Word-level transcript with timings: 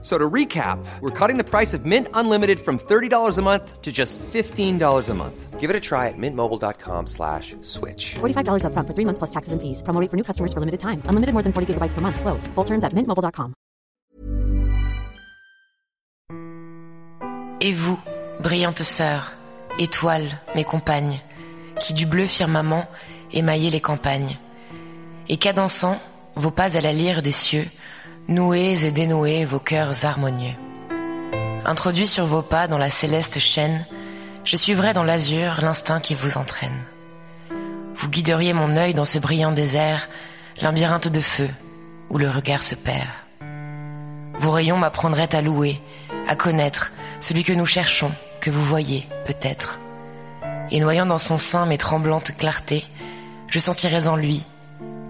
So 0.00 0.16
to 0.16 0.30
recap, 0.30 0.78
we're 1.00 1.10
cutting 1.10 1.38
the 1.38 1.44
price 1.44 1.74
of 1.74 1.84
Mint 1.84 2.06
Unlimited 2.14 2.60
from 2.60 2.78
$30 2.78 3.36
a 3.36 3.42
month 3.42 3.82
to 3.82 3.90
just 3.90 4.16
$15 4.18 5.08
a 5.08 5.14
month. 5.14 5.58
Give 5.58 5.70
it 5.70 5.74
a 5.74 5.80
try 5.80 6.06
at 6.06 6.14
mintmobile.com 6.16 7.08
slash 7.08 7.56
switch. 7.62 8.14
$45 8.20 8.62
upfront 8.62 8.86
for 8.86 8.94
three 8.94 9.04
months 9.04 9.18
plus 9.18 9.30
taxes 9.30 9.52
and 9.52 9.60
fees. 9.60 9.82
Promo 9.82 10.00
rate 10.00 10.08
for 10.08 10.16
new 10.16 10.22
customers 10.22 10.52
for 10.52 10.60
limited 10.60 10.78
time. 10.78 11.02
Unlimited 11.10 11.34
more 11.34 11.42
than 11.42 11.52
40 11.52 11.74
gigabytes 11.74 11.94
per 11.94 12.00
month. 12.00 12.20
Slows. 12.20 12.46
Full 12.54 12.64
terms 12.64 12.84
at 12.84 12.94
mintmobile.com. 12.94 13.54
Et 17.60 17.72
vous, 17.72 17.98
brillantes 18.40 18.84
sœurs, 18.84 19.32
étoiles, 19.80 20.30
mes 20.54 20.62
compagnes, 20.62 21.20
qui 21.80 21.92
du 21.92 22.06
bleu 22.06 22.26
firmament 22.26 22.86
émaillez 23.32 23.70
les 23.70 23.80
campagnes, 23.80 24.38
et 25.28 25.36
cadençant 25.36 25.98
vos 26.36 26.52
pas 26.52 26.76
à 26.76 26.80
la 26.80 26.92
lyre 26.92 27.20
des 27.20 27.32
cieux, 27.32 27.66
nouez 28.28 28.84
et 28.84 28.90
dénouez 28.90 29.46
vos 29.46 29.58
cœurs 29.58 30.04
harmonieux. 30.04 30.54
Introduit 31.64 32.06
sur 32.06 32.26
vos 32.26 32.42
pas 32.42 32.68
dans 32.68 32.76
la 32.76 32.90
céleste 32.90 33.38
chaîne, 33.38 33.86
je 34.44 34.56
suivrai 34.56 34.92
dans 34.92 35.02
l'azur 35.02 35.60
l'instinct 35.62 36.00
qui 36.00 36.14
vous 36.14 36.36
entraîne. 36.36 36.84
Vous 37.94 38.08
guideriez 38.10 38.52
mon 38.52 38.76
œil 38.76 38.92
dans 38.92 39.06
ce 39.06 39.18
brillant 39.18 39.52
désert, 39.52 40.08
labyrinthe 40.60 41.08
de 41.08 41.20
feu, 41.20 41.48
où 42.10 42.18
le 42.18 42.28
regard 42.28 42.62
se 42.62 42.74
perd. 42.74 43.08
Vos 44.34 44.50
rayons 44.50 44.76
m'apprendraient 44.76 45.34
à 45.34 45.40
louer, 45.40 45.80
à 46.28 46.36
connaître 46.36 46.92
celui 47.20 47.44
que 47.44 47.52
nous 47.54 47.66
cherchons, 47.66 48.12
que 48.40 48.50
vous 48.50 48.64
voyez 48.64 49.08
peut-être. 49.24 49.78
Et 50.70 50.80
noyant 50.80 51.06
dans 51.06 51.18
son 51.18 51.38
sein 51.38 51.64
mes 51.64 51.78
tremblantes 51.78 52.36
clartés, 52.36 52.84
je 53.48 53.58
sentirais 53.58 54.06
en 54.06 54.16
lui 54.16 54.44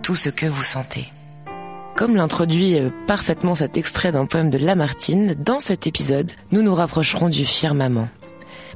tout 0.03 0.15
ce 0.15 0.29
que 0.29 0.47
vous 0.47 0.63
sentez. 0.63 1.13
Comme 1.99 2.15
l'introduit 2.15 2.79
euh, 2.79 2.91
parfaitement 3.09 3.57
cet 3.57 3.77
extrait 3.77 4.13
d'un 4.13 4.25
poème 4.25 4.51
de 4.51 4.59
Lamartine, 4.59 5.35
dans 5.35 5.59
cet 5.59 5.89
épisode, 5.89 6.31
nous 6.53 6.63
nous 6.63 6.73
rapprocherons 6.73 7.29
du 7.29 7.45
firmament. 7.45 8.09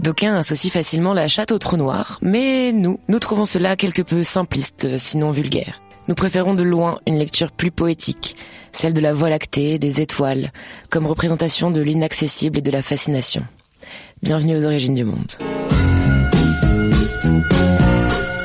D'aucuns 0.01 0.35
associent 0.35 0.73
facilement 0.73 1.15
la 1.15 1.29
chatte 1.29 1.53
au 1.53 1.59
trou 1.61 1.77
noir, 1.77 2.19
mais 2.21 2.73
nous, 2.73 2.99
nous 3.07 3.19
trouvons 3.21 3.45
cela 3.45 3.77
quelque 3.77 4.03
peu 4.03 4.25
simpliste, 4.25 4.99
sinon 4.99 5.31
vulgaire. 5.31 5.81
Nous 6.09 6.17
préférons 6.17 6.55
de 6.55 6.65
loin 6.65 6.99
une 7.07 7.17
lecture 7.17 7.53
plus 7.53 7.71
poétique, 7.71 8.35
celle 8.73 8.93
de 8.93 9.01
la 9.01 9.15
voie 9.15 9.31
lactée, 9.31 9.79
des 9.79 10.01
étoiles, 10.01 10.51
comme 10.91 11.07
représentation 11.07 11.71
de 11.71 11.81
l'inaccessible 11.81 12.59
et 12.59 12.63
de 12.63 12.73
la 12.73 12.83
fascination. 12.83 13.45
Bienvenue 14.25 14.57
aux 14.57 14.67
origines 14.67 14.95
du 14.95 15.05
monde. 15.05 15.31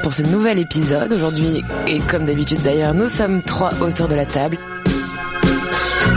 Pour 0.07 0.13
ce 0.13 0.21
nouvel 0.21 0.57
épisode, 0.57 1.11
aujourd'hui, 1.11 1.65
et 1.85 1.99
comme 1.99 2.25
d'habitude 2.25 2.61
d'ailleurs, 2.61 2.93
nous 2.93 3.09
sommes 3.09 3.41
trois 3.41 3.73
auteurs 3.81 4.07
de 4.07 4.15
la 4.15 4.25
table. 4.25 4.57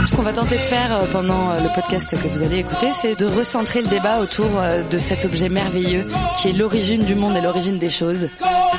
Ce 0.07 0.15
qu'on 0.15 0.21
va 0.21 0.31
tenter 0.31 0.55
de 0.55 0.61
faire 0.61 0.95
euh, 0.95 1.05
pendant 1.11 1.51
euh, 1.51 1.59
le 1.59 1.67
podcast 1.75 2.09
que 2.11 2.27
vous 2.29 2.41
allez 2.41 2.59
écouter, 2.59 2.93
c'est 2.93 3.19
de 3.19 3.25
recentrer 3.25 3.81
le 3.81 3.89
débat 3.89 4.21
autour 4.21 4.47
euh, 4.57 4.81
de 4.83 4.97
cet 4.97 5.25
objet 5.25 5.49
merveilleux 5.49 6.07
qui 6.37 6.47
est 6.47 6.53
l'origine 6.53 7.03
du 7.03 7.15
monde 7.15 7.35
et 7.35 7.41
l'origine 7.41 7.79
des 7.79 7.89
choses. 7.89 8.29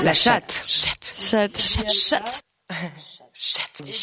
La 0.03 0.15
chatte. 0.15 0.63
Chatte. 0.65 1.15
Chatte. 1.15 1.59
Chatte. 1.59 1.93
Chatte. 1.93 2.43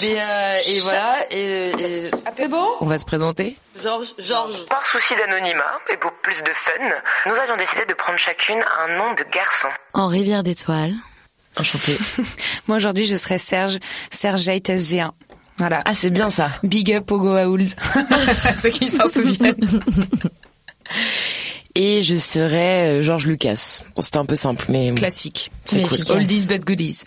Et, 0.02 0.20
euh, 0.20 0.60
et 0.66 0.80
voilà. 0.82 1.08
Et, 1.32 1.70
et... 1.70 2.12
C'est 2.36 2.48
bon? 2.48 2.68
On 2.82 2.86
va 2.86 2.98
se 3.00 3.06
présenter. 3.06 3.56
Georges, 3.82 4.14
Georges. 4.18 4.66
Par 4.66 4.86
souci 4.86 5.16
d'anonymat 5.16 5.80
et 5.92 5.98
pour 5.98 6.12
plus 6.22 6.38
de 6.44 6.52
fun, 6.66 7.30
nous 7.30 7.36
avions 7.36 7.56
décidé 7.56 7.86
de 7.88 7.94
prendre 7.94 8.20
chacune 8.20 8.60
un 8.60 8.98
nom 8.98 9.14
de 9.14 9.24
garçon. 9.32 9.70
En 9.94 10.08
rivière 10.08 10.44
d'étoiles. 10.44 10.96
Enchanté. 11.58 11.98
Moi 12.68 12.78
aujourd'hui 12.78 13.06
je 13.06 13.16
serais 13.16 13.38
Serge, 13.38 13.80
Serge 14.12 14.48
SG1. 14.48 15.12
Voilà. 15.58 15.82
Ah 15.86 15.94
c'est 15.94 16.10
bien 16.10 16.30
ça. 16.30 16.52
Big 16.64 16.94
up 16.94 17.12
au 17.12 17.20
Goa'uld. 17.20 17.68
Ceux 18.58 18.70
qui 18.70 18.88
s'en 18.90 19.08
souviennent. 19.10 19.56
Et 21.76 22.02
je 22.02 22.16
serais 22.16 22.98
euh, 22.98 23.02
Georges 23.02 23.28
Lucas. 23.28 23.84
Bon, 23.96 24.02
c'était 24.02 24.18
un 24.18 24.26
peu 24.26 24.36
simple, 24.36 24.66
mais 24.70 24.92
Classique. 24.94 25.52
C'est 25.66 25.84
cool. 25.84 25.94
efficace. 25.94 26.10
Oldies 26.10 26.46
but 26.48 26.66
goodies. 26.66 27.04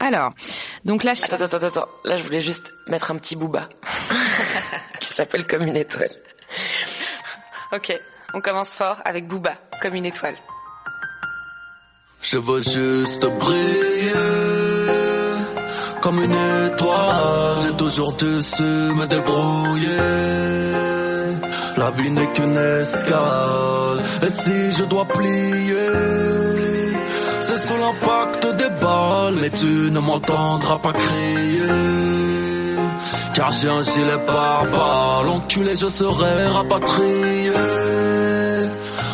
Alors, 0.00 0.32
donc 0.84 1.02
là, 1.02 1.12
Attends, 1.12 1.44
attends, 1.44 1.56
attends, 1.56 1.66
attends. 1.66 1.88
Là, 2.04 2.16
je 2.16 2.22
voulais 2.22 2.40
juste 2.40 2.72
mettre 2.86 3.10
un 3.10 3.16
petit 3.16 3.34
booba 3.34 3.68
qui 5.00 5.08
s'appelle 5.08 5.46
comme 5.46 5.62
une 5.62 5.76
étoile. 5.76 6.12
ok, 7.72 7.92
on 8.34 8.40
commence 8.40 8.74
fort 8.74 9.00
avec 9.04 9.26
Booba, 9.26 9.54
comme 9.82 9.94
une 9.94 10.04
étoile. 10.06 10.36
Je 12.22 12.36
veux 12.36 12.60
juste 12.60 13.26
briller 13.38 14.12
comme 16.00 16.22
une 16.22 16.32
étoile. 16.66 17.56
J'ai 17.62 17.76
toujours 17.76 18.12
dû 18.12 18.40
su 18.42 18.62
me 18.62 19.06
débrouiller. 19.06 19.96
La 21.76 21.90
vie 21.90 22.10
n'est 22.10 22.32
qu'une 22.32 22.56
escale. 22.58 24.02
Et 24.26 24.30
si 24.30 24.72
je 24.72 24.84
dois 24.84 25.06
plier, 25.06 25.92
c'est 27.40 27.62
sous 27.66 27.76
l'impact 27.76 28.37
Mais 29.40 29.50
tu 29.50 29.90
ne 29.90 30.00
m'entendras 30.00 30.78
pas 30.78 30.92
crier. 30.92 31.62
Car 33.34 33.50
j'ai 33.50 33.68
un 33.68 33.82
gilet 33.82 34.18
pare-balles. 34.26 35.28
Enculé, 35.28 35.76
je 35.76 35.88
serai 35.88 36.46
rapatrié. 36.46 37.52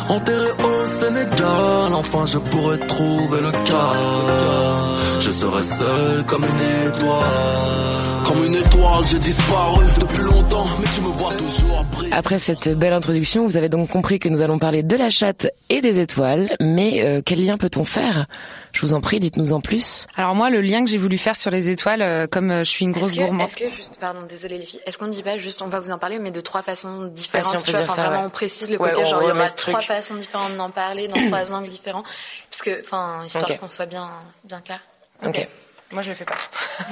Enterré 0.09 0.51
au 0.63 0.99
Sénégal, 0.99 1.93
enfin 1.93 2.25
je 2.25 2.37
pourrais 2.37 2.77
trouver 2.77 3.41
le 3.41 3.51
calme. 3.51 4.95
Je 5.19 5.31
serai 5.31 5.63
seul 5.63 6.23
comme 6.27 6.43
une 6.43 6.87
étoile. 6.87 8.25
Comme 8.27 8.45
une 8.45 8.55
étoile, 8.55 9.03
j'ai 9.09 9.19
disparu 9.19 9.85
depuis 9.99 10.23
longtemps, 10.23 10.54
Après 12.11 12.39
cette 12.39 12.69
belle 12.69 12.93
introduction, 12.93 13.43
vous 13.45 13.57
avez 13.57 13.69
donc 13.69 13.89
compris 13.89 14.19
que 14.19 14.27
nous 14.29 14.41
allons 14.41 14.59
parler 14.59 14.83
de 14.83 14.95
la 14.95 15.09
chatte 15.09 15.47
et 15.69 15.81
des 15.81 15.99
étoiles. 15.99 16.55
Mais 16.59 17.03
euh, 17.05 17.21
quel 17.25 17.43
lien 17.45 17.57
peut-on 17.57 17.85
faire? 17.85 18.25
Je 18.73 18.81
vous 18.81 18.93
en 18.93 19.01
prie, 19.01 19.19
dites-nous 19.19 19.53
en 19.53 19.61
plus. 19.61 20.07
Alors 20.15 20.35
moi, 20.35 20.49
le 20.49 20.61
lien 20.61 20.83
que 20.83 20.89
j'ai 20.89 20.97
voulu 20.97 21.17
faire 21.17 21.35
sur 21.35 21.51
les 21.51 21.69
étoiles, 21.69 22.01
euh, 22.01 22.27
comme 22.27 22.51
euh, 22.51 22.59
je 22.59 22.69
suis 22.69 22.85
une 22.85 22.91
grosse 22.91 23.11
Est-ce 23.11 23.15
que, 23.19 23.23
gourmande. 23.25 23.47
est-ce 23.47 23.55
que, 23.55 23.69
juste, 23.69 23.97
pardon, 23.99 24.19
désolé 24.27 24.57
les 24.57 24.65
filles, 24.65 24.81
est-ce 24.85 24.97
qu'on 24.97 25.07
ne 25.07 25.11
dit 25.11 25.23
pas 25.23 25.37
juste, 25.37 25.61
on 25.61 25.67
va 25.67 25.79
vous 25.79 25.91
en 25.91 25.97
parler, 25.97 26.19
mais 26.19 26.31
de 26.31 26.41
trois 26.41 26.63
façons 26.63 27.05
différentes, 27.05 27.45
Ah, 27.53 27.57
si, 27.57 27.63
on 27.63 27.65
peut 27.71 27.77
tu 27.79 27.85
vois, 27.85 27.95
ça, 27.95 28.03
vraiment 28.03 28.21
ouais. 28.21 28.27
on 28.27 28.29
précise 28.29 28.69
le 28.69 28.77
Ouais, 28.77 28.89
côté, 28.89 29.01
on 29.03 29.09
genre 29.09 29.23
il 29.23 29.27
y 29.29 29.31
aura 29.31 29.47
trois 29.49 29.73
truc. 29.79 29.87
façons 29.87 30.15
différentes 30.15 30.55
d'en 30.57 30.69
parler, 30.69 31.07
dans 31.07 31.15
trois 31.27 31.51
angles 31.53 31.69
différents, 31.69 32.03
parce 32.49 32.61
que, 32.61 32.81
enfin, 32.81 33.23
histoire 33.25 33.45
qu'on 33.59 33.69
soit 33.69 33.85
bien, 33.85 34.09
bien 34.43 34.61
clair. 34.61 34.79
Ok. 35.25 35.47
Moi, 35.91 36.01
je 36.01 36.09
le 36.09 36.15
fais 36.15 36.25
pas. 36.25 36.35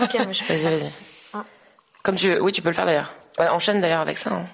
Ok, 0.02 0.16
mais 0.28 0.34
je 0.34 0.44
fais 0.44 0.56
Vas-y, 0.58 0.78
vas-y. 0.78 0.92
Comme 2.04 2.16
tu 2.16 2.30
veux. 2.30 2.42
Oui, 2.42 2.52
tu 2.52 2.62
peux 2.62 2.70
le 2.70 2.76
faire 2.76 2.86
d'ailleurs. 2.86 3.14
Ouais, 3.40 3.48
enchaîne 3.48 3.82
d'ailleurs 3.82 4.02
avec 4.02 4.18
ça. 4.18 4.32
Hein. 4.32 4.46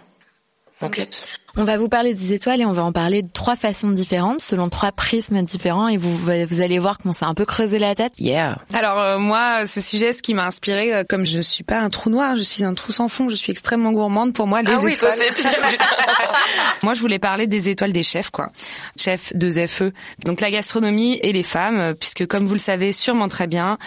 On 1.58 1.64
va 1.64 1.78
vous 1.78 1.90
parler 1.90 2.14
des 2.14 2.34
étoiles 2.34 2.62
et 2.62 2.66
on 2.66 2.72
va 2.72 2.84
en 2.84 2.92
parler 2.92 3.22
de 3.22 3.28
trois 3.32 3.56
façons 3.56 3.90
différentes, 3.92 4.42
selon 4.42 4.70
trois 4.70 4.92
prismes 4.92 5.42
différents, 5.42 5.88
et 5.88 5.98
vous, 5.98 6.16
vous 6.18 6.62
allez 6.62 6.80
voir 6.80 6.98
qu'on 6.98 7.12
s'est 7.12 7.26
un 7.26 7.34
peu 7.34 7.46
creusé 7.46 7.80
la 7.80 7.96
tête. 7.96 8.14
Yeah. 8.20 8.60
Alors 8.74 9.00
euh, 9.00 9.18
moi, 9.20 9.66
ce 9.66 9.82
sujet, 9.82 10.14
ce 10.14 10.22
qui 10.22 10.34
m'a 10.34 10.46
inspiré, 10.46 10.94
euh, 10.94 11.04
comme 11.08 11.26
je 11.26 11.40
suis 11.42 11.64
pas 11.64 11.80
un 11.80 11.90
trou 11.90 12.10
noir, 12.10 12.36
je 12.36 12.44
suis 12.44 12.64
un 12.64 12.74
trou 12.74 12.92
sans 12.92 13.08
fond, 13.08 13.30
je 13.30 13.36
suis 13.36 13.52
extrêmement 13.52 13.92
gourmande. 13.92 14.34
Pour 14.34 14.48
moi, 14.48 14.62
les 14.62 14.72
ah 14.72 14.78
oui, 14.84 14.94
toi 14.98 15.14
étoiles. 15.16 15.28
c'est 15.36 15.36
putain. 15.36 15.50
Moi, 16.84 16.94
je 16.94 17.02
voulais 17.02 17.20
parler 17.20 17.48
des 17.48 17.68
étoiles 17.70 17.92
des 17.92 18.04
chefs, 18.04 18.30
quoi. 18.30 18.50
Chefs, 18.98 19.36
deux 19.36 19.66
FE. 19.68 19.92
Donc 20.24 20.40
la 20.42 20.50
gastronomie 20.52 21.20
et 21.22 21.34
les 21.34 21.44
femmes, 21.44 21.80
euh, 21.80 21.94
puisque 21.94 22.26
comme 22.28 22.46
vous 22.46 22.54
le 22.54 22.60
savez 22.60 22.92
sûrement 22.94 23.28
très 23.28 23.48
bien, 23.48 23.78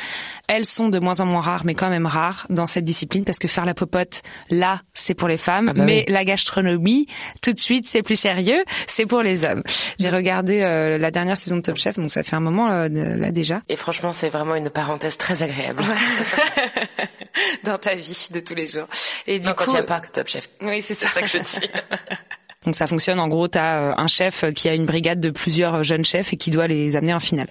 elles 0.48 0.64
sont 0.66 0.88
de 0.88 0.98
moins 0.98 1.20
en 1.20 1.26
moins 1.26 1.40
rares, 1.40 1.64
mais 1.64 1.74
quand 1.74 1.88
même 1.88 2.06
rares 2.06 2.46
dans 2.50 2.66
cette 2.66 2.84
discipline, 2.84 3.24
parce 3.24 3.38
que 3.38 3.48
faire 3.48 3.64
la 3.64 3.74
popote, 3.74 4.22
là, 4.50 4.82
c'est 4.94 5.14
pour 5.14 5.28
les 5.28 5.36
femmes, 5.38 5.68
Ah 5.70 5.74
bah 5.74 5.84
mais 5.84 6.04
oui. 6.06 6.12
la 6.12 6.24
gastronomie, 6.24 7.06
tout 7.40 7.51
de 7.52 7.58
suite, 7.58 7.86
c'est 7.86 8.02
plus 8.02 8.16
sérieux, 8.16 8.62
c'est 8.86 9.06
pour 9.06 9.22
les 9.22 9.44
hommes. 9.44 9.62
J'ai 9.98 10.08
regardé 10.08 10.62
euh, 10.62 10.98
la 10.98 11.10
dernière 11.10 11.36
saison 11.36 11.56
de 11.56 11.62
Top 11.62 11.76
Chef, 11.76 11.96
donc 11.96 12.10
ça 12.10 12.22
fait 12.22 12.36
un 12.36 12.40
moment 12.40 12.70
euh, 12.70 12.88
là 12.88 13.30
déjà. 13.30 13.60
Et 13.68 13.76
franchement, 13.76 14.12
c'est 14.12 14.28
vraiment 14.28 14.54
une 14.54 14.70
parenthèse 14.70 15.16
très 15.16 15.42
agréable. 15.42 15.82
dans 17.64 17.78
ta 17.78 17.94
vie 17.94 18.28
de 18.30 18.40
tous 18.40 18.54
les 18.54 18.66
jours. 18.66 18.86
Et 19.26 19.38
du 19.38 19.48
Non, 19.48 19.54
quand 19.56 19.64
coup, 19.64 19.70
il 19.70 19.74
n'y 19.74 19.80
a 19.80 19.84
pas 19.84 20.00
Top 20.00 20.28
Chef. 20.28 20.48
oui, 20.62 20.82
c'est 20.82 20.94
ça. 20.94 21.08
C'est 21.08 21.20
ça 21.20 21.22
que 21.22 21.28
je 21.28 21.38
dis. 21.38 21.66
Donc 22.64 22.74
ça 22.74 22.86
fonctionne 22.86 23.18
en 23.18 23.28
gros, 23.28 23.48
tu 23.48 23.58
as 23.58 23.98
un 23.98 24.06
chef 24.06 24.44
qui 24.54 24.68
a 24.68 24.74
une 24.74 24.86
brigade 24.86 25.20
de 25.20 25.30
plusieurs 25.30 25.82
jeunes 25.82 26.04
chefs 26.04 26.32
et 26.32 26.36
qui 26.36 26.50
doit 26.50 26.66
les 26.66 26.96
amener 26.96 27.14
en 27.14 27.20
finale. 27.20 27.48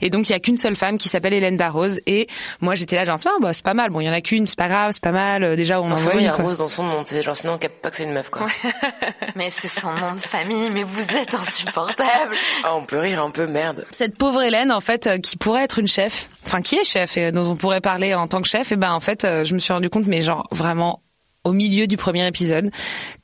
Et 0.00 0.10
donc 0.10 0.28
il 0.28 0.32
y 0.32 0.34
a 0.34 0.40
qu'une 0.40 0.58
seule 0.58 0.76
femme 0.76 0.98
qui 0.98 1.08
s'appelle 1.08 1.32
Hélène 1.32 1.56
Darroze 1.56 2.00
et 2.06 2.28
moi 2.60 2.74
j'étais 2.74 2.96
là 2.96 3.04
genre 3.04 3.18
ah, 3.24 3.30
bah 3.40 3.52
c'est 3.52 3.64
pas 3.64 3.74
mal. 3.74 3.90
Bon, 3.90 4.00
il 4.00 4.04
y 4.06 4.08
en 4.08 4.12
a 4.12 4.20
qu'une, 4.20 4.46
c'est 4.46 4.58
pas 4.58 4.68
grave, 4.68 4.92
c'est 4.92 5.02
pas 5.02 5.12
mal. 5.12 5.42
Euh, 5.42 5.56
Déjà 5.56 5.80
on 5.80 5.90
en 5.90 5.96
y 5.96 6.24
une. 6.24 6.30
Rose 6.30 6.58
dans 6.58 6.68
son 6.68 6.84
nom. 6.84 7.02
C'est 7.04 7.22
genre 7.22 7.36
sinon 7.36 7.54
on 7.54 7.58
capte 7.58 7.80
pas 7.80 7.90
que 7.90 7.96
c'est 7.96 8.04
une 8.04 8.12
meuf 8.12 8.30
quoi. 8.30 8.46
Mais 9.36 9.50
c'est 9.50 9.68
son 9.68 9.92
nom 9.94 10.12
de 10.12 10.20
famille, 10.20 10.70
mais 10.70 10.82
vous 10.82 11.02
êtes 11.16 11.34
insupportable. 11.34 12.36
Ah, 12.62 12.74
on 12.76 12.84
peut 12.84 12.98
rire 12.98 13.22
un 13.22 13.30
peu, 13.30 13.46
merde. 13.46 13.84
Cette 13.90 14.16
pauvre 14.16 14.42
Hélène 14.42 14.70
en 14.72 14.80
fait 14.80 15.06
euh, 15.06 15.18
qui 15.18 15.36
pourrait 15.36 15.64
être 15.64 15.78
une 15.78 15.88
chef, 15.88 16.28
enfin 16.46 16.62
qui 16.62 16.76
est 16.76 16.84
chef 16.84 17.16
et 17.16 17.32
dont 17.32 17.50
on 17.50 17.56
pourrait 17.56 17.80
parler 17.80 18.14
en 18.14 18.26
tant 18.28 18.40
que 18.40 18.48
chef 18.48 18.72
et 18.72 18.76
ben 18.76 18.92
en 18.92 19.00
fait 19.00 19.24
euh, 19.24 19.44
je 19.44 19.54
me 19.54 19.58
suis 19.58 19.72
rendu 19.72 19.90
compte 19.90 20.06
mais 20.06 20.20
genre 20.20 20.46
vraiment 20.50 21.00
au 21.44 21.52
milieu 21.52 21.86
du 21.86 21.96
premier 21.96 22.26
épisode 22.26 22.70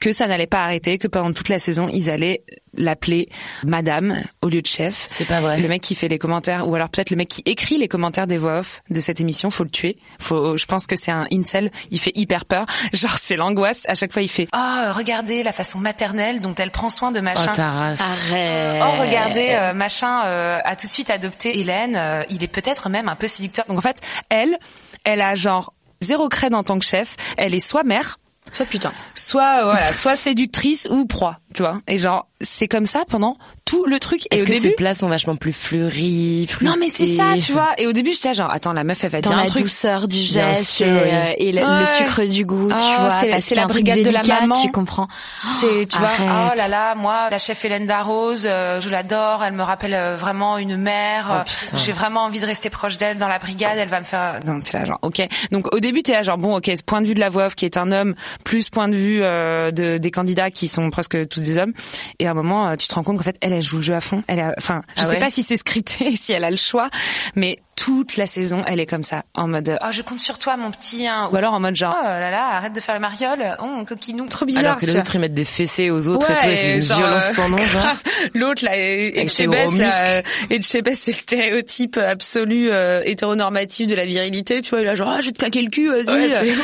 que 0.00 0.12
ça 0.12 0.26
n'allait 0.26 0.46
pas 0.46 0.62
arrêter, 0.62 0.98
que 0.98 1.08
pendant 1.08 1.32
toute 1.32 1.48
la 1.48 1.58
saison 1.58 1.88
ils 1.92 2.10
allaient 2.10 2.42
l'appeler 2.76 3.28
Madame 3.64 4.20
au 4.42 4.48
lieu 4.48 4.62
de 4.62 4.66
chef. 4.66 5.08
C'est 5.10 5.26
pas 5.26 5.40
vrai. 5.40 5.58
Le 5.60 5.68
mec 5.68 5.82
qui 5.82 5.94
fait 5.94 6.08
les 6.08 6.18
commentaires, 6.18 6.68
ou 6.68 6.74
alors 6.74 6.88
peut-être 6.88 7.10
le 7.10 7.16
mec 7.16 7.28
qui 7.28 7.42
écrit 7.44 7.78
les 7.78 7.88
commentaires 7.88 8.26
des 8.26 8.38
voix 8.38 8.60
off 8.60 8.82
de 8.90 9.00
cette 9.00 9.20
émission, 9.20 9.50
faut 9.50 9.64
le 9.64 9.70
tuer. 9.70 9.96
Faut, 10.20 10.56
je 10.56 10.66
pense 10.66 10.86
que 10.86 10.94
c'est 10.96 11.10
un 11.10 11.26
incel. 11.32 11.70
Il 11.90 11.98
fait 11.98 12.12
hyper 12.14 12.44
peur. 12.44 12.66
Genre 12.92 13.16
c'est 13.16 13.36
l'angoisse. 13.36 13.84
À 13.88 13.94
chaque 13.94 14.12
fois 14.12 14.22
il 14.22 14.28
fait 14.28 14.48
ah 14.52 14.92
regardez 14.96 15.42
la 15.42 15.52
façon 15.52 15.78
maternelle 15.78 16.40
dont 16.40 16.54
elle 16.54 16.70
prend 16.70 16.90
soin 16.90 17.10
de 17.10 17.20
machin. 17.20 17.52
Oh. 17.56 17.60
Arrête. 17.60 18.82
Oh 18.82 19.00
regardez 19.00 19.48
euh, 19.50 19.72
machin 19.72 20.24
euh, 20.26 20.60
a 20.64 20.76
tout 20.76 20.86
de 20.86 20.92
suite 20.92 21.10
adopté 21.10 21.58
Hélène. 21.58 21.96
euh, 21.96 22.22
il 22.30 22.44
est 22.44 22.48
peut-être 22.48 22.88
même 22.88 23.08
un 23.08 23.16
peu 23.16 23.28
séducteur. 23.28 23.64
Donc 23.66 23.78
en 23.78 23.82
fait 23.82 24.00
elle, 24.28 24.56
elle 25.04 25.20
a 25.20 25.34
genre 25.34 25.74
zéro 26.00 26.28
crède 26.28 26.54
en 26.54 26.62
tant 26.62 26.78
que 26.78 26.84
chef. 26.84 27.16
Elle 27.36 27.54
est 27.54 27.64
soit 27.64 27.82
mère, 27.84 28.18
Soit 28.50 28.66
putain. 28.66 28.92
soit 29.14 29.60
euh, 29.60 29.64
voilà, 29.64 29.92
soit 29.92 30.16
séductrice 30.16 30.88
ou 30.90 31.06
proie, 31.06 31.38
tu 31.54 31.62
vois. 31.62 31.80
Et 31.86 31.98
genre 31.98 32.28
c'est 32.40 32.68
comme 32.68 32.86
ça 32.86 33.04
pendant 33.08 33.36
tout 33.70 33.86
le 33.86 33.98
truc. 33.98 34.26
Et 34.30 34.34
Est-ce 34.36 34.42
au 34.42 34.46
que 34.46 34.52
début, 34.52 34.68
ces 34.70 34.74
plats 34.74 34.94
sont 34.94 35.08
vachement 35.08 35.36
plus 35.36 35.52
fleuris, 35.52 36.46
non 36.62 36.74
mais 36.78 36.88
c'est 36.88 37.06
ça, 37.06 37.24
fruités 37.24 37.46
tu 37.46 37.52
vois. 37.52 37.70
Et 37.78 37.86
au 37.86 37.92
début 37.92 38.12
j'étais 38.12 38.34
genre 38.34 38.50
attends 38.50 38.72
la 38.72 38.84
meuf 38.84 39.02
elle 39.04 39.10
va 39.10 39.20
Dans 39.20 39.30
dire 39.30 39.38
un 39.38 39.42
la 39.42 39.48
truc. 39.48 39.62
douceur 39.62 40.08
du 40.08 40.18
geste 40.18 40.64
sûr, 40.64 40.86
et, 40.86 40.90
oui. 40.90 40.98
euh, 41.12 41.32
et 41.38 41.52
le, 41.52 41.60
Ouais. 41.60 41.80
le 41.80 41.86
sucre 41.86 42.22
du 42.24 42.44
goût, 42.44 42.68
tu 42.68 42.74
Ah, 42.76 42.96
vois. 43.00 43.10
c'est 43.10 43.26
la- 43.26 43.32
parce 43.32 43.44
c'est 43.44 43.48
qu'il 43.54 43.56
y 43.56 43.58
a 43.58 43.62
la 43.62 43.64
un 43.64 43.68
truc 43.68 43.84
brigade 43.84 44.04
de 44.04 44.10
la 44.10 44.20
délicat, 44.22 44.40
maman. 44.40 44.62
Tu 44.62 44.70
comprends. 44.70 45.08
C'est, 45.50 45.86
tu 45.86 45.98
vois, 45.98 46.08
arrête. 46.08 46.50
oh 46.52 46.56
là 46.56 46.68
là, 46.68 46.94
moi, 46.94 47.28
la 47.30 47.38
chef 47.38 47.64
Hélène 47.64 47.86
Darroze, 47.86 48.44
euh, 48.46 48.80
je 48.80 48.88
l'adore, 48.88 49.44
elle 49.44 49.52
me 49.52 49.62
rappelle 49.62 49.94
euh, 49.94 50.16
vraiment 50.16 50.58
une 50.58 50.76
mère. 50.76 51.26
Oh, 51.30 51.34
euh, 51.34 51.44
putain. 51.44 51.76
J'ai 51.76 51.92
vraiment 51.92 52.24
envie 52.24 52.40
de 52.40 52.46
rester 52.46 52.70
proche 52.70 52.96
d'elle 52.98 53.18
dans 53.18 53.28
la 53.28 53.38
brigade, 53.38 53.76
elle 53.78 53.88
va 53.88 54.00
me 54.00 54.04
faire... 54.04 54.40
Non, 54.46 54.60
t'es 54.60 54.78
là 54.78 54.84
genre, 54.84 54.98
ok. 55.02 55.22
Donc 55.52 55.72
au 55.74 55.80
début, 55.80 56.02
t'es 56.02 56.12
là 56.12 56.22
genre, 56.22 56.38
bon, 56.38 56.56
ok, 56.56 56.70
ce 56.76 56.82
point 56.82 57.00
de 57.02 57.06
vue 57.06 57.14
de 57.14 57.20
la 57.20 57.28
voix 57.28 57.46
off 57.46 57.54
qui 57.54 57.64
est 57.64 57.76
un 57.76 57.92
homme, 57.92 58.14
plus 58.44 58.68
point 58.70 58.88
de 58.88 58.96
vue 58.96 59.20
euh, 59.22 59.70
de, 59.70 59.98
des 59.98 60.10
candidats 60.10 60.50
qui 60.50 60.68
sont 60.68 60.88
presque 60.90 61.28
tous 61.28 61.40
des 61.42 61.58
hommes. 61.58 61.72
Et 62.18 62.26
à 62.26 62.30
un 62.30 62.34
moment, 62.34 62.68
euh, 62.68 62.76
tu 62.76 62.88
te 62.88 62.94
rends 62.94 63.02
compte 63.02 63.18
qu'en 63.18 63.24
fait, 63.24 63.36
elle, 63.40 63.52
elle 63.52 63.59
joue 63.62 63.76
le 63.78 63.82
jeu 63.82 63.94
à 63.94 64.00
fond. 64.00 64.22
Elle 64.26 64.40
a, 64.40 64.54
enfin, 64.58 64.82
je 64.96 65.02
Ah 65.02 65.04
sais 65.04 65.10
ouais 65.12 65.18
pas 65.18 65.30
si 65.30 65.42
c'est 65.42 65.56
scripté, 65.56 66.16
si 66.16 66.32
elle 66.32 66.44
a 66.44 66.50
le 66.50 66.56
choix, 66.56 66.90
mais 67.34 67.58
toute 67.76 68.18
la 68.18 68.26
saison, 68.26 68.62
elle 68.66 68.78
est 68.78 68.86
comme 68.86 69.04
ça, 69.04 69.22
en 69.34 69.48
mode, 69.48 69.78
oh, 69.82 69.86
je 69.90 70.02
compte 70.02 70.20
sur 70.20 70.38
toi, 70.38 70.56
mon 70.58 70.70
petit, 70.70 71.06
hein. 71.06 71.30
ou 71.32 71.36
alors 71.36 71.54
en 71.54 71.60
mode 71.60 71.76
genre, 71.76 71.96
oh 71.98 72.04
là 72.04 72.30
là, 72.30 72.48
arrête 72.48 72.74
de 72.74 72.80
faire 72.80 72.94
le 72.94 73.00
mariole, 73.00 73.56
oh, 73.62 73.84
coquinou, 73.86 74.26
trop 74.26 74.44
bizarre. 74.44 74.64
Alors 74.64 74.76
que 74.76 74.84
les 74.84 74.96
autres 74.96 75.14
ils 75.14 75.20
mettent 75.20 75.34
des 75.34 75.46
fessées 75.46 75.90
aux 75.90 76.08
autres 76.08 76.30
et 76.30 76.38
tout, 76.38 76.46
et 76.46 76.56
c'est 76.56 76.74
une 76.74 76.82
genre, 76.82 76.98
violence 76.98 77.30
euh, 77.30 77.32
sans 77.32 77.48
nom. 77.48 77.56
genre. 77.56 77.82
grave. 77.82 78.02
L'autre 78.34 78.64
là, 78.64 78.76
et 78.76 79.24
gros 79.24 79.76
là, 79.78 80.22
Etchebest, 80.50 81.04
c'est 81.04 81.10
le 81.10 81.16
stéréotype 81.16 81.96
absolu 81.96 82.70
euh, 82.70 83.02
hétéronormatif 83.04 83.86
de 83.86 83.94
la 83.94 84.04
virilité, 84.04 84.60
tu 84.60 84.70
vois, 84.70 84.82
là 84.82 84.94
genre 84.94 85.08
ah, 85.16 85.20
je 85.20 85.26
vais 85.26 85.32
te 85.32 85.38
claquer 85.38 85.62
le 85.62 85.70
cul, 85.70 85.88
vas-y. 85.88 86.10
Ouais, 86.10 86.28
c'est 86.28 86.54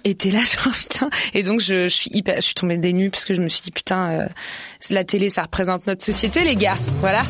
et 0.04 0.14
t'es 0.16 0.30
là 0.30 0.40
genre 0.40 0.72
putain. 0.72 1.08
Et 1.34 1.44
donc 1.44 1.60
je, 1.60 1.84
je 1.84 1.94
suis 1.94 2.10
hyper, 2.12 2.36
je 2.36 2.42
suis 2.42 2.54
tombée 2.54 2.78
des 2.78 2.92
nues 2.92 3.10
parce 3.10 3.24
que 3.24 3.34
je 3.34 3.40
me 3.40 3.48
suis 3.48 3.62
dit 3.62 3.70
putain, 3.70 4.10
euh, 4.10 4.26
la 4.90 5.04
télé 5.04 5.30
ça 5.30 5.42
représente 5.42 5.86
notre 5.86 6.04
société 6.04 6.42
les 6.42 6.56
gars, 6.56 6.76
voilà. 7.00 7.22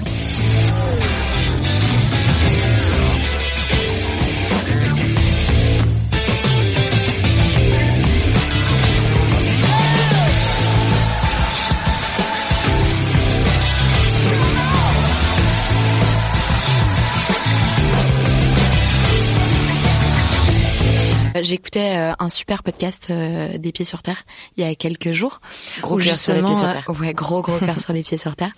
J'écoutais 21.44 21.96
euh, 21.96 22.12
un 22.19 22.29
super 22.29 22.62
podcast 22.62 23.08
euh, 23.11 23.58
des 23.58 23.70
pieds 23.70 23.85
sur 23.85 24.02
terre 24.02 24.25
il 24.56 24.64
y 24.64 24.67
a 24.67 24.75
quelques 24.75 25.12
jours. 25.12 25.41
Gros 25.81 25.99
cœur 25.99 26.17
sur 26.17 26.35
les 26.35 26.43
pieds 26.43 26.55
sur 26.55 26.69
euh, 26.69 26.73
terre. 26.73 26.85
ouais, 27.00 27.12
gros 27.12 27.43
gros 27.43 27.58
cœur 27.58 27.79
sur 27.81 27.93
les 27.93 28.02
pieds 28.02 28.19
sur 28.19 28.35
terre. 28.35 28.52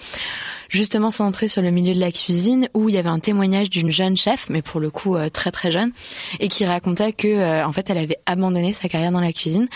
Justement 0.69 1.11
centré 1.11 1.49
sur 1.49 1.63
le 1.63 1.71
milieu 1.71 1.95
de 1.95 2.01
la 2.01 2.11
cuisine 2.11 2.69
où 2.75 2.89
il 2.89 2.95
y 2.95 2.99
avait 2.99 3.09
un 3.09 3.19
témoignage 3.19 3.71
d'une 3.71 3.91
jeune 3.91 4.17
chef, 4.17 4.49
mais 4.51 4.63
pour 4.63 4.81
le 4.81 4.91
coup 4.91 5.17
euh, 5.17 5.29
très 5.29 5.51
très 5.51 5.71
jeune, 5.71 5.93
et 6.41 6.49
qui 6.49 6.65
racontait 6.65 7.13
que 7.13 7.29
euh, 7.29 7.67
en 7.67 7.73
fait 7.73 7.91
elle 7.91 7.99
avait 7.99 8.19
abandonné 8.27 8.73
sa 8.73 8.89
carrière 8.89 9.13
dans 9.13 9.21
la 9.21 9.33
cuisine 9.33 9.69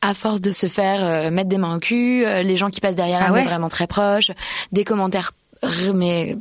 à 0.00 0.12
force 0.12 0.42
de 0.42 0.50
se 0.50 0.68
faire 0.68 1.02
euh, 1.02 1.30
mettre 1.30 1.48
des 1.48 1.56
mains 1.56 1.76
au 1.76 1.78
cul, 1.78 2.24
euh, 2.26 2.42
les 2.42 2.56
gens 2.58 2.68
qui 2.68 2.80
passent 2.80 2.94
derrière 2.94 3.20
Ah 3.22 3.32
elle 3.34 3.44
vraiment 3.44 3.70
très 3.70 3.86
proches, 3.86 4.30
des 4.70 4.84
commentaires 4.84 5.32
mais 5.94 6.36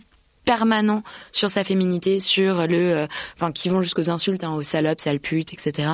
permanents 0.46 1.04
sur 1.32 1.50
sa 1.50 1.64
féminité, 1.64 2.20
sur 2.20 2.68
le, 2.68 2.76
euh, 2.98 3.08
enfin 3.36 3.52
qui 3.52 3.70
vont 3.70 3.82
jusqu'aux 3.82 4.10
insultes, 4.10 4.44
hein, 4.44 4.54
aux 4.54 4.64
salopes, 4.64 5.00
sales 5.02 5.20
putes, 5.20 5.54
etc. 5.54 5.90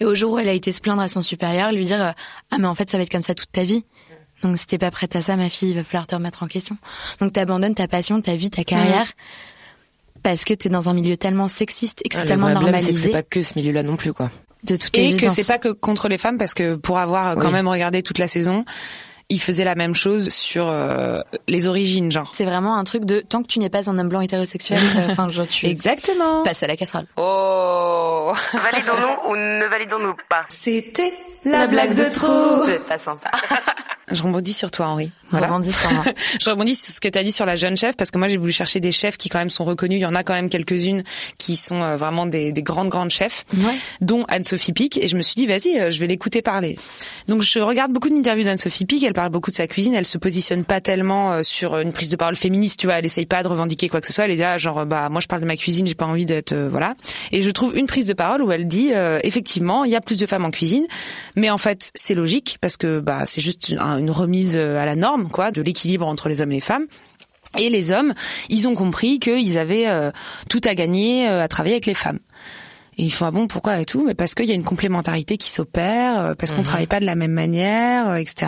Et 0.00 0.04
au 0.04 0.14
jour 0.14 0.32
où 0.32 0.38
elle 0.38 0.48
a 0.48 0.52
été 0.52 0.72
se 0.72 0.80
plaindre 0.80 1.02
à 1.02 1.08
son 1.08 1.22
supérieur, 1.22 1.72
lui 1.72 1.84
dire 1.84 2.02
euh, 2.02 2.10
ah 2.50 2.58
mais 2.58 2.66
en 2.66 2.74
fait 2.74 2.90
ça 2.90 2.96
va 2.96 3.02
être 3.04 3.10
comme 3.12 3.22
ça 3.22 3.34
toute 3.34 3.52
ta 3.52 3.64
vie. 3.64 3.84
Donc 4.42 4.58
si 4.58 4.66
t'es 4.66 4.78
pas 4.78 4.90
prête 4.90 5.14
à 5.16 5.22
ça, 5.22 5.36
ma 5.36 5.48
fille, 5.48 5.70
il 5.70 5.76
va 5.76 5.84
falloir 5.84 6.06
te 6.06 6.14
remettre 6.14 6.42
en 6.42 6.46
question. 6.46 6.76
Donc 7.20 7.32
t'abandonnes 7.32 7.74
ta 7.74 7.88
passion, 7.88 8.20
ta 8.20 8.36
vie, 8.36 8.50
ta 8.50 8.64
carrière. 8.64 9.06
Parce 10.22 10.44
que 10.44 10.54
t'es 10.54 10.68
dans 10.70 10.88
un 10.88 10.94
milieu 10.94 11.16
tellement 11.16 11.48
sexiste 11.48 12.00
et 12.04 12.08
que 12.08 12.14
c'est 12.14 12.20
Ah, 12.20 12.24
le 12.24 12.28
tellement 12.28 12.48
normalisé 12.50 12.92
c'est 12.96 13.10
pas 13.10 13.22
que 13.22 13.42
ce 13.42 13.52
milieu-là 13.56 13.82
non 13.82 13.96
plus, 13.96 14.12
quoi. 14.14 14.30
de 14.64 14.76
toute 14.76 14.96
Et 14.96 15.10
évidence. 15.10 15.20
que 15.36 15.42
c'est 15.42 15.46
pas 15.52 15.58
que 15.58 15.68
contre 15.68 16.08
les 16.08 16.16
femmes 16.18 16.38
parce 16.38 16.54
que 16.54 16.76
pour 16.76 16.98
avoir 16.98 17.36
quand 17.36 17.48
Oui. 17.48 17.52
même 17.52 17.68
regardé 17.68 18.02
toute 18.02 18.18
la 18.18 18.26
saison, 18.28 18.64
il 19.30 19.40
faisait 19.40 19.64
la 19.64 19.74
même 19.74 19.94
chose 19.94 20.28
sur 20.28 20.68
euh, 20.68 21.20
les 21.48 21.66
origines 21.66 22.10
genre. 22.12 22.30
C'est 22.34 22.44
vraiment 22.44 22.76
un 22.76 22.84
truc 22.84 23.04
de 23.04 23.20
tant 23.20 23.42
que 23.42 23.48
tu 23.48 23.58
n'es 23.58 23.70
pas 23.70 23.88
un 23.88 23.98
homme 23.98 24.08
blanc 24.08 24.20
hétérosexuel, 24.20 24.78
euh, 24.96 25.06
enfin 25.10 25.28
genre 25.30 25.46
tu 25.48 25.66
Exactement. 25.66 26.42
passes 26.44 26.62
à 26.62 26.66
la 26.66 26.76
casserole. 26.76 27.06
Oh. 27.16 28.32
Validons-nous 28.52 29.30
ou 29.30 29.36
ne 29.36 29.66
validons-nous 29.68 30.14
pas 30.28 30.46
C'était 30.62 31.12
la 31.44 31.66
blague 31.66 31.94
de 31.94 32.04
trop. 32.14 32.64
C'est 32.64 32.84
pas 32.86 32.98
sympa. 32.98 33.30
Je 34.10 34.22
rebondis 34.22 34.52
sur 34.52 34.70
toi, 34.70 34.88
Henri. 34.88 35.10
Voilà. 35.30 35.46
Rebondis 35.46 35.72
sur 35.72 35.90
moi. 35.92 36.04
Je 36.38 36.50
rebondis 36.50 36.74
sur 36.76 36.92
ce 36.92 37.00
que 37.00 37.08
tu 37.08 37.18
as 37.18 37.22
dit 37.22 37.32
sur 37.32 37.46
la 37.46 37.56
jeune 37.56 37.74
chef 37.74 37.96
parce 37.96 38.10
que 38.10 38.18
moi 38.18 38.28
j'ai 38.28 38.36
voulu 38.36 38.52
chercher 38.52 38.78
des 38.78 38.92
chefs 38.92 39.16
qui 39.16 39.30
quand 39.30 39.38
même 39.38 39.48
sont 39.48 39.64
reconnus. 39.64 39.98
Il 39.98 40.02
y 40.02 40.06
en 40.06 40.14
a 40.14 40.22
quand 40.22 40.34
même 40.34 40.50
quelques-unes 40.50 41.02
qui 41.38 41.56
sont 41.56 41.80
euh, 41.82 41.96
vraiment 41.96 42.26
des, 42.26 42.52
des 42.52 42.62
grandes 42.62 42.90
grandes 42.90 43.10
chefs, 43.10 43.46
Ouais. 43.56 43.72
dont 44.02 44.24
Anne-Sophie 44.28 44.74
Pic. 44.74 44.98
Et 44.98 45.08
je 45.08 45.16
me 45.16 45.22
suis 45.22 45.34
dit 45.36 45.46
vas-y, 45.46 45.80
euh, 45.80 45.90
je 45.90 45.98
vais 46.00 46.06
l'écouter 46.06 46.42
parler. 46.42 46.78
Donc 47.28 47.40
je 47.40 47.58
regarde 47.60 47.92
beaucoup 47.92 48.10
d'interviews 48.10 48.44
d'Anne-Sophie 48.44 48.84
Pic. 48.84 49.02
Elle 49.02 49.13
parle 49.14 49.30
beaucoup 49.30 49.50
de 49.50 49.56
sa 49.56 49.66
cuisine. 49.66 49.94
Elle 49.94 50.04
se 50.04 50.18
positionne 50.18 50.64
pas 50.64 50.82
tellement 50.82 51.32
euh, 51.32 51.42
sur 51.42 51.78
une 51.78 51.92
prise 51.92 52.10
de 52.10 52.16
parole 52.16 52.36
féministe. 52.36 52.78
Tu 52.78 52.86
vois, 52.86 52.96
elle 52.96 53.06
essaye 53.06 53.26
pas 53.26 53.42
de 53.42 53.48
revendiquer 53.48 53.88
quoi 53.88 54.00
que 54.00 54.06
ce 54.06 54.12
soit. 54.12 54.24
Elle 54.24 54.32
est 54.32 54.36
là 54.36 54.58
genre 54.58 54.84
bah 54.84 55.08
moi 55.08 55.20
je 55.20 55.26
parle 55.26 55.40
de 55.40 55.46
ma 55.46 55.56
cuisine, 55.56 55.86
j'ai 55.86 55.94
pas 55.94 56.04
envie 56.04 56.26
d'être 56.26 56.52
euh, 56.52 56.68
voilà. 56.68 56.94
Et 57.32 57.42
je 57.42 57.50
trouve 57.50 57.76
une 57.76 57.86
prise 57.86 58.06
de 58.06 58.12
parole 58.12 58.42
où 58.42 58.52
elle 58.52 58.66
dit 58.66 58.92
euh, 58.92 59.18
effectivement 59.22 59.84
il 59.84 59.90
y 59.90 59.96
a 59.96 60.00
plus 60.00 60.18
de 60.18 60.26
femmes 60.26 60.44
en 60.44 60.50
cuisine, 60.50 60.86
mais 61.36 61.50
en 61.50 61.58
fait 61.58 61.90
c'est 61.94 62.14
logique 62.14 62.58
parce 62.60 62.76
que 62.76 63.00
bah 63.00 63.24
c'est 63.24 63.40
juste 63.40 63.68
une, 63.68 63.78
une 63.78 64.10
remise 64.10 64.56
euh, 64.56 64.78
à 64.78 64.86
la 64.86 64.96
norme 64.96 65.28
quoi 65.30 65.50
de 65.50 65.62
l'équilibre 65.62 66.06
entre 66.06 66.28
les 66.28 66.40
hommes 66.40 66.52
et 66.52 66.56
les 66.56 66.60
femmes. 66.60 66.86
Et 67.58 67.68
les 67.68 67.92
hommes, 67.92 68.14
ils 68.48 68.66
ont 68.66 68.74
compris 68.74 69.20
qu'ils 69.20 69.58
avaient 69.58 69.86
euh, 69.86 70.10
tout 70.48 70.60
à 70.64 70.74
gagner 70.74 71.28
euh, 71.28 71.42
à 71.42 71.48
travailler 71.48 71.74
avec 71.74 71.86
les 71.86 71.94
femmes. 71.94 72.18
Et 72.98 73.04
ils 73.04 73.12
font 73.12 73.26
ah 73.26 73.30
bon 73.30 73.46
pourquoi 73.46 73.80
et 73.80 73.84
tout? 73.84 74.04
Mais 74.06 74.14
parce 74.14 74.34
qu'il 74.34 74.46
y 74.46 74.52
a 74.52 74.54
une 74.54 74.64
complémentarité 74.64 75.36
qui 75.36 75.50
s'opère 75.50 76.20
euh, 76.20 76.34
parce 76.34 76.52
qu'on 76.52 76.62
travaille 76.62 76.86
pas 76.86 77.00
de 77.00 77.06
la 77.06 77.14
même 77.14 77.32
manière 77.32 78.08
euh, 78.08 78.16
etc 78.16 78.46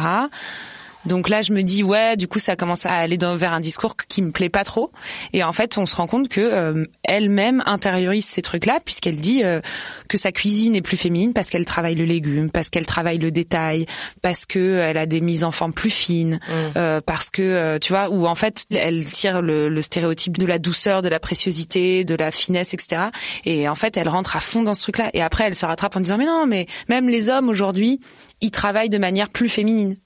donc 1.07 1.29
là 1.29 1.43
je 1.43 1.53
me 1.53 1.63
dis 1.63 1.83
ouais 1.83 2.17
du 2.17 2.29
coup 2.29 2.39
ça 2.39 2.57
commence 2.57 2.87
à 2.87 2.93
aller 2.93 3.17
dans, 3.17 3.37
vers 3.37 3.53
un 3.53 3.61
discours 3.61 3.97
qui 4.09 4.23
me 4.23 4.31
plaît 4.31 4.49
pas 4.49 4.65
trop. 4.65 4.91
Et 5.33 5.43
en 5.43 5.53
fait 5.53 5.79
on 5.79 5.87
se 5.87 5.97
rend 5.97 6.07
compte 6.07 6.29
que 6.29 6.41
euh, 6.41 6.87
elle-même 7.05 7.63
intériorise 7.67 8.27
ces 8.27 8.43
trucs 8.43 8.67
là 8.67 8.79
puisqu'elle 8.85 9.21
dit 9.21 9.43
euh, 9.45 9.61
que 10.09 10.19
sa 10.19 10.33
cuisine 10.33 10.75
est 10.77 10.83
plus 10.83 10.97
féminine 10.97 11.33
parce 11.33 11.51
qu'elle 11.51 11.65
travaille 11.65 11.95
le 11.95 12.05
légume 12.05 12.51
parce 12.51 12.71
qu'elle 12.71 12.87
travaille 12.87 13.19
le 13.19 13.31
détail 13.31 13.87
parce 14.23 14.47
que 14.47 14.59
euh, 14.59 14.91
elle 14.91 14.99
a 14.99 15.07
des 15.07 15.21
mises 15.21 15.45
en 15.45 15.51
forme 15.51 15.73
plus 15.73 15.91
fines 15.91 16.41
euh, 16.77 17.01
parce 17.01 17.31
que 17.31 17.43
euh, 17.43 17.79
tu 17.79 17.93
vois 17.93 18.11
où 18.11 18.27
en 18.27 18.35
fait 18.35 18.65
elle 18.71 19.05
tire 19.05 19.43
le, 19.43 19.69
le 19.69 19.83
stéréotype 19.83 20.39
de 20.39 20.47
la 20.47 20.59
douceur 20.59 21.03
de 21.03 21.09
la 21.09 21.21
préciosité 21.21 22.05
de 22.05 22.15
la 22.15 22.31
finesse 22.31 22.75
etc 22.75 23.05
et 23.45 23.69
en 23.69 23.75
fait 23.75 23.97
elle 23.97 24.09
rentre 24.09 24.37
à 24.37 24.41
fond 24.41 24.63
dans 24.63 24.75
ce 24.75 24.83
truc 24.83 24.99
là 24.99 25.11
et 25.15 25.23
après 25.23 25.45
elle 25.45 25.55
se 25.55 25.67
rattrape 25.67 25.97
en 25.97 26.01
disant 26.01 26.19
mais 26.19 26.27
non 26.27 26.47
mais 26.47 26.67
même 26.89 27.09
les 27.09 27.29
hommes 27.29 27.49
aujourd'hui 27.49 28.01
ils 28.41 28.51
travaillent 28.51 28.91
de 28.91 28.99
manière 28.99 29.29
plus 29.29 29.49
féminine 29.49 29.97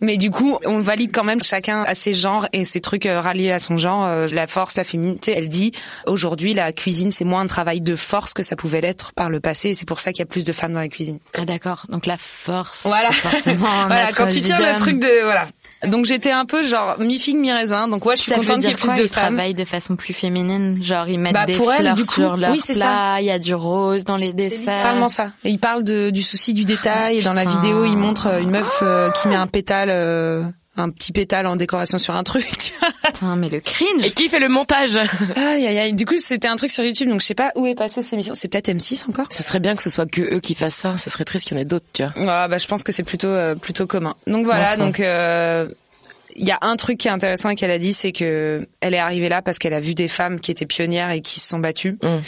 mais 0.00 0.18
du 0.18 0.30
coup, 0.30 0.58
on 0.66 0.80
valide 0.80 1.12
quand 1.14 1.24
même 1.24 1.42
chacun 1.42 1.82
à 1.82 1.94
ses 1.94 2.14
genres 2.14 2.46
et 2.52 2.64
ses 2.64 2.80
trucs 2.80 3.06
euh, 3.06 3.20
ralliés 3.20 3.52
à 3.52 3.58
son 3.58 3.76
genre. 3.76 4.04
euh, 4.04 4.26
la 4.30 4.46
force, 4.46 4.76
la 4.76 4.84
féminité, 4.84 5.32
elle 5.36 5.48
dit 5.48 5.72
aujourd'hui 6.06 6.52
la 6.52 6.72
cuisine 6.72 7.12
c'est 7.12 7.24
moins 7.24 7.40
un 7.40 7.46
travail 7.46 7.80
de 7.80 7.96
force 7.96 8.34
que 8.34 8.42
ça 8.42 8.56
pouvait 8.56 8.80
l'être 8.80 9.12
par 9.12 9.30
le 9.30 9.40
passé 9.40 9.70
et 9.70 9.74
c'est 9.74 9.86
pour 9.86 10.00
ça 10.00 10.12
qu'il 10.12 10.18
y 10.20 10.22
a 10.22 10.26
plus 10.26 10.44
de 10.44 10.52
femmes 10.52 10.74
dans 10.74 10.80
la 10.80 10.88
cuisine. 10.88 11.18
Ah 11.38 11.44
d'accord. 11.44 11.86
Donc 11.88 12.06
la 12.06 12.18
force. 12.18 12.86
Voilà. 12.86 13.10
forcément 13.12 13.66
voilà, 13.86 14.12
quand 14.12 14.26
tu 14.28 14.42
tires 14.42 14.58
le 14.58 14.76
truc 14.76 14.98
de 14.98 15.22
voilà. 15.24 15.46
Donc 15.86 16.04
j'étais 16.04 16.30
un 16.30 16.44
peu 16.44 16.62
genre 16.62 16.96
mi 16.98 17.18
figue 17.18 17.36
mi 17.36 17.52
raisin. 17.52 17.88
Donc 17.88 18.04
ouais, 18.06 18.16
je 18.16 18.22
suis 18.22 18.30
Ça 18.32 18.38
contente 18.38 18.60
qu'il 18.60 18.68
y 18.68 18.72
ait 18.72 18.74
plus 18.74 18.94
de 18.94 19.02
Ils 19.02 19.08
femmes. 19.08 19.34
travaillent 19.34 19.54
de 19.54 19.64
façon 19.64 19.96
plus 19.96 20.14
féminine, 20.14 20.82
genre 20.82 21.08
ils 21.08 21.18
mettent 21.18 21.34
Bah, 21.34 21.46
des 21.46 21.54
pour 21.54 21.72
elle, 21.72 21.80
fleurs 21.80 21.94
du 21.94 22.04
coup, 22.04 22.12
sur 22.12 22.36
leur 22.36 22.50
oui, 22.52 22.60
plat, 22.74 23.16
il 23.20 23.26
y 23.26 23.30
a 23.30 23.38
du 23.38 23.54
rose 23.54 24.04
dans 24.04 24.16
les 24.16 24.32
desserts. 24.32 24.60
Littéralement 24.60 25.08
ça. 25.08 25.32
Et 25.44 25.50
il 25.50 25.58
parle 25.58 25.84
de, 25.84 26.10
du 26.10 26.22
souci 26.22 26.52
du 26.54 26.64
détail. 26.64 27.18
et 27.18 27.22
dans 27.22 27.32
la 27.32 27.44
vidéo, 27.44 27.84
il 27.84 27.96
montre 27.96 28.26
euh, 28.28 28.40
une 28.40 28.50
meuf 28.50 28.78
euh, 28.82 29.10
qui 29.10 29.28
met 29.28 29.34
un 29.36 29.46
pétale 29.46 29.88
euh, 29.90 30.42
un 30.76 30.90
petit 30.90 31.12
pétale 31.12 31.46
en 31.46 31.56
décoration 31.56 31.98
sur 31.98 32.14
un 32.16 32.22
truc. 32.24 32.46
Tu 32.58 32.72
vois 32.80 32.90
Putain, 33.12 33.36
mais 33.36 33.48
le 33.48 33.60
cringe. 33.60 34.04
Et 34.04 34.10
qui 34.10 34.28
fait 34.28 34.40
le 34.40 34.48
montage 34.48 34.96
aïe 35.36 35.66
aïe 35.66 35.78
aïe. 35.78 35.92
Du 35.92 36.06
coup, 36.06 36.16
c'était 36.16 36.48
un 36.48 36.56
truc 36.56 36.70
sur 36.70 36.82
YouTube, 36.84 37.08
donc 37.08 37.20
je 37.20 37.26
sais 37.26 37.34
pas 37.34 37.52
où 37.54 37.66
est 37.66 37.74
passée 37.74 38.02
cette 38.02 38.12
émission. 38.14 38.34
C'est 38.34 38.48
peut-être 38.48 38.68
M6 38.68 39.08
encore? 39.08 39.26
Ce 39.30 39.42
serait 39.42 39.60
bien 39.60 39.76
que 39.76 39.82
ce 39.82 39.90
soit 39.90 40.06
que 40.10 40.22
eux 40.22 40.40
qui 40.40 40.54
fassent 40.54 40.74
ça. 40.74 40.96
Ce 40.98 41.10
serait 41.10 41.24
triste 41.24 41.46
qu'il 41.46 41.56
y 41.56 41.60
en 41.60 41.62
ait 41.62 41.66
d'autres, 41.66 41.84
tu 41.92 42.02
vois. 42.02 42.12
Ouais, 42.16 42.48
bah 42.48 42.58
je 42.58 42.66
pense 42.66 42.82
que 42.82 42.92
c'est 42.92 43.02
plutôt 43.04 43.28
euh, 43.28 43.54
plutôt 43.54 43.86
commun. 43.86 44.14
Donc 44.26 44.44
voilà, 44.46 44.72
Enfin. 44.74 44.78
donc 44.78 45.00
euh, 45.00 45.68
il 46.36 46.46
y 46.46 46.50
a 46.50 46.58
un 46.62 46.76
truc 46.76 46.98
qui 46.98 47.06
est 47.08 47.12
intéressant 47.12 47.50
et 47.50 47.54
qu'elle 47.54 47.70
a 47.70 47.78
dit, 47.78 47.92
c'est 47.92 48.10
que 48.12 48.66
elle 48.80 48.94
est 48.94 48.98
arrivée 48.98 49.28
là 49.28 49.42
parce 49.42 49.58
qu'elle 49.58 49.74
a 49.74 49.80
vu 49.80 49.94
des 49.94 50.08
femmes 50.08 50.40
qui 50.40 50.50
étaient 50.50 50.66
pionnières 50.66 51.10
et 51.10 51.20
qui 51.20 51.38
se 51.38 51.46
sont 51.46 51.58
battues. 51.60 51.96
Mm. 52.02 52.18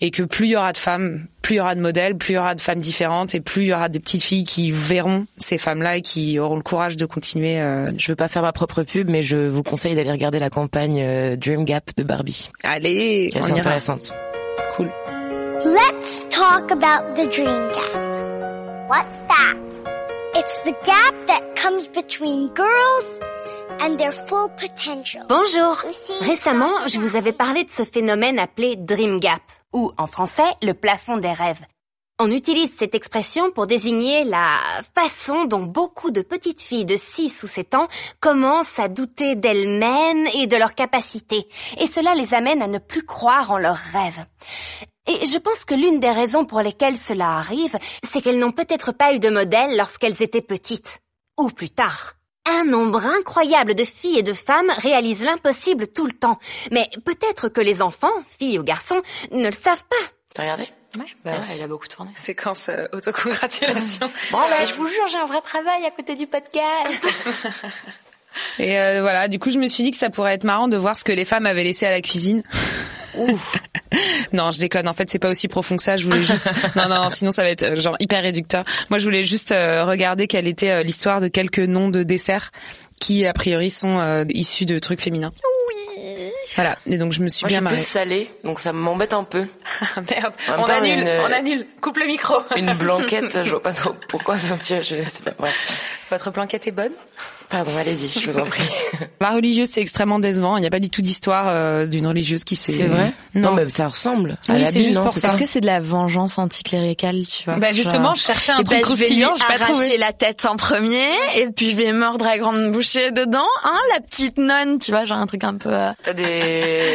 Et 0.00 0.10
que 0.10 0.22
plus 0.22 0.46
il 0.46 0.50
y 0.50 0.56
aura 0.56 0.72
de 0.72 0.76
femmes, 0.76 1.26
plus 1.40 1.54
il 1.54 1.58
y 1.58 1.60
aura 1.60 1.74
de 1.74 1.80
modèles, 1.80 2.16
plus 2.18 2.32
il 2.32 2.36
y 2.36 2.38
aura 2.38 2.54
de 2.54 2.60
femmes 2.60 2.80
différentes 2.80 3.34
et 3.34 3.40
plus 3.40 3.62
il 3.62 3.66
y 3.68 3.72
aura 3.72 3.88
des 3.88 3.98
petites 3.98 4.22
filles 4.22 4.44
qui 4.44 4.70
verront 4.70 5.26
ces 5.38 5.56
femmes-là 5.58 5.96
et 5.96 6.02
qui 6.02 6.38
auront 6.38 6.56
le 6.56 6.62
courage 6.62 6.96
de 6.98 7.06
continuer. 7.06 7.58
euh, 7.60 7.90
Je 7.96 8.12
veux 8.12 8.16
pas 8.16 8.28
faire 8.28 8.42
ma 8.42 8.52
propre 8.52 8.82
pub, 8.82 9.08
mais 9.08 9.22
je 9.22 9.36
vous 9.38 9.62
conseille 9.62 9.94
d'aller 9.94 10.10
regarder 10.12 10.38
la 10.38 10.50
campagne 10.50 11.00
euh, 11.02 11.36
Dream 11.36 11.64
Gap 11.64 11.90
de 11.96 12.02
Barbie, 12.02 12.50
Allez, 12.62 13.30
est 13.34 13.36
on 13.40 13.46
ira. 13.46 13.58
intéressante. 13.58 14.12
Cool. 14.76 14.90
Let's 15.64 16.26
talk 16.28 16.70
about 16.70 17.14
the 17.16 17.26
dream 17.32 17.70
gap. 17.72 18.90
What's 18.90 19.18
that? 19.28 19.56
It's 20.38 20.58
the 20.64 20.74
gap 20.84 21.14
that 21.26 21.40
comes 21.60 21.88
between 21.88 22.50
girls 22.54 23.18
and 23.80 23.96
their 23.96 24.12
full 24.28 24.48
potential. 24.56 25.22
Bonjour. 25.28 25.74
Récemment, 26.20 26.70
je 26.86 26.98
vous 27.00 27.16
avais 27.16 27.32
parlé 27.32 27.64
de 27.64 27.70
ce 27.70 27.82
phénomène 27.84 28.38
appelé 28.38 28.76
Dream 28.76 29.18
Gap, 29.18 29.40
ou 29.76 29.92
en 29.98 30.06
français, 30.06 30.50
le 30.62 30.72
plafond 30.72 31.18
des 31.18 31.32
rêves. 31.32 31.64
On 32.18 32.30
utilise 32.30 32.74
cette 32.74 32.94
expression 32.94 33.50
pour 33.50 33.66
désigner 33.66 34.24
la 34.24 34.58
façon 34.94 35.44
dont 35.44 35.64
beaucoup 35.64 36.10
de 36.10 36.22
petites 36.22 36.62
filles 36.62 36.86
de 36.86 36.96
6 36.96 37.42
ou 37.42 37.46
7 37.46 37.74
ans 37.74 37.88
commencent 38.18 38.78
à 38.78 38.88
douter 38.88 39.36
d'elles-mêmes 39.36 40.26
et 40.32 40.46
de 40.46 40.56
leurs 40.56 40.74
capacités, 40.74 41.46
et 41.78 41.86
cela 41.86 42.14
les 42.14 42.32
amène 42.32 42.62
à 42.62 42.68
ne 42.68 42.78
plus 42.78 43.04
croire 43.04 43.50
en 43.50 43.58
leurs 43.58 43.76
rêves. 43.76 44.24
Et 45.06 45.26
je 45.26 45.38
pense 45.38 45.66
que 45.66 45.74
l'une 45.74 46.00
des 46.00 46.10
raisons 46.10 46.46
pour 46.46 46.62
lesquelles 46.62 46.96
cela 46.96 47.36
arrive, 47.36 47.76
c'est 48.02 48.22
qu'elles 48.22 48.38
n'ont 48.38 48.50
peut-être 48.50 48.92
pas 48.92 49.14
eu 49.14 49.18
de 49.18 49.28
modèle 49.28 49.76
lorsqu'elles 49.76 50.22
étaient 50.22 50.40
petites, 50.40 51.00
ou 51.38 51.50
plus 51.50 51.70
tard. 51.70 52.15
Un 52.48 52.64
nombre 52.64 53.04
incroyable 53.06 53.74
de 53.74 53.84
filles 53.84 54.20
et 54.20 54.22
de 54.22 54.32
femmes 54.32 54.70
réalisent 54.78 55.24
l'impossible 55.24 55.88
tout 55.88 56.06
le 56.06 56.12
temps. 56.12 56.38
Mais 56.70 56.88
peut-être 57.04 57.48
que 57.48 57.60
les 57.60 57.82
enfants, 57.82 58.12
filles 58.38 58.58
ou 58.58 58.62
garçons, 58.62 59.00
ne 59.32 59.46
le 59.46 59.52
savent 59.52 59.84
pas. 59.84 60.06
T'as 60.34 60.42
regardé? 60.42 60.68
Ouais, 60.96 61.04
bah 61.24 61.32
ouais, 61.32 61.56
il 61.56 61.62
a 61.62 61.66
beaucoup 61.66 61.88
tourné. 61.88 62.10
Séquence 62.16 62.68
euh, 62.68 62.86
autocongratulation. 62.92 64.10
Bon, 64.30 64.38
bah, 64.48 64.64
je 64.64 64.72
vous 64.74 64.86
jure, 64.86 65.06
j'ai 65.08 65.18
un 65.18 65.26
vrai 65.26 65.40
travail 65.40 65.84
à 65.84 65.90
côté 65.90 66.14
du 66.14 66.26
podcast. 66.26 67.06
Et 68.58 68.78
euh, 68.78 69.00
voilà, 69.00 69.28
du 69.28 69.38
coup, 69.38 69.50
je 69.50 69.58
me 69.58 69.66
suis 69.66 69.82
dit 69.82 69.90
que 69.90 69.96
ça 69.96 70.10
pourrait 70.10 70.34
être 70.34 70.44
marrant 70.44 70.68
de 70.68 70.76
voir 70.76 70.96
ce 70.96 71.04
que 71.04 71.12
les 71.12 71.24
femmes 71.24 71.46
avaient 71.46 71.64
laissé 71.64 71.86
à 71.86 71.90
la 71.90 72.00
cuisine. 72.00 72.42
non, 74.32 74.50
je 74.50 74.60
déconne. 74.60 74.88
En 74.88 74.94
fait, 74.94 75.08
c'est 75.08 75.18
pas 75.18 75.30
aussi 75.30 75.48
profond 75.48 75.76
que 75.76 75.82
ça. 75.82 75.96
Je 75.96 76.04
voulais 76.04 76.24
juste. 76.24 76.52
non, 76.76 76.88
non, 76.88 77.08
sinon 77.10 77.30
ça 77.30 77.42
va 77.42 77.50
être 77.50 77.62
euh, 77.62 77.80
genre 77.80 77.96
hyper 78.00 78.22
réducteur. 78.22 78.64
Moi, 78.90 78.98
je 78.98 79.04
voulais 79.04 79.24
juste 79.24 79.52
euh, 79.52 79.84
regarder 79.84 80.26
quelle 80.26 80.46
était 80.46 80.70
euh, 80.70 80.82
l'histoire 80.82 81.20
de 81.20 81.28
quelques 81.28 81.58
noms 81.58 81.88
de 81.88 82.02
desserts 82.02 82.50
qui, 83.00 83.26
a 83.26 83.32
priori, 83.32 83.70
sont 83.70 83.98
euh, 83.98 84.24
issus 84.30 84.66
de 84.66 84.78
trucs 84.78 85.00
féminins. 85.00 85.32
Oui. 85.68 85.95
Voilà. 86.56 86.76
Et 86.86 86.96
donc, 86.98 87.12
je 87.12 87.20
me 87.20 87.28
suis 87.28 87.44
Moi, 87.44 87.48
je 87.48 87.52
bien 87.52 87.58
suis 87.58 87.64
marrée. 87.64 87.76
plus 87.76 87.86
salée, 87.86 88.30
donc 88.44 88.58
ça 88.58 88.72
m'embête 88.72 89.12
un 89.14 89.24
peu. 89.24 89.46
Ah, 89.80 90.00
merde. 90.10 90.34
On 90.58 90.64
temps, 90.64 90.72
annule. 90.74 90.98
une- 91.00 91.08
On 91.26 91.32
annule. 91.32 91.66
Coupe 91.80 91.98
le 91.98 92.06
micro. 92.06 92.34
Une 92.56 92.72
blanquette, 92.74 93.44
je 93.44 93.50
vois 93.50 93.62
pas 93.62 93.72
trop 93.72 93.94
pourquoi 94.08 94.38
sentir. 94.38 94.82
Je 94.82 94.96
pas. 95.30 95.48
Votre 96.10 96.30
blanquette 96.30 96.66
est 96.66 96.72
bonne? 96.72 96.92
Pardon, 97.48 97.70
allez-y, 97.78 98.08
je 98.20 98.28
vous 98.30 98.38
en 98.40 98.44
prie. 98.44 98.62
La 99.20 99.30
religieuse, 99.30 99.68
c'est 99.68 99.80
extrêmement 99.80 100.18
décevant. 100.18 100.56
Il 100.56 100.60
n'y 100.62 100.66
a 100.66 100.70
pas 100.70 100.80
du 100.80 100.90
tout 100.90 101.00
d'histoire 101.02 101.46
euh, 101.48 101.86
d'une 101.86 102.06
religieuse 102.06 102.42
qui 102.42 102.56
s'est. 102.56 102.74
C'est 102.74 102.86
vrai? 102.86 103.12
Non. 103.34 103.54
mais 103.54 103.68
ça 103.68 103.86
ressemble. 103.86 104.36
à 104.48 104.52
Oui, 104.54 104.62
la 104.62 104.70
c'est 104.70 104.82
juste 104.82 104.96
non, 104.96 105.02
pour 105.04 105.12
c'est 105.12 105.20
ça. 105.20 105.28
Est-ce 105.28 105.38
que 105.38 105.46
c'est 105.46 105.60
de 105.60 105.66
la 105.66 105.78
vengeance 105.80 106.38
anticléricale, 106.38 107.24
tu 107.26 107.44
vois? 107.44 107.56
Bah 107.56 107.72
justement, 107.72 108.14
je 108.14 108.22
cherchais 108.22 108.50
un 108.52 108.58
eh 108.60 108.64
truc 108.64 108.78
ben, 108.82 108.84
je 108.84 108.90
vais 108.94 108.96
lui 108.96 109.04
croustillant, 109.04 109.34
j'ai 109.36 109.44
pas 109.58 109.64
arracher 109.64 109.96
la 109.98 110.12
tête 110.12 110.44
en 110.44 110.56
premier, 110.56 111.08
et 111.36 111.46
puis 111.54 111.70
je 111.70 111.76
vais 111.76 111.92
mordre 111.92 112.26
à 112.26 112.36
grande 112.38 112.72
bouchée 112.72 113.12
dedans, 113.12 113.46
hein, 113.64 113.78
la 113.94 114.00
petite 114.00 114.38
nonne, 114.38 114.78
tu 114.78 114.90
vois, 114.90 115.04
genre 115.04 115.18
un 115.18 115.26
truc 115.26 115.44
un 115.44 115.54
peu... 115.54 115.72
euh, 115.72 115.92
T'as 116.02 116.12
des... 116.14 116.24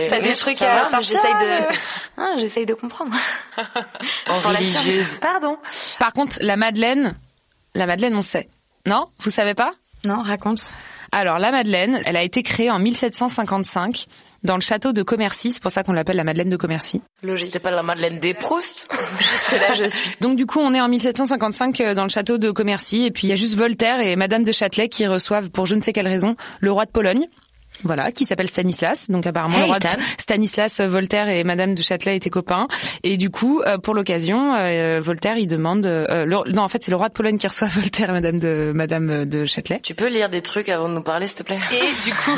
T'as 0.09 0.19
des 0.19 0.29
Oui, 0.29 0.35
trucs 0.35 0.61
à 0.61 0.83
sortir, 0.83 1.01
J'essaye 1.01 1.33
de, 1.33 1.73
hein, 2.17 2.35
j'essaye 2.37 2.65
de 2.65 2.73
comprendre. 2.73 3.15
En 4.29 4.39
pour 4.39 4.51
la 4.51 4.59
religieuse. 4.59 5.15
Pardon. 5.21 5.57
Par 5.99 6.13
contre, 6.13 6.37
la 6.41 6.57
Madeleine, 6.57 7.15
la 7.75 7.85
Madeleine, 7.85 8.15
on 8.15 8.21
sait. 8.21 8.49
Non? 8.85 9.07
Vous 9.19 9.29
savez 9.29 9.53
pas? 9.53 9.73
Non, 10.05 10.21
raconte. 10.21 10.61
Alors, 11.11 11.39
la 11.39 11.51
Madeleine, 11.51 11.99
elle 12.05 12.15
a 12.15 12.23
été 12.23 12.41
créée 12.41 12.71
en 12.71 12.79
1755 12.79 14.05
dans 14.43 14.55
le 14.55 14.61
château 14.61 14.93
de 14.93 15.03
Commercy. 15.03 15.51
C'est 15.53 15.61
pour 15.61 15.71
ça 15.71 15.83
qu'on 15.83 15.91
l'appelle 15.93 16.15
la 16.15 16.23
Madeleine 16.23 16.49
de 16.49 16.55
Commercy. 16.55 17.01
C'était 17.37 17.59
pas 17.59 17.69
la 17.71 17.83
Madeleine 17.83 18.19
des 18.19 18.33
Proust? 18.33 18.89
Jusque 19.19 19.51
là, 19.51 19.75
je 19.75 19.89
suis. 19.89 20.09
Donc, 20.21 20.37
du 20.37 20.45
coup, 20.45 20.59
on 20.59 20.73
est 20.73 20.81
en 20.81 20.87
1755 20.87 21.81
euh, 21.81 21.93
dans 21.93 22.03
le 22.03 22.09
château 22.09 22.37
de 22.37 22.49
Commercy. 22.51 23.05
Et 23.05 23.11
puis, 23.11 23.27
il 23.27 23.29
y 23.29 23.33
a 23.33 23.35
juste 23.35 23.55
Voltaire 23.55 23.99
et 23.99 24.15
Madame 24.15 24.43
de 24.43 24.51
Châtelet 24.51 24.89
qui 24.89 25.05
reçoivent, 25.05 25.49
pour 25.49 25.65
je 25.65 25.75
ne 25.75 25.81
sais 25.81 25.93
quelle 25.93 26.07
raison, 26.07 26.35
le 26.59 26.71
roi 26.71 26.85
de 26.85 26.91
Pologne. 26.91 27.27
Voilà, 27.83 28.11
qui 28.11 28.25
s'appelle 28.25 28.47
Stanislas. 28.47 29.09
Donc 29.09 29.25
apparemment, 29.25 29.55
Hey, 29.55 29.61
le 29.61 29.67
roi 29.67 29.79
de-. 29.79 29.87
Stanislas, 30.17 30.79
euh, 30.79 30.87
Voltaire 30.87 31.27
et 31.29 31.43
Madame 31.43 31.75
de 31.75 31.81
Châtelet 31.81 32.15
étaient 32.15 32.29
copains. 32.29 32.67
Et 33.03 33.17
du 33.17 33.29
coup, 33.29 33.61
euh, 33.65 33.77
pour 33.77 33.93
l'occasion, 33.93 34.53
euh, 34.55 34.99
Voltaire, 35.03 35.37
il 35.37 35.47
demande. 35.47 35.85
euh, 35.85 36.25
le- 36.25 36.51
non, 36.51 36.61
en 36.63 36.67
fait, 36.69 36.83
c'est 36.83 36.91
le 36.91 36.97
roi 36.97 37.09
de 37.09 37.13
Pologne 37.13 37.37
qui 37.37 37.47
reçoit 37.47 37.67
Voltaire 37.71 38.09
et 38.09 38.13
Madame 38.13 38.39
de 38.39 38.71
Madame 38.75 39.25
de 39.25 39.45
Châtelet. 39.45 39.79
Tu 39.81 39.95
peux 39.95 40.07
lire 40.09 40.29
des 40.29 40.41
trucs 40.41 40.69
avant 40.69 40.89
de 40.89 40.93
nous 40.93 41.01
parler, 41.03 41.27
s'il 41.27 41.37
te 41.37 41.43
plaît? 41.43 41.59
Et 41.71 42.03
du 42.09 42.13
coup, 42.13 42.37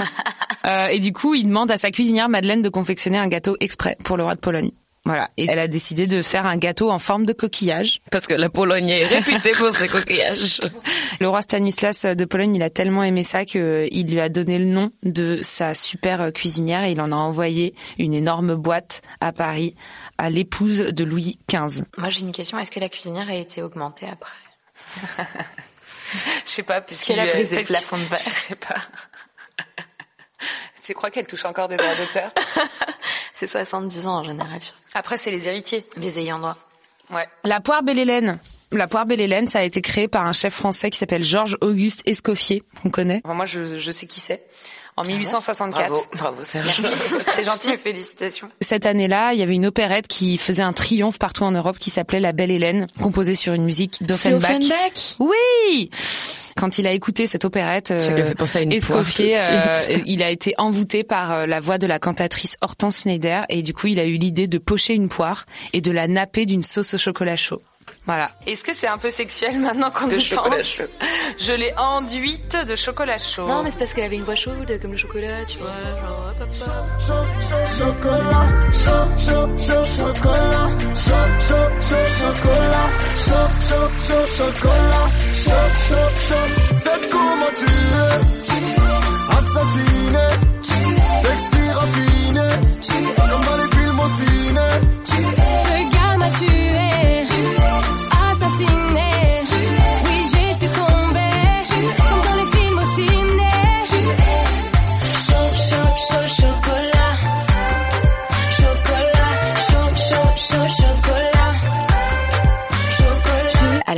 et 0.92 1.00
du 1.00 1.14
coup, 1.14 1.34
il 1.36 1.46
demande 1.48 1.72
à 1.72 1.78
sa 1.78 1.92
cuisinière 1.92 2.30
Madeleine 2.30 2.62
de 2.62 2.70
confectionner 2.70 3.18
un 3.18 3.28
gâteau 3.28 3.56
exprès 3.60 3.98
pour 4.04 4.18
le 4.18 4.24
roi 4.24 4.36
de 4.36 4.40
Pologne. 4.40 4.72
Voilà. 5.06 5.30
Et 5.36 5.48
elle 5.50 5.60
a 5.60 5.68
décidé 5.68 6.08
de 6.08 6.22
faire 6.22 6.46
un 6.46 6.56
gâteau 6.56 6.90
en 6.90 7.00
forme 7.00 7.26
de 7.26 7.34
coquillage. 7.34 8.00
Parce 8.10 8.26
que 8.26 8.34
la 8.34 8.50
Pologne 8.50 8.88
est 8.88 9.06
réputée 9.06 9.52
pour 9.52 9.76
ses 9.76 9.90
coquillages. 9.90 10.62
Le 11.20 11.28
roi 11.28 11.42
Stanislas 11.42 12.06
de 12.06 12.26
Pologne, 12.26 12.56
il 12.56 12.64
a 12.64 12.70
tellement 12.70 13.04
aimé 13.04 13.24
ça 13.24 13.44
que 13.44 13.88
il 13.92 14.12
lui 14.12 14.22
a 14.22 14.30
donné 14.30 14.58
le 14.58 14.66
nom 14.66 14.92
de 15.04 15.42
sa 15.42 15.76
super 15.76 16.22
euh, 16.22 16.32
cuisinière 16.32 16.86
et 16.86 16.94
il 16.94 17.02
en 17.02 17.12
a 17.12 17.16
envoyé 17.16 17.76
une 18.00 18.14
énorme 18.14 18.56
boîte 18.56 19.02
à 19.20 19.34
Paris 19.34 19.76
à 20.18 20.30
l'épouse 20.30 20.80
de 20.80 21.04
Louis 21.04 21.38
XV. 21.52 21.84
Moi, 21.98 22.10
j'ai 22.10 22.22
une 22.22 22.32
question. 22.32 22.58
Est-ce 22.58 22.72
que 22.72 22.80
la 22.80 22.90
cuisinière 22.90 23.28
a 23.28 23.36
été 23.36 23.62
augmentée 23.62 24.08
après? 24.10 24.32
Je 26.46 26.52
sais 26.52 26.64
pas, 26.64 26.80
parce 26.82 27.04
qu'elle 27.04 27.20
a 27.20 27.28
pris 27.28 27.48
ses 27.48 27.64
plafonds 27.64 27.98
de 27.98 28.04
verre. 28.04 28.20
Je 28.20 28.30
sais 28.30 28.56
pas. 28.56 28.76
Tu 30.84 30.94
crois 30.94 31.12
qu'elle 31.12 31.28
touche 31.28 31.46
encore 31.46 31.70
des 31.70 31.78
droits 31.78 31.96
d'auteur? 31.96 32.32
C'est 33.34 33.48
70 33.48 34.08
ans 34.08 34.18
en 34.18 34.24
général. 34.24 34.60
Après, 34.94 35.18
c'est 35.18 35.32
les 35.32 35.48
héritiers. 35.48 35.86
Les 35.98 36.20
ayants 36.20 36.40
droit. 36.40 36.58
Ouais. 37.10 37.28
La 37.44 37.62
poire 37.62 37.84
belle 37.84 38.00
Hélène. 38.00 38.38
La 38.72 38.88
poire 38.88 39.06
belle 39.06 39.22
Hélène, 39.22 39.48
ça 39.48 39.60
a 39.60 39.63
été 39.63 39.82
créé 39.82 40.08
par 40.08 40.25
un 40.25 40.34
chef 40.34 40.54
français 40.54 40.90
qui 40.90 40.98
s'appelle 40.98 41.24
Georges 41.24 41.58
Auguste 41.62 42.02
Escoffier. 42.06 42.63
On 42.86 42.90
connaît. 42.90 43.22
Enfin, 43.24 43.34
moi, 43.34 43.46
je, 43.46 43.78
je 43.78 43.92
sais 43.92 44.08
qui 44.08 44.20
c'est. 44.20 44.46
En 44.96 45.04
1864. 45.04 45.90
Bravo, 45.90 46.06
bravo 46.14 46.44
Serge. 46.44 46.70
C'est 47.32 47.44
gentil. 47.44 47.78
Félicitations. 47.78 48.50
Cette 48.62 48.86
année-là, 48.86 49.34
il 49.34 49.40
y 49.40 49.44
avait 49.44 49.56
une 49.56 49.66
opérette 49.66 50.08
qui 50.08 50.38
faisait 50.38 50.62
un 50.62 50.74
triomphe 50.74 51.18
partout 51.18 51.44
en 51.44 51.52
Europe 51.52 51.80
qui 51.80 51.90
s'appelait 51.90 52.20
La 52.20 52.32
Belle 52.32 52.52
Hélène, 52.52 52.88
composée 53.02 53.34
sur 53.34 53.54
une 53.54 53.64
musique 53.64 54.04
d'Offenbach. 54.04 55.16
Oui 55.20 55.90
Quand 56.56 56.78
il 56.78 56.86
a 56.86 56.92
écouté 56.92 57.26
cette 57.26 57.44
opérette, 57.46 57.88
Ça 57.98 58.12
lui 58.12 58.22
a 58.22 58.26
euh, 58.26 58.30
fait 58.30 58.36
penser 58.36 58.60
à 58.60 58.62
une 58.62 58.72
Escoffier, 58.72 59.36
euh, 59.36 59.76
il 60.06 60.22
a 60.22 60.30
été 60.30 60.54
envoûté 60.60 61.04
par 61.04 61.32
euh, 61.32 61.46
la 61.48 61.60
voix 61.60 61.80
de 61.80 61.88
la 61.88 61.98
cantatrice 61.98 62.58
Hortense 62.62 63.02
Schneider 63.02 63.46
et 63.50 63.64
du 63.64 63.74
coup, 63.74 63.88
il 63.88 64.00
a 64.00 64.06
eu 64.06 64.18
l'idée 64.18 64.48
de 64.48 64.60
pocher 64.60 64.94
une 64.94 65.10
poire 65.10 65.46
et 65.74 65.82
de 65.82 65.92
la 65.92 66.08
napper 66.08 66.46
d'une 66.46 66.64
sauce 66.64 66.94
au 66.94 66.98
chocolat 67.00 67.36
chaud. 67.36 67.62
Voilà. 68.06 68.32
Est-ce 68.46 68.64
que 68.64 68.74
c'est 68.74 68.88
un 68.88 68.98
peu 68.98 69.10
sexuel 69.10 69.60
maintenant 69.60 69.90
qu'on 69.90 70.10
y 70.10 70.20
chocolat 70.20 70.58
pense 70.58 70.66
chaud. 70.66 70.84
Je 71.40 71.54
l'ai 71.54 71.74
enduite 71.78 72.58
de 72.68 72.76
chocolat 72.76 73.18
chaud. 73.18 73.48
Non, 73.48 73.64
mais 73.64 73.72
c'est 73.72 73.80
parce 73.80 73.94
qu'elle 73.94 74.04
avait 74.06 74.18
une 74.18 74.24
voix 74.24 74.36
chaude, 74.36 74.78
comme 74.82 74.92
le 74.92 74.98
chocolat, 74.98 75.46
tu 75.46 75.58
vois. 75.60 75.70
Genre, 75.70 76.34
hop, 76.40 76.42
hop, 76.42 76.50
hop. 76.50 77.34
C'est 86.76 87.10
comment 87.10 87.52
tu 87.56 87.64
es 87.64 88.14
Assassiné 89.30 90.53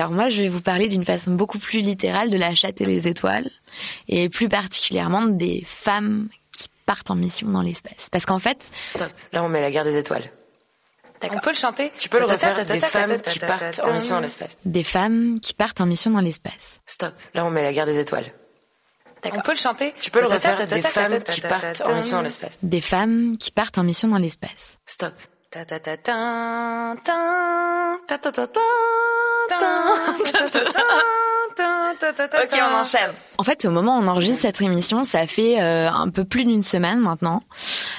Alors 0.05 0.13
moi, 0.13 0.29
je 0.29 0.43
vais 0.43 0.49
vous 0.49 0.61
parler 0.61 0.87
d'une 0.87 1.03
façon 1.03 1.31
beaucoup 1.31 1.57
plus 1.57 1.79
littérale 1.79 2.29
de 2.29 2.37
la 2.37 2.53
chatte 2.53 2.79
et 2.79 2.85
les 2.85 3.07
étoiles, 3.07 3.49
et 4.07 4.29
plus 4.29 4.47
particulièrement 4.47 5.25
des 5.25 5.63
femmes 5.65 6.29
qui 6.53 6.69
partent 6.85 7.09
en 7.09 7.15
mission 7.15 7.49
dans 7.49 7.63
l'espace. 7.63 8.09
Parce 8.11 8.23
qu'en 8.23 8.37
fait, 8.37 8.69
Stop. 8.85 9.09
Là, 9.33 9.43
on 9.43 9.49
met 9.49 9.61
la 9.61 9.71
guerre 9.71 9.83
des 9.83 9.97
étoiles. 9.97 10.29
On 11.23 11.39
peut 11.39 11.49
le 11.49 11.55
chanter 11.55 11.91
Tu 11.97 12.07
peux 12.07 12.19
le 12.19 12.25
refaire 12.25 12.53
des 12.67 12.79
femmes 12.81 13.19
qui 13.19 13.39
partent 13.39 13.79
en 13.83 13.93
mission 13.93 14.17
dans 14.17 14.21
l'espace. 14.21 14.55
des 14.63 14.83
femmes 14.83 15.39
qui 15.41 15.55
partent 15.55 15.81
en 15.81 15.87
mission 15.87 16.11
dans 16.11 16.21
l'espace. 16.21 16.81
Stop. 16.85 17.15
Là, 17.33 17.43
on 17.43 17.49
met 17.49 17.63
la 17.63 17.73
guerre 17.73 17.87
des 17.87 17.97
étoiles. 17.97 18.31
On 19.23 19.41
peut 19.41 19.53
le 19.53 19.57
chanter 19.57 19.91
Tu 19.99 20.11
peux 20.11 20.21
le 20.21 20.27
refaire 20.27 20.67
des 20.67 20.81
femmes 20.83 21.23
qui 21.23 21.41
partent 21.41 21.81
en 21.83 21.95
mission 21.95 22.17
dans 22.17 22.23
l'espace. 22.23 22.53
Des 22.61 22.81
femmes 22.81 23.39
qui 23.39 23.49
partent 23.49 23.79
en 23.79 23.83
mission 23.83 24.09
dans 24.09 24.19
l'espace. 24.19 24.77
Stop. 24.85 25.15
Ok, 32.43 32.59
on 32.59 32.75
enchaîne. 32.75 33.11
En 33.37 33.43
fait, 33.43 33.65
au 33.65 33.71
moment 33.71 33.97
où 33.97 34.01
on 34.01 34.07
enregistre 34.07 34.41
cette 34.41 34.61
émission, 34.61 35.03
ça 35.03 35.25
fait 35.27 35.61
euh, 35.61 35.89
un 35.89 36.09
peu 36.09 36.25
plus 36.25 36.43
d'une 36.43 36.63
semaine 36.63 36.99
maintenant 36.99 37.43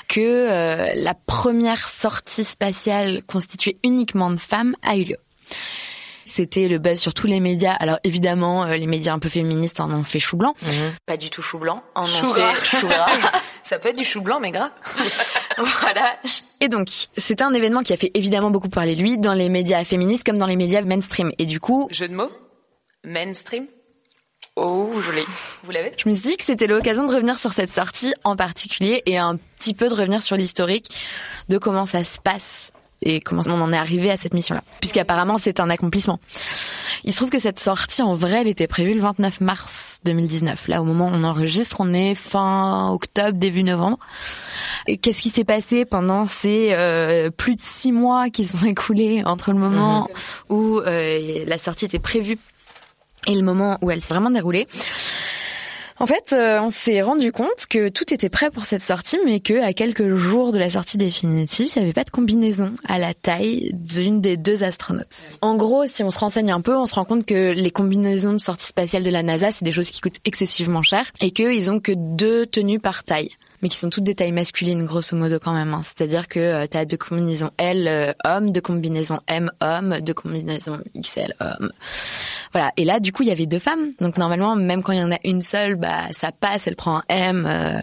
que 0.09 0.21
euh, 0.21 0.93
la 0.97 1.15
première 1.15 1.88
sortie 1.88 2.45
spatiale 2.45 3.23
constituée 3.25 3.79
uniquement 3.83 4.31
de 4.31 4.37
femmes 4.37 4.76
a 4.83 4.97
eu 4.97 5.05
lieu. 5.05 5.17
C'était 6.26 6.67
le 6.67 6.79
buzz 6.79 6.99
sur 6.99 7.15
tous 7.15 7.29
les 7.29 7.38
médias. 7.38 7.73
Alors 7.73 7.99
évidemment, 8.03 8.65
euh, 8.65 8.76
les 8.76 8.88
médias 8.88 9.15
un 9.15 9.21
peu 9.21 9.29
féministes 9.29 9.79
en 9.79 9.91
ont 9.93 10.03
fait 10.03 10.19
chou 10.19 10.37
blanc. 10.37 10.55
Mhm. 10.62 10.93
Pas 11.07 11.17
du 11.17 11.31
tout 11.31 11.41
chou 11.41 11.59
blanc, 11.59 11.83
en 11.95 12.03
ont 12.03 12.35
fait 12.35 12.76
chou 12.76 12.87
gras. 12.88 13.07
Ça 13.66 13.80
peut 13.80 13.88
être 13.88 13.99
du 13.99 14.04
chou 14.04 14.20
blanc, 14.20 14.38
mais 14.38 14.52
gras. 14.52 14.70
voilà. 15.58 16.16
Et 16.61 16.68
donc, 16.68 16.88
c'était 17.16 17.42
un 17.42 17.52
événement 17.52 17.82
qui 17.82 17.92
a 17.92 17.96
fait 17.96 18.12
évidemment 18.14 18.50
beaucoup 18.50 18.68
parler 18.68 18.94
de 18.94 19.02
lui 19.02 19.18
dans 19.18 19.35
les 19.35 19.49
médias 19.49 19.82
féministes 19.82 20.25
comme 20.25 20.38
dans 20.38 20.46
les 20.46 20.54
médias 20.54 20.82
mainstream. 20.82 21.32
Et 21.38 21.46
du 21.46 21.58
coup, 21.58 21.88
Jeu 21.90 22.06
de 22.06 22.14
mots 22.14 22.30
Mainstream 23.02 23.66
Oh, 24.54 24.92
joli. 25.00 25.25
Vous 25.64 25.70
l'avez 25.73 25.92
je 25.96 26.08
me 26.08 26.14
suis 26.14 26.30
dit 26.30 26.37
que 26.37 26.44
c'était 26.44 26.68
l'occasion 26.68 27.06
de 27.06 27.12
revenir 27.12 27.38
sur 27.38 27.52
cette 27.52 27.73
sortie 27.73 28.14
en 28.23 28.37
particulier 28.37 29.02
et 29.04 29.18
un 29.18 29.37
petit 29.37 29.75
peu 29.75 29.88
de 29.88 29.94
revenir 29.94 30.23
sur 30.23 30.37
l'historique 30.37 30.88
de 31.49 31.58
comment 31.58 31.87
ça 31.87 32.04
se 32.04 32.20
passe 32.20 32.70
et 33.03 33.21
comment 33.21 33.43
on 33.47 33.61
en 33.61 33.73
est 33.73 33.76
arrivé 33.76 34.11
à 34.11 34.17
cette 34.17 34.35
mission-là. 34.35 34.62
Puisqu'apparemment, 34.81 35.38
c'est 35.38 35.61
un 35.61 35.71
accomplissement. 35.71 36.19
Il 37.05 37.12
se 37.12 37.19
trouve 37.19 37.31
que 37.31 37.38
cette 37.38 37.59
sortie, 37.59 38.03
en 38.03 38.15
vrai, 38.15 38.41
elle 38.41 38.49
était 38.49 38.67
prévue 38.67 38.95
le 38.95 39.00
29 39.00 39.41
mars 39.41 40.00
2019. 40.05 40.69
Là, 40.69 40.81
au 40.81 40.85
moment 40.85 41.07
où 41.07 41.11
on 41.12 41.25
enregistre, 41.25 41.76
on 41.81 41.93
est 41.93 42.15
fin 42.15 42.91
octobre, 42.91 43.33
début 43.33 43.62
novembre. 43.62 43.99
Qu'est-ce 44.87 45.23
qui 45.23 45.31
s'est 45.31 45.45
passé 45.45 45.85
pendant 45.85 46.26
ces 46.26 46.73
euh, 46.73 47.31
plus 47.31 47.57
de 47.57 47.62
six 47.62 47.93
mois 47.93 48.31
qui 48.31 48.45
sont 48.45 48.65
écoulés 48.67 49.23
entre 49.25 49.53
le 49.53 49.59
moment 49.59 50.09
où 50.49 50.81
euh, 50.81 51.45
la 51.47 51.59
sortie 51.59 51.85
était 51.85 51.99
prévue 51.99 52.38
et 53.26 53.35
le 53.35 53.43
moment 53.43 53.79
où 53.83 53.91
elle 53.91 54.00
s'est 54.00 54.15
vraiment 54.15 54.31
déroulée? 54.31 54.67
En 55.99 56.07
fait, 56.07 56.33
euh, 56.33 56.61
on 56.61 56.69
s'est 56.69 57.00
rendu 57.00 57.33
compte 57.33 57.67
que 57.69 57.88
tout 57.88 58.12
était 58.12 58.29
prêt 58.29 58.50
pour 58.50 58.65
cette 58.65 58.83
sortie, 58.83 59.19
mais 59.25 59.41
que 59.41 59.62
à 59.62 59.73
quelques 59.73 60.15
jours 60.15 60.53
de 60.53 60.59
la 60.59 60.71
sortie 60.71 60.99
définitive, 60.99 61.69
il 61.75 61.79
n'y 61.79 61.85
avait 61.85 61.93
pas 61.95 62.05
de 62.05 62.11
combinaison 62.11 62.73
à 62.87 62.99
la 62.99 63.15
taille 63.15 63.71
d'une 63.73 64.21
des 64.21 64.37
deux 64.37 64.62
astronautes. 64.62 65.38
En 65.41 65.57
gros, 65.57 65.87
si 65.87 66.05
on 66.05 66.11
se 66.11 66.19
renseigne 66.19 66.50
un 66.50 66.61
peu, 66.61 66.76
on 66.76 66.87
se 66.87 66.95
rend 66.95 67.05
compte 67.05 67.25
que 67.25 67.53
les 67.53 67.71
combinaisons 67.71 68.33
de 68.33 68.38
sortie 68.38 68.67
spatiale 68.67 69.05
de 69.05 69.11
la 69.11 69.23
NASA, 69.23 69.50
c'est 69.50 69.65
des 69.65 69.73
choses 69.73 69.91
qui 69.91 70.00
coûtent 70.00 70.21
excessivement 70.25 70.83
cher, 70.83 71.11
et 71.21 71.31
qu'ils 71.31 71.71
ont 71.71 71.81
que 71.81 71.93
deux 71.93 72.47
tenues 72.47 72.81
par 72.81 73.05
taille 73.05 73.31
mais 73.63 73.69
qui 73.69 73.77
sont 73.77 73.91
toutes 73.91 74.05
des 74.05 74.15
tailles 74.15 74.33
masculines 74.33 74.85
grosso 74.85 75.17
modo 75.17 75.39
quand 75.39 75.53
même. 75.55 75.73
hein. 75.75 75.83
C'est-à-dire 75.83 76.29
que 76.29 76.67
tu 76.67 76.77
as 76.77 76.85
deux 76.85 76.97
combinaisons 76.97 77.51
L 77.59 77.87
euh, 77.89 78.13
homme, 78.25 78.53
deux 78.53 78.61
combinaisons 78.61 79.21
M 79.29 79.51
homme, 79.61 80.01
deux 80.01 80.15
combinaisons 80.15 80.79
XL 81.01 81.35
homme. 81.41 81.71
Voilà. 82.53 82.73
Et 82.77 82.85
là, 82.85 83.01
du 83.01 83.13
coup, 83.13 83.23
il 83.23 83.29
y 83.29 83.33
avait 83.33 83.47
deux 83.47 83.59
femmes. 83.59 83.93
Donc 84.01 84.17
normalement, 84.19 84.57
même 84.57 84.83
quand 84.83 84.93
il 84.93 84.99
y 85.01 85.03
en 85.03 85.13
a 85.13 85.19
une 85.25 85.41
seule, 85.41 85.75
bah 85.77 86.05
ça 86.19 86.33
passe. 86.33 86.67
Elle 86.67 86.77
prend 86.77 86.99
un 86.99 87.03
M. 87.09 87.45
euh, 87.47 87.81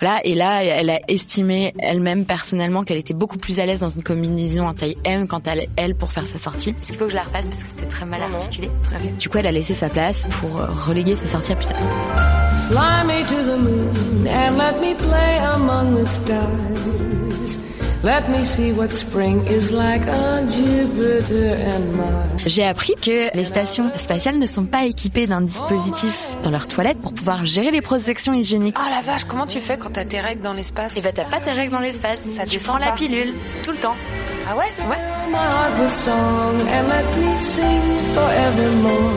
voilà. 0.00 0.20
Et 0.24 0.34
là, 0.34 0.62
elle 0.62 0.90
a 0.90 1.00
estimé 1.08 1.74
elle-même 1.78 2.24
personnellement 2.24 2.84
qu'elle 2.84 2.98
était 2.98 3.14
beaucoup 3.14 3.38
plus 3.38 3.58
à 3.60 3.66
l'aise 3.66 3.80
dans 3.80 3.88
une 3.88 4.02
combinaison 4.04 4.66
en 4.66 4.74
taille 4.74 4.96
M 5.04 5.26
quand 5.26 5.46
elle, 5.48 5.66
elle 5.76 5.94
pour 5.94 6.12
faire 6.12 6.26
sa 6.26 6.38
sortie. 6.38 6.70
Est-ce 6.70 6.88
qu'il 6.88 6.98
faut 6.98 7.04
que 7.06 7.10
je 7.10 7.16
la 7.16 7.24
refasse 7.24 7.46
parce 7.46 7.62
que 7.62 7.68
c'était 7.70 7.86
très 7.88 8.04
mal 8.06 8.22
articulé 8.22 8.70
Du 9.18 9.28
coup, 9.28 9.38
elle 9.38 9.46
a 9.46 9.52
laissé 9.52 9.74
sa 9.74 9.88
place 9.88 10.28
pour 10.40 10.58
euh, 10.58 10.66
reléguer 10.66 11.16
sa 11.16 11.26
sortie 11.26 11.52
à 11.52 11.56
plus 11.56 11.66
tard. 11.66 11.76
Fly 12.68 13.04
me 13.04 13.22
to 13.22 13.36
the 13.44 13.56
moon 13.58 14.26
and 14.26 14.56
let 14.58 14.80
me 14.80 14.95
play 14.98 15.38
among 15.54 15.94
the 16.02 16.06
stars. 16.10 17.56
Let 18.02 18.28
me 18.28 18.44
see 18.44 18.70
what 18.72 18.90
spring 18.92 19.44
is 19.48 19.72
like 19.72 20.02
on 20.06 20.46
Jupiter 20.46 21.56
and 21.56 21.96
Mars. 21.96 22.42
J'ai 22.46 22.64
appris 22.64 22.94
que 22.94 23.34
les 23.36 23.46
stations 23.46 23.90
spatiales 23.96 24.38
ne 24.38 24.46
sont 24.46 24.64
pas 24.66 24.84
équipées 24.84 25.26
d'un 25.26 25.40
dispositif 25.40 26.28
dans 26.44 26.50
leurs 26.50 26.68
toilettes 26.68 27.00
pour 27.00 27.12
pouvoir 27.14 27.44
gérer 27.46 27.72
les 27.72 27.80
protections 27.80 28.32
hygiéniques. 28.32 28.76
Ah 28.78 28.90
la 28.90 29.00
vache, 29.00 29.24
comment 29.24 29.46
tu 29.46 29.58
fais 29.60 29.76
quand 29.76 29.90
t'as 29.90 30.04
tes 30.04 30.20
règles 30.20 30.42
dans 30.42 30.52
l'espace 30.52 30.96
Et 30.96 31.00
bah 31.00 31.10
t'as 31.12 31.24
pas 31.24 31.40
tes 31.40 31.50
règles 31.50 31.72
dans 31.72 31.80
l'espace, 31.80 32.18
ça 32.36 32.44
tu 32.44 32.58
descend 32.58 32.76
prends 32.76 32.86
la 32.86 32.92
pilule 32.92 33.34
tout 33.64 33.72
le 33.72 33.78
temps. 33.78 33.96
Ah 34.48 34.56
ouais 34.56 34.64
Ouais. 34.88 34.96
Fill 35.24 35.32
my 35.32 35.38
heart 35.38 35.80
with 35.80 35.92
song 36.00 36.60
and 36.68 36.88
let 36.88 37.16
me 37.18 37.36
sing 37.38 38.14
forevermore. 38.14 39.12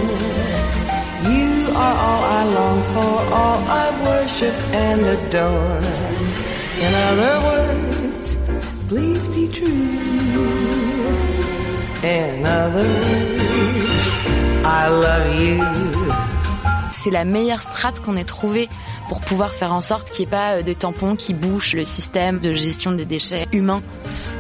You 1.29 1.58
are 1.85 1.97
all 2.07 2.23
I 2.39 2.43
long 2.57 2.79
for, 2.93 3.15
all 3.39 3.61
I 3.83 3.85
worship 4.07 4.57
and 4.85 5.01
adore. 5.15 5.79
In 6.85 6.91
other 7.09 7.35
words, 7.49 8.27
please 8.89 9.23
be 9.35 9.43
true. 9.47 9.89
In 12.03 12.45
other 12.45 12.89
words, 13.03 13.93
I 14.65 14.83
love 15.05 15.27
you. 15.43 15.63
C'est 16.91 17.11
la 17.11 17.23
meilleure 17.23 17.61
strate 17.61 18.01
qu'on 18.01 18.17
ait 18.17 18.25
trouvée 18.25 18.67
pour 19.09 19.19
pouvoir 19.21 19.55
faire 19.55 19.73
en 19.73 19.81
sorte 19.81 20.11
qu'il 20.11 20.25
n'y 20.25 20.29
ait 20.29 20.31
pas 20.31 20.51
euh, 20.53 20.61
de 20.61 20.71
tampons 20.71 21.15
qui 21.15 21.33
bouchent 21.33 21.73
le 21.73 21.83
système 21.83 22.39
de 22.39 22.53
gestion 22.53 22.91
des 22.93 23.05
déchets 23.05 23.47
humains. 23.51 23.81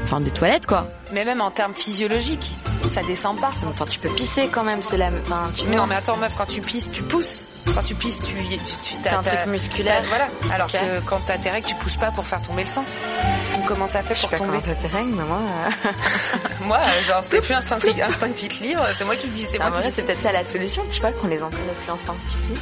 Enfin, 0.03 0.21
des 0.21 0.31
toilettes, 0.31 0.67
quoi. 0.67 0.87
Mais 1.11 1.25
même 1.25 1.41
en 1.41 1.49
termes 1.49 1.73
physiologiques, 1.73 2.51
ça 2.87 3.01
descend 3.03 3.39
pas. 3.41 3.51
Enfin, 3.67 3.85
tu 3.85 3.99
peux 3.99 4.09
pisser 4.09 4.47
quand 4.47 4.63
même, 4.63 4.79
c'est 4.81 4.97
la... 4.97 5.09
Enfin, 5.21 5.49
tu 5.55 5.65
Mais 5.67 5.75
non, 5.75 5.87
mais 5.87 5.95
attends, 5.95 6.17
meuf, 6.17 6.33
quand 6.37 6.45
tu 6.47 6.61
pisses, 6.61 6.91
tu 6.91 7.01
pousses. 7.01 7.45
Quand 7.73 7.83
tu 7.83 7.95
pisses, 7.95 8.21
tu, 8.21 8.33
tu, 8.33 8.73
tu 8.83 8.95
T'as 9.01 9.17
un 9.17 9.21
truc 9.21 9.45
musculaire. 9.47 10.03
Voilà. 10.07 10.27
Alors 10.53 10.67
que 10.67 10.99
quand 11.05 11.19
t'as 11.25 11.37
tes 11.37 11.49
règles, 11.49 11.67
tu 11.67 11.75
pousses 11.75 11.97
pas 11.97 12.11
pour 12.11 12.25
faire 12.25 12.41
tomber 12.41 12.61
le 12.63 12.67
sang. 12.69 12.83
Donc 13.55 13.65
comment 13.65 13.87
ça 13.87 14.03
fait 14.03 14.13
Je 14.13 14.21
sais 14.21 14.27
pour 14.27 14.37
pas 14.37 14.45
tomber 14.45 14.59
t'as 14.63 14.75
tes 14.75 14.87
règles, 14.87 15.13
mais 15.15 15.23
moi... 15.23 15.39
euh, 15.65 15.89
Moi, 16.65 16.77
euh, 16.79 17.01
genre, 17.01 17.23
c'est 17.23 17.41
plus 17.41 17.53
instinctif, 17.55 17.93
instinctif 18.01 18.59
libre. 18.59 18.85
C'est 18.93 19.05
moi 19.05 19.15
qui 19.15 19.29
dis, 19.29 19.45
c'est 19.47 19.57
moi 19.57 19.71
qui 19.71 19.77
vrai, 19.77 19.89
dis. 19.89 19.95
c'est 19.95 20.03
peut-être 20.03 20.21
ça 20.21 20.31
la 20.31 20.43
solution, 20.43 20.83
tu 20.89 20.95
sais 20.95 21.01
pas, 21.01 21.11
qu'on 21.11 21.27
les 21.27 21.41
entraîne 21.41 21.65
le 21.67 21.73
plus 21.73 21.91
instinctivement. 21.91 22.55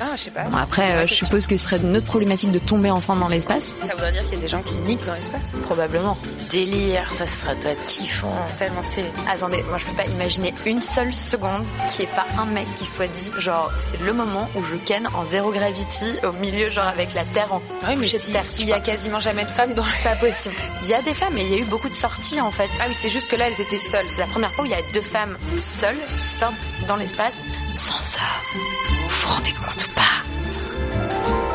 Ah, 0.00 0.12
je 0.16 0.22
sais 0.22 0.30
pas. 0.30 0.44
Bon, 0.44 0.56
après, 0.56 0.94
euh, 0.96 1.06
je 1.06 1.14
suppose 1.14 1.46
que 1.46 1.56
ce 1.56 1.64
serait 1.64 1.76
une 1.76 1.96
autre 1.96 2.06
problématique 2.06 2.50
de 2.52 2.58
tomber 2.58 2.90
enceinte 2.90 3.18
dans 3.20 3.28
l'espace. 3.28 3.72
Ça 3.86 3.92
voudrait 3.94 4.12
dire 4.12 4.22
qu'il 4.24 4.34
y 4.34 4.38
a 4.38 4.40
des 4.40 4.48
gens 4.48 4.62
qui 4.62 4.74
niquent 4.76 5.04
dans 5.06 5.14
l'espace. 5.14 5.42
Probablement. 5.64 6.16
Délire, 6.50 7.10
ça 7.16 7.24
serait 7.26 7.54
toi 7.56 7.70
kiffant. 7.84 8.34
Tellement 8.56 8.82
stylé. 8.82 9.06
Attendez, 9.28 9.62
moi 9.68 9.78
je 9.78 9.84
peux 9.84 9.92
pas 9.96 10.06
imaginer 10.06 10.54
une 10.66 10.80
seule 10.80 11.14
seconde 11.14 11.64
qu'il 11.90 12.04
n'y 12.06 12.10
ait 12.12 12.14
pas 12.16 12.26
un 12.40 12.46
mec 12.46 12.66
qui 12.74 12.84
soit 12.84 13.06
dit, 13.08 13.30
genre, 13.38 13.70
c'est 13.90 14.00
le 14.00 14.12
moment 14.12 14.48
où 14.56 14.64
je 14.64 14.76
ken 14.76 15.06
en 15.14 15.24
zéro 15.26 15.50
gravity 15.52 16.06
au 16.24 16.32
milieu, 16.32 16.70
genre 16.70 16.86
avec 16.88 17.14
la 17.14 17.24
Terre 17.24 17.52
en 17.52 17.60
Oui, 17.86 17.96
mais 17.98 18.06
si- 18.06 18.32
s'il 18.42 18.66
y 18.68 18.72
a 18.72 18.80
quasiment 18.80 19.20
jamais 19.20 19.44
de 19.44 19.50
femmes 19.50 19.74
dans. 19.74 19.84
C'est 19.84 20.02
pas 20.02 20.16
possible. 20.16 20.54
Il 20.84 20.88
y 20.88 20.94
a 20.94 21.02
des 21.02 21.14
femmes 21.14 21.36
et 21.36 21.42
il 21.42 21.50
y 21.50 21.54
a 21.54 21.58
eu 21.58 21.64
beaucoup 21.64 21.88
de 21.88 21.94
sorties 21.94 22.40
en 22.40 22.50
fait. 22.50 22.68
Ah 22.80 22.84
oui, 22.88 22.94
c'est 22.94 23.10
juste 23.10 23.28
que 23.28 23.36
là, 23.36 23.48
elles 23.48 23.60
étaient 23.60 23.76
seules. 23.76 24.06
C'est 24.14 24.20
la 24.20 24.26
première 24.26 24.50
fois 24.52 24.64
où 24.64 24.66
il 24.66 24.70
y 24.70 24.74
a 24.74 24.82
deux 24.94 25.02
femmes 25.02 25.36
seules 25.58 25.98
qui 26.18 26.38
sortent 26.38 26.54
dans 26.88 26.96
l'espace 26.96 27.34
sans 27.76 28.16
homme. 28.18 28.60
Vous 29.08 29.20
vous 29.20 29.28
rendez 29.28 29.52
compte 29.52 29.86
ou 29.86 29.90
pas 29.94 30.18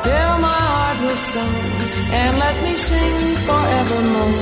Fill 0.04 0.34
my 0.40 0.60
heart 0.70 1.00
with 1.02 1.20
song 1.34 1.56
and 2.14 2.38
let 2.38 2.56
me 2.64 2.74
sing 2.78 3.36
forevermore. 3.48 4.42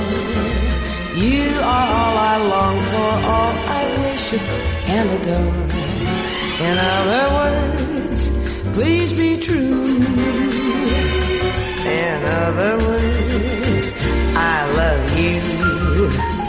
You 1.16 1.48
are 1.60 1.88
all 1.98 2.16
I 2.18 2.36
long 2.54 2.76
for, 2.90 3.12
all 3.32 3.54
I 3.68 3.82
worship 3.98 4.46
and 4.88 5.10
adore. 5.16 5.54
In 6.66 6.76
other 6.94 7.24
words, 7.38 8.22
please 8.76 9.12
be 9.12 9.38
true. 9.38 9.96
In 11.86 12.24
other 12.24 12.74
words, 12.84 13.92
I 14.36 14.56
love 14.78 15.18
you. 15.18 16.43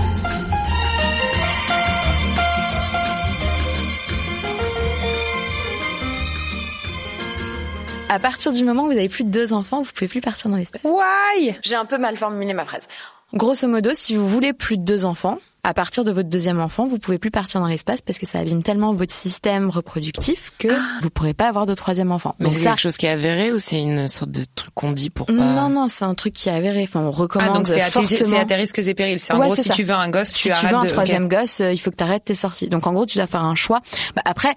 À 8.07 8.19
partir 8.19 8.51
du 8.51 8.63
moment 8.63 8.83
où 8.83 8.85
vous 8.87 8.91
avez 8.97 9.09
plus 9.09 9.23
de 9.23 9.29
deux 9.31 9.51
enfants, 9.53 9.81
vous 9.81 9.91
pouvez 9.93 10.07
plus 10.07 10.21
partir 10.21 10.49
dans 10.49 10.57
l'espace. 10.57 10.81
Why? 10.83 11.55
J'ai 11.63 11.75
un 11.75 11.85
peu 11.85 11.97
mal 11.97 12.15
formulé 12.17 12.53
ma 12.53 12.65
phrase. 12.65 12.87
Grosso 13.33 13.67
modo, 13.67 13.89
si 13.93 14.15
vous 14.15 14.27
voulez 14.27 14.53
plus 14.53 14.77
de 14.77 14.83
deux 14.83 15.05
enfants, 15.05 15.39
à 15.63 15.73
partir 15.73 16.03
de 16.03 16.11
votre 16.11 16.29
deuxième 16.29 16.61
enfant, 16.61 16.85
vous 16.85 16.99
pouvez 16.99 17.17
plus 17.17 17.31
partir 17.31 17.59
dans 17.59 17.65
l'espace 17.67 18.01
parce 18.01 18.19
que 18.19 18.27
ça 18.27 18.37
abîme 18.39 18.61
tellement 18.61 18.93
votre 18.93 19.13
système 19.13 19.69
reproductif 19.71 20.51
que 20.59 20.67
vous 21.01 21.09
pourrez 21.09 21.33
pas 21.33 21.47
avoir 21.47 21.65
de 21.65 21.73
troisième 21.73 22.11
enfant. 22.11 22.35
Mais 22.39 22.51
c'est 22.51 22.59
ça, 22.61 22.69
quelque 22.71 22.81
chose 22.81 22.97
qui 22.97 23.07
est 23.07 23.09
avéré 23.09 23.51
ou 23.51 23.57
c'est 23.57 23.81
une 23.81 24.07
sorte 24.07 24.29
de 24.29 24.45
truc 24.53 24.69
qu'on 24.75 24.91
dit 24.91 25.09
pour 25.09 25.25
pas... 25.25 25.33
non, 25.33 25.69
non, 25.69 25.87
c'est 25.87 26.05
un 26.05 26.13
truc 26.13 26.33
qui 26.33 26.49
est 26.49 26.53
avéré. 26.53 26.83
Enfin, 26.83 27.01
on 27.01 27.11
recommande 27.11 27.49
Ah, 27.51 27.57
donc 27.57 27.67
c'est 27.67 27.81
à, 27.81 27.85
tes, 27.85 27.91
fortement. 27.93 28.19
c'est 28.29 28.37
à 28.37 28.45
tes 28.45 28.55
risques 28.55 28.77
et 28.79 28.93
périls. 28.93 29.19
C'est 29.19 29.33
en 29.33 29.39
Ouais, 29.39 29.47
gros, 29.47 29.55
si 29.55 29.63
ça. 29.63 29.73
tu 29.73 29.81
veux 29.83 29.95
un 29.95 30.09
gosse, 30.09 30.27
si 30.29 30.33
tu 30.35 30.41
tu 30.43 30.51
arrêtes 30.51 30.69
veux 30.71 30.77
un 30.77 30.81
de... 30.81 30.89
troisième 30.89 31.27
gosse, 31.27 31.59
euh, 31.61 31.73
il 31.73 31.77
faut 31.79 31.89
que 31.89 31.95
tu 31.97 32.03
arrêtes 32.03 32.25
tes 32.25 32.35
sorties. 32.35 32.69
Donc 32.69 32.85
en 32.85 32.93
gros, 32.93 33.07
tu 33.07 33.17
dois 33.17 33.27
faire 33.27 33.43
un 33.43 33.55
choix. 33.55 33.81
Bah, 34.15 34.21
après, 34.23 34.53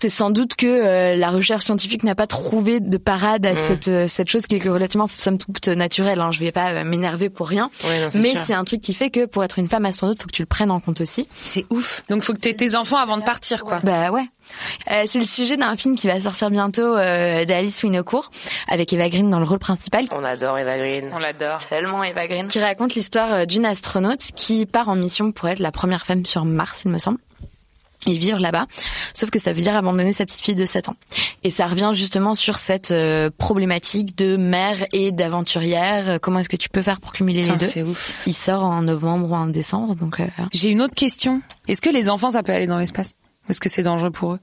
c'est 0.00 0.08
sans 0.08 0.30
doute 0.30 0.54
que 0.54 0.66
euh, 0.66 1.16
la 1.16 1.30
recherche 1.30 1.64
scientifique 1.64 2.02
n'a 2.04 2.14
pas 2.14 2.26
trouvé 2.26 2.80
de 2.80 2.96
parade 2.96 3.44
à 3.46 3.54
cette 3.54 3.88
euh, 3.88 4.06
cette 4.06 4.28
chose 4.28 4.46
qui 4.46 4.56
est 4.56 4.68
relativement 4.68 5.08
somme 5.08 5.38
toute 5.38 5.68
naturelle. 5.68 6.20
Hein. 6.20 6.30
Je 6.32 6.40
vais 6.40 6.52
pas 6.52 6.72
euh, 6.72 6.84
m'énerver 6.84 7.30
pour 7.30 7.48
rien, 7.48 7.70
Ouais, 7.84 8.00
non, 8.00 8.10
c'est 8.10 8.18
mais 8.18 8.34
c'est 8.36 8.54
un 8.54 8.64
truc 8.64 8.80
qui 8.80 8.94
fait 8.94 9.10
que 9.10 9.26
pour 9.26 9.44
être 9.44 9.58
une 9.58 9.68
femme 9.68 9.86
astronaute, 9.86 10.20
faut 10.20 10.26
que 10.26 10.32
tu 10.32 10.42
le 10.42 10.46
prennes 10.46 10.70
en 10.70 10.80
compte 10.80 11.00
aussi. 11.00 11.26
C'est 11.32 11.66
ouf. 11.70 12.02
Donc 12.08 12.22
faut 12.22 12.32
que 12.32 12.38
t'aies 12.38 12.54
tes 12.54 12.74
enfants 12.74 12.98
avant 12.98 13.16
de 13.16 13.24
partir, 13.24 13.62
quoi. 13.64 13.80
Bah 13.82 14.10
ouais. 14.10 14.28
Euh, 14.90 15.04
c'est 15.06 15.18
le 15.18 15.24
sujet 15.24 15.56
d'un 15.56 15.76
film 15.76 15.96
qui 15.96 16.06
va 16.06 16.20
sortir 16.20 16.50
bientôt 16.50 16.96
euh, 16.96 17.44
d'Alice 17.44 17.82
Winocourt 17.82 18.30
avec 18.68 18.92
Eva 18.92 19.08
Green 19.08 19.30
dans 19.30 19.38
le 19.38 19.44
rôle 19.44 19.58
principal. 19.58 20.06
On 20.12 20.24
adore 20.24 20.58
Eva 20.58 20.76
Green. 20.78 21.10
On 21.14 21.18
l'adore. 21.18 21.58
Tellement 21.58 22.02
Eva 22.02 22.26
Green. 22.26 22.48
Qui 22.48 22.60
raconte 22.60 22.94
l'histoire 22.94 23.32
euh, 23.32 23.44
d'une 23.44 23.64
astronaute 23.66 24.20
qui 24.34 24.66
part 24.66 24.88
en 24.88 24.96
mission 24.96 25.32
pour 25.32 25.48
être 25.48 25.60
la 25.60 25.72
première 25.72 26.04
femme 26.04 26.24
sur 26.26 26.44
Mars, 26.44 26.82
il 26.84 26.90
me 26.90 26.98
semble. 26.98 27.18
Et 28.06 28.16
vivre 28.16 28.38
là-bas. 28.38 28.66
Sauf 29.12 29.28
que 29.30 29.38
ça 29.38 29.52
veut 29.52 29.60
dire 29.60 29.76
abandonner 29.76 30.12
sa 30.14 30.24
petite 30.24 30.40
fille 30.40 30.54
de 30.54 30.64
7 30.64 30.88
ans. 30.88 30.96
Et 31.42 31.50
ça 31.50 31.66
revient 31.66 31.90
justement 31.92 32.34
sur 32.34 32.56
cette 32.56 32.92
euh, 32.92 33.28
problématique 33.36 34.16
de 34.16 34.36
mère 34.36 34.86
et 34.92 35.12
d'aventurière. 35.12 36.08
Euh, 36.08 36.18
Comment 36.18 36.38
est-ce 36.38 36.48
que 36.48 36.56
tu 36.56 36.70
peux 36.70 36.80
faire 36.80 36.98
pour 37.00 37.12
cumuler 37.12 37.42
Putain, 37.42 37.52
les 37.54 37.58
deux 37.58 37.66
c'est 37.66 37.82
ouf. 37.82 38.12
Il 38.26 38.32
sort 38.32 38.62
en 38.64 38.80
novembre 38.82 39.30
ou 39.30 39.34
en 39.34 39.46
décembre, 39.46 39.94
donc 39.96 40.18
euh, 40.20 40.26
J'ai 40.52 40.70
une 40.70 40.80
autre 40.80 40.94
question. 40.94 41.42
Est-ce 41.68 41.82
que 41.82 41.90
les 41.90 42.08
enfants, 42.08 42.30
ça 42.30 42.42
peut 42.42 42.52
aller 42.52 42.66
dans 42.66 42.78
l'espace? 42.78 43.16
Ou 43.46 43.50
est-ce 43.50 43.60
que 43.60 43.68
c'est 43.68 43.82
dangereux 43.82 44.10
pour 44.10 44.32
eux? 44.34 44.40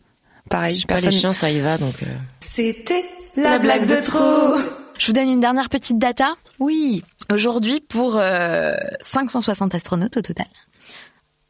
Pareil, 0.52 0.82
Pas 0.84 0.96
personne... 0.96 1.10
les 1.10 1.18
chiens, 1.18 1.34
ça 1.34 1.50
y 1.50 1.60
va, 1.60 1.78
donc... 1.80 2.04
euh, 2.04 2.06
C'était 2.40 3.04
la 3.36 3.58
blague 3.60 3.86
de 3.88 3.96
trop. 4.06 4.58
Je 5.00 5.08
vous 5.08 5.14
donne 5.14 5.30
une 5.30 5.40
dernière 5.40 5.70
petite 5.70 5.98
data. 5.98 6.36
Oui. 6.60 7.04
Aujourd'hui, 7.32 7.82
pour 7.82 8.18
euh, 8.18 8.76
560 9.04 9.74
astronautes 9.76 10.18
au 10.18 10.22
total, 10.22 10.48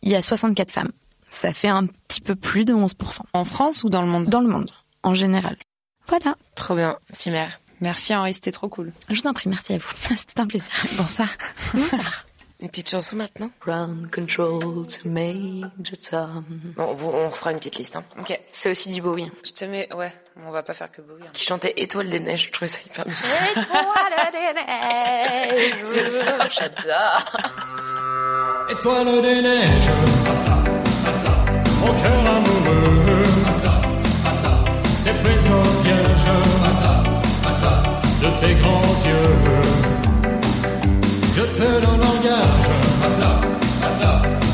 il 0.03 0.11
y 0.11 0.15
a 0.15 0.21
64 0.21 0.71
femmes. 0.71 0.91
Ça 1.29 1.53
fait 1.53 1.67
un 1.67 1.85
petit 1.87 2.21
peu 2.21 2.35
plus 2.35 2.65
de 2.65 2.73
11%. 2.73 2.91
En 3.33 3.45
France 3.45 3.83
ou 3.83 3.89
dans 3.89 4.01
le 4.01 4.07
monde? 4.07 4.25
Dans 4.25 4.41
le 4.41 4.47
monde, 4.47 4.71
en 5.03 5.13
général. 5.13 5.57
Voilà. 6.07 6.35
Trop 6.55 6.75
bien, 6.75 6.97
si 7.11 7.31
mère. 7.31 7.59
Merci 7.81 8.15
Henri, 8.15 8.33
c'était 8.33 8.51
trop 8.51 8.69
cool. 8.69 8.91
Je 9.09 9.21
vous 9.21 9.27
en 9.27 9.33
prie, 9.33 9.49
merci 9.49 9.73
à 9.73 9.77
vous. 9.77 9.89
C'était 10.15 10.39
un 10.39 10.47
plaisir. 10.47 10.71
Bonsoir. 10.97 11.27
Bonsoir. 11.73 12.23
Une 12.59 12.69
petite 12.69 12.89
chanson 12.89 13.17
maintenant? 13.17 13.51
Ground 13.61 14.09
control 14.09 14.87
to 14.87 15.07
Major 15.07 15.69
Tom. 16.09 16.43
Bon, 16.75 16.97
on 17.03 17.29
refera 17.29 17.51
une 17.51 17.59
petite 17.59 17.75
liste. 17.75 17.95
Hein. 17.95 18.03
Ok. 18.19 18.39
C'est 18.51 18.71
aussi 18.71 18.91
du 18.91 18.99
Bowie. 18.99 19.31
Je 19.45 19.51
te 19.51 19.65
mets... 19.65 19.87
Ouais, 19.93 20.11
on 20.43 20.49
va 20.49 20.63
pas 20.63 20.73
faire 20.73 20.91
que 20.91 21.01
Bowie. 21.03 21.21
hein. 21.23 21.29
Qui 21.33 21.45
chantait 21.45 21.73
Étoile 21.77 22.09
des 22.09 22.19
neiges, 22.19 22.45
je 22.47 22.51
trouvais 22.51 22.67
ça 22.67 22.79
hyper 22.83 23.05
bien. 23.05 23.13
C'est 25.91 26.09
ça, 26.09 26.49
j'adore. 26.49 27.37
Étoile 28.69 29.21
des 29.21 29.41
neiges, 29.43 29.89
mon 31.81 31.93
cœur 32.01 32.21
amoureux, 32.35 33.25
c'est 35.03 35.17
au 35.51 35.63
piège 35.83 36.27
de 38.21 38.29
tes 38.39 38.53
grands 38.55 38.95
yeux. 39.07 39.35
Je 41.35 41.43
te 41.57 41.67
donne 41.85 42.03
en 42.03 42.17
gage. 42.23 42.69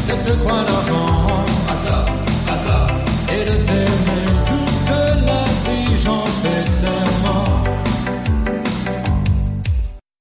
Cette 0.06 0.40
croix 0.40 0.64
d'argent 0.64 1.53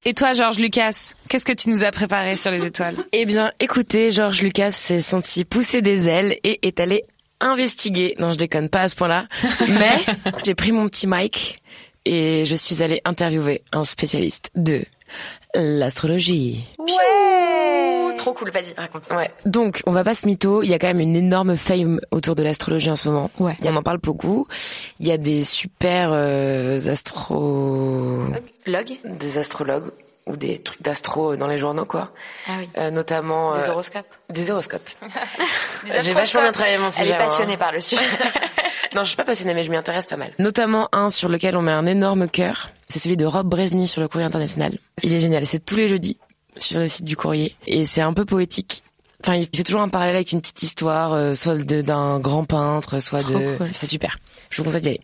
Et 0.05 0.15
toi, 0.15 0.33
Georges 0.33 0.59
Lucas, 0.59 1.15
qu'est-ce 1.29 1.45
que 1.45 1.53
tu 1.53 1.71
nous 1.71 1.85
as 1.85 1.93
préparé 1.93 2.37
sur 2.37 2.51
les 2.51 2.65
étoiles? 2.67 2.97
Eh 3.13 3.25
bien, 3.25 3.53
écoutez, 3.61 4.11
Georges 4.11 4.43
Lucas 4.43 4.73
s'est 4.73 5.01
senti 5.01 5.45
pousser 5.45 5.81
des 5.81 6.09
ailes 6.09 6.37
et 6.43 6.59
est 6.67 6.81
allé 6.81 7.03
investiguer. 7.41 8.17
Non, 8.19 8.33
je 8.33 8.39
déconne 8.39 8.69
pas 8.69 8.83
à 8.83 8.89
ce 8.89 8.97
point-là. 8.97 9.27
Mais 9.69 10.01
j'ai 10.45 10.57
pris 10.57 10.73
mon 10.73 10.89
petit 10.89 11.07
mic 11.07 11.61
et 12.05 12.45
je 12.45 12.55
suis 12.57 12.83
allée 12.83 13.01
interviewer 13.05 13.63
un 13.71 13.85
spécialiste 13.85 14.51
de 14.57 14.85
l'astrologie. 15.55 16.65
Ouais. 16.81 17.92
Trop 18.23 18.35
cool, 18.35 18.53
vas-y, 18.53 18.73
raconte. 18.77 19.09
Ouais. 19.11 19.29
Donc, 19.47 19.83
on 19.85 19.91
va 19.91 20.05
pas 20.05 20.15
se 20.15 20.27
mytho. 20.27 20.63
Il 20.63 20.71
y 20.71 20.75
a 20.75 20.79
quand 20.79 20.87
même 20.87 21.01
une 21.01 21.17
énorme 21.17 21.57
fame 21.57 22.01
autour 22.13 22.37
de 22.37 22.45
l'astrologie 22.45 22.89
en 22.89 22.95
ce 22.95 23.09
moment. 23.09 23.31
Ouais. 23.41 23.57
On 23.63 23.75
en 23.75 23.83
parle 23.83 23.99
beaucoup. 23.99 24.47
Il 25.01 25.09
y 25.09 25.11
a 25.11 25.19
des 25.19 25.43
super 25.43 26.11
euh, 26.13 26.79
astro... 26.89 28.21
Log 28.67 28.97
des 29.05 29.39
astrologues 29.39 29.91
ou 30.27 30.37
des 30.37 30.59
trucs 30.63 30.83
d'astro 30.83 31.35
dans 31.35 31.49
les 31.49 31.57
journaux, 31.57 31.85
quoi. 31.85 32.13
Ah 32.47 32.53
oui. 32.59 32.69
Euh, 32.79 32.93
notamment... 32.93 33.57
Des 33.59 33.65
euh, 33.65 33.73
horoscopes. 33.73 34.07
Des 34.31 34.53
horoscopes. 34.53 34.89
J'ai 36.01 36.13
vachement 36.13 36.43
bien 36.43 36.53
travaillé 36.53 36.79
mon 36.79 36.87
Elle 36.87 36.93
sujet. 36.93 37.07
est 37.07 37.15
moi, 37.15 37.23
hein. 37.25 37.27
passionnée 37.27 37.57
par 37.57 37.73
le 37.73 37.81
sujet. 37.81 38.07
Non, 38.95 39.05
je 39.05 39.09
suis 39.09 39.17
pas 39.17 39.25
passionnée, 39.25 39.55
mais 39.55 39.65
je 39.65 39.71
m'y 39.71 39.77
intéresse 39.79 40.05
pas 40.05 40.19
mal. 40.19 40.33
Notamment 40.39 40.91
un 40.93 41.09
sur 41.09 41.31
lequel 41.31 41.57
on 41.57 41.63
met 41.63 41.73
un 41.73 41.87
énorme 41.87 42.29
cœur. 42.29 42.69
C'est 42.89 42.99
celui 42.99 43.17
de 43.17 43.25
Rob 43.25 43.49
Bresny 43.49 43.89
sur 43.89 44.03
le 44.03 44.09
Courrier 44.09 44.27
International. 44.27 44.77
Il 45.03 45.15
est 45.15 45.21
génial. 45.21 45.47
C'est 45.47 45.65
tous 45.65 45.77
les 45.77 45.89
jeudis 45.89 46.19
sur 46.59 46.79
le 46.81 46.89
site 46.89 47.05
du 47.05 47.17
Courrier. 47.17 47.57
Et 47.67 47.87
c'est 47.87 48.03
un 48.03 48.13
peu 48.13 48.25
poétique. 48.25 48.83
Enfin, 49.25 49.37
il 49.37 49.49
fait 49.55 49.63
toujours 49.63 49.83
un 49.83 49.89
parallèle 49.89 50.17
avec 50.17 50.33
une 50.33 50.41
petite 50.41 50.63
histoire, 50.63 51.13
euh, 51.13 51.33
soit 51.35 51.57
de- 51.57 51.81
d'un 51.83 52.19
grand 52.19 52.45
peintre, 52.45 52.99
soit 52.99 53.21
Trop 53.21 53.39
de... 53.39 53.57
cool. 53.57 53.69
C'est 53.73 53.87
super. 53.87 54.19
Je 54.51 54.59
vous 54.59 54.65
conseille 54.65 54.81
d'y 54.83 54.89
aller. 54.89 55.01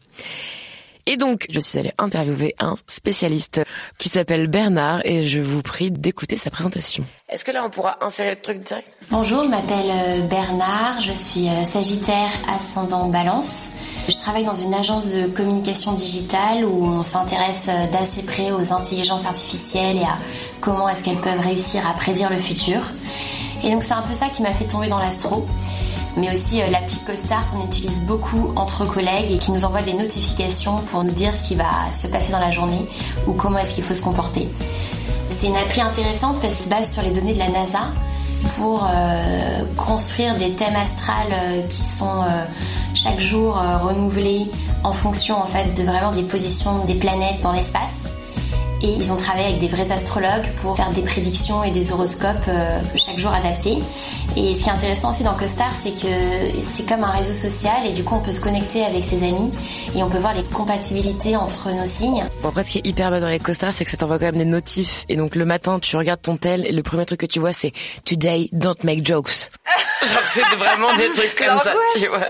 Et 1.06 1.16
donc, 1.16 1.46
je 1.48 1.58
suis 1.58 1.78
allée 1.78 1.92
interviewer 1.96 2.54
un 2.58 2.74
spécialiste 2.86 3.62
qui 3.96 4.10
s'appelle 4.10 4.46
Bernard 4.46 5.00
et 5.06 5.22
je 5.22 5.40
vous 5.40 5.62
prie 5.62 5.90
d'écouter 5.90 6.36
sa 6.36 6.50
présentation. 6.50 7.02
Est-ce 7.30 7.46
que 7.46 7.50
là, 7.50 7.64
on 7.64 7.70
pourra 7.70 7.96
insérer 8.04 8.30
le 8.34 8.40
truc 8.42 8.62
direct? 8.62 8.86
Bonjour, 9.10 9.42
je 9.44 9.48
m'appelle 9.48 9.90
euh, 9.90 10.20
Bernard, 10.26 11.00
je 11.00 11.12
suis 11.12 11.48
euh, 11.48 11.64
Sagittaire 11.64 12.28
ascendant 12.46 13.08
Balance. 13.08 13.70
Je 14.08 14.16
travaille 14.16 14.44
dans 14.44 14.54
une 14.54 14.72
agence 14.72 15.08
de 15.12 15.26
communication 15.26 15.92
digitale 15.92 16.64
où 16.64 16.82
on 16.82 17.02
s'intéresse 17.02 17.66
euh, 17.68 17.86
d'assez 17.92 18.22
près 18.22 18.50
aux 18.52 18.72
intelligences 18.72 19.26
artificielles 19.26 19.98
et 19.98 20.02
à 20.02 20.16
comment 20.62 20.88
est-ce 20.88 21.04
qu'elles 21.04 21.20
peuvent 21.20 21.40
réussir 21.40 21.86
à 21.86 21.92
prédire 21.92 22.30
le 22.30 22.38
futur. 22.38 22.80
Et 23.62 23.70
donc 23.70 23.82
c'est 23.82 23.92
un 23.92 24.00
peu 24.00 24.14
ça 24.14 24.30
qui 24.30 24.40
m'a 24.40 24.52
fait 24.52 24.64
tomber 24.64 24.88
dans 24.88 24.96
l'astro, 24.96 25.46
mais 26.16 26.32
aussi 26.32 26.62
euh, 26.62 26.70
l'appli 26.70 26.96
CoStar 27.06 27.50
qu'on 27.50 27.66
utilise 27.66 28.00
beaucoup 28.04 28.50
entre 28.56 28.86
collègues 28.86 29.30
et 29.30 29.36
qui 29.36 29.52
nous 29.52 29.62
envoie 29.62 29.82
des 29.82 29.92
notifications 29.92 30.78
pour 30.90 31.04
nous 31.04 31.12
dire 31.12 31.34
ce 31.38 31.46
qui 31.46 31.54
va 31.54 31.92
se 31.92 32.06
passer 32.06 32.32
dans 32.32 32.40
la 32.40 32.50
journée 32.50 32.88
ou 33.26 33.34
comment 33.34 33.58
est-ce 33.58 33.74
qu'il 33.74 33.84
faut 33.84 33.94
se 33.94 34.00
comporter. 34.00 34.48
C'est 35.36 35.48
une 35.48 35.56
appli 35.56 35.82
intéressante 35.82 36.40
parce 36.40 36.54
qu'elle 36.54 36.64
se 36.64 36.68
base 36.70 36.92
sur 36.94 37.02
les 37.02 37.10
données 37.10 37.34
de 37.34 37.40
la 37.40 37.48
NASA 37.48 37.80
pour 38.56 38.84
euh, 38.84 39.64
construire 39.76 40.36
des 40.36 40.52
thèmes 40.52 40.76
astrales 40.76 41.32
euh, 41.32 41.62
qui 41.68 41.82
sont 41.82 42.22
euh, 42.22 42.44
chaque 42.94 43.20
jour 43.20 43.54
renouvelés 43.54 44.50
en 44.84 44.92
fonction 44.92 45.36
en 45.36 45.46
fait 45.46 45.74
de 45.74 45.82
vraiment 45.82 46.12
des 46.12 46.22
positions 46.22 46.84
des 46.84 46.94
planètes 46.94 47.40
dans 47.42 47.52
l'espace. 47.52 48.17
Et 48.80 48.88
ils 48.88 49.10
ont 49.10 49.16
travaillé 49.16 49.46
avec 49.48 49.58
des 49.58 49.68
vrais 49.68 49.90
astrologues 49.90 50.48
pour 50.62 50.76
faire 50.76 50.90
des 50.90 51.02
prédictions 51.02 51.64
et 51.64 51.70
des 51.70 51.90
horoscopes 51.90 52.46
euh, 52.48 52.78
chaque 52.94 53.18
jour 53.18 53.32
adaptés. 53.32 53.78
Et 54.36 54.54
ce 54.54 54.62
qui 54.62 54.68
est 54.68 54.72
intéressant 54.72 55.10
aussi 55.10 55.24
dans 55.24 55.34
CoStar, 55.34 55.70
c'est 55.82 55.90
que 55.90 56.06
c'est 56.60 56.86
comme 56.86 57.02
un 57.02 57.10
réseau 57.10 57.32
social 57.32 57.86
et 57.86 57.92
du 57.92 58.04
coup 58.04 58.14
on 58.14 58.20
peut 58.20 58.32
se 58.32 58.40
connecter 58.40 58.84
avec 58.84 59.04
ses 59.04 59.16
amis 59.16 59.50
et 59.96 60.02
on 60.02 60.08
peut 60.08 60.18
voir 60.18 60.34
les 60.34 60.44
compatibilités 60.44 61.34
entre 61.34 61.70
nos 61.70 61.86
signes. 61.86 62.24
Bon, 62.42 62.50
après, 62.50 62.62
ce 62.62 62.72
qui 62.72 62.78
est 62.78 62.86
hyper 62.86 63.10
bien 63.10 63.22
avec 63.22 63.42
Costa, 63.42 63.72
c'est 63.72 63.84
que 63.84 63.90
ça 63.90 63.96
t'envoie 63.96 64.18
quand 64.18 64.26
même 64.26 64.38
des 64.38 64.44
notifs. 64.44 65.04
Et 65.08 65.16
donc, 65.16 65.34
le 65.34 65.44
matin, 65.44 65.80
tu 65.80 65.96
regardes 65.96 66.22
ton 66.22 66.36
tel 66.36 66.66
et 66.66 66.72
le 66.72 66.82
premier 66.82 67.04
truc 67.04 67.20
que 67.20 67.26
tu 67.26 67.40
vois, 67.40 67.52
c'est 67.52 67.72
Today, 68.04 68.48
don't 68.52 68.76
make 68.84 69.04
jokes. 69.04 69.50
Genre, 70.02 70.22
c'est 70.32 70.56
vraiment 70.56 70.94
des 70.94 71.10
trucs 71.10 71.34
comme 71.36 71.58
ça, 71.58 71.74
tu 71.96 72.06
vois. 72.06 72.28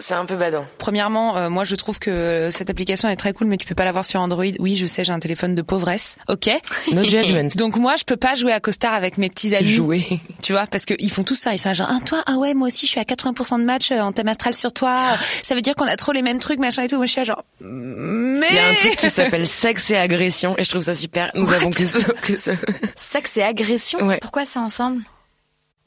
C'est 0.00 0.14
un 0.14 0.24
peu 0.24 0.36
badant. 0.36 0.66
Premièrement, 0.78 1.36
euh, 1.36 1.50
moi 1.50 1.64
je 1.64 1.76
trouve 1.76 1.98
que 1.98 2.48
cette 2.50 2.70
application 2.70 3.08
est 3.08 3.16
très 3.16 3.32
cool, 3.32 3.46
mais 3.46 3.56
tu 3.56 3.66
peux 3.66 3.74
pas 3.74 3.84
l'avoir 3.84 4.04
sur 4.04 4.20
Android. 4.20 4.44
Oui, 4.58 4.76
je 4.76 4.86
sais, 4.86 5.04
j'ai 5.04 5.12
un 5.12 5.20
téléphone 5.20 5.54
de 5.54 5.62
pauvresse. 5.62 6.16
Ok. 6.28 6.48
No 6.92 7.04
judgment. 7.04 7.48
Donc 7.56 7.76
moi, 7.76 7.94
je 7.96 8.04
peux 8.04 8.16
pas 8.16 8.34
jouer 8.34 8.52
à 8.52 8.60
Costar 8.60 8.94
avec 8.94 9.18
mes 9.18 9.28
petits 9.28 9.54
amis. 9.54 9.68
Jouer. 9.68 10.06
Tu 10.42 10.52
vois, 10.52 10.66
parce 10.66 10.86
qu'ils 10.86 11.10
font 11.10 11.22
tout 11.22 11.34
ça. 11.34 11.52
Ils 11.52 11.58
sont 11.58 11.68
là 11.68 11.74
genre, 11.74 11.88
ah 11.90 11.98
toi, 12.04 12.22
ah 12.26 12.36
ouais, 12.36 12.54
moi 12.54 12.68
aussi, 12.68 12.86
je 12.86 12.92
suis 12.92 13.00
à 13.00 13.04
80% 13.04 13.60
de 13.60 13.64
match 13.64 13.92
euh, 13.92 14.00
en 14.00 14.12
thème 14.12 14.28
astral 14.28 14.54
sur 14.54 14.72
toi. 14.72 15.16
Ça 15.42 15.54
veut 15.54 15.60
dire 15.60 15.74
qu'on 15.74 15.86
a 15.86 15.96
trop 15.96 16.12
les 16.12 16.22
mêmes 16.22 16.38
trucs, 16.38 16.58
machin 16.58 16.82
et 16.82 16.88
tout. 16.88 16.96
Moi, 16.96 17.06
je 17.06 17.12
suis 17.12 17.20
là 17.20 17.24
genre, 17.24 17.44
mais. 17.60 18.46
Il 18.50 18.56
y 18.56 18.58
a 18.58 18.68
un 18.68 18.74
truc 18.74 18.96
qui 18.96 19.10
s'appelle 19.10 19.46
sexe 19.46 19.90
et 19.90 19.96
agression 19.96 20.56
et 20.58 20.64
je 20.64 20.70
trouve 20.70 20.82
ça 20.82 20.94
super. 20.94 21.30
Nous 21.34 21.52
avons 21.52 21.70
que 21.70 21.84
ce, 21.84 21.98
que 21.98 22.38
ce. 22.38 22.52
Sexe 22.96 23.36
et 23.36 23.42
agression? 23.42 24.00
Ouais. 24.06 24.18
Pourquoi 24.20 24.46
c'est 24.46 24.58
ensemble? 24.58 25.02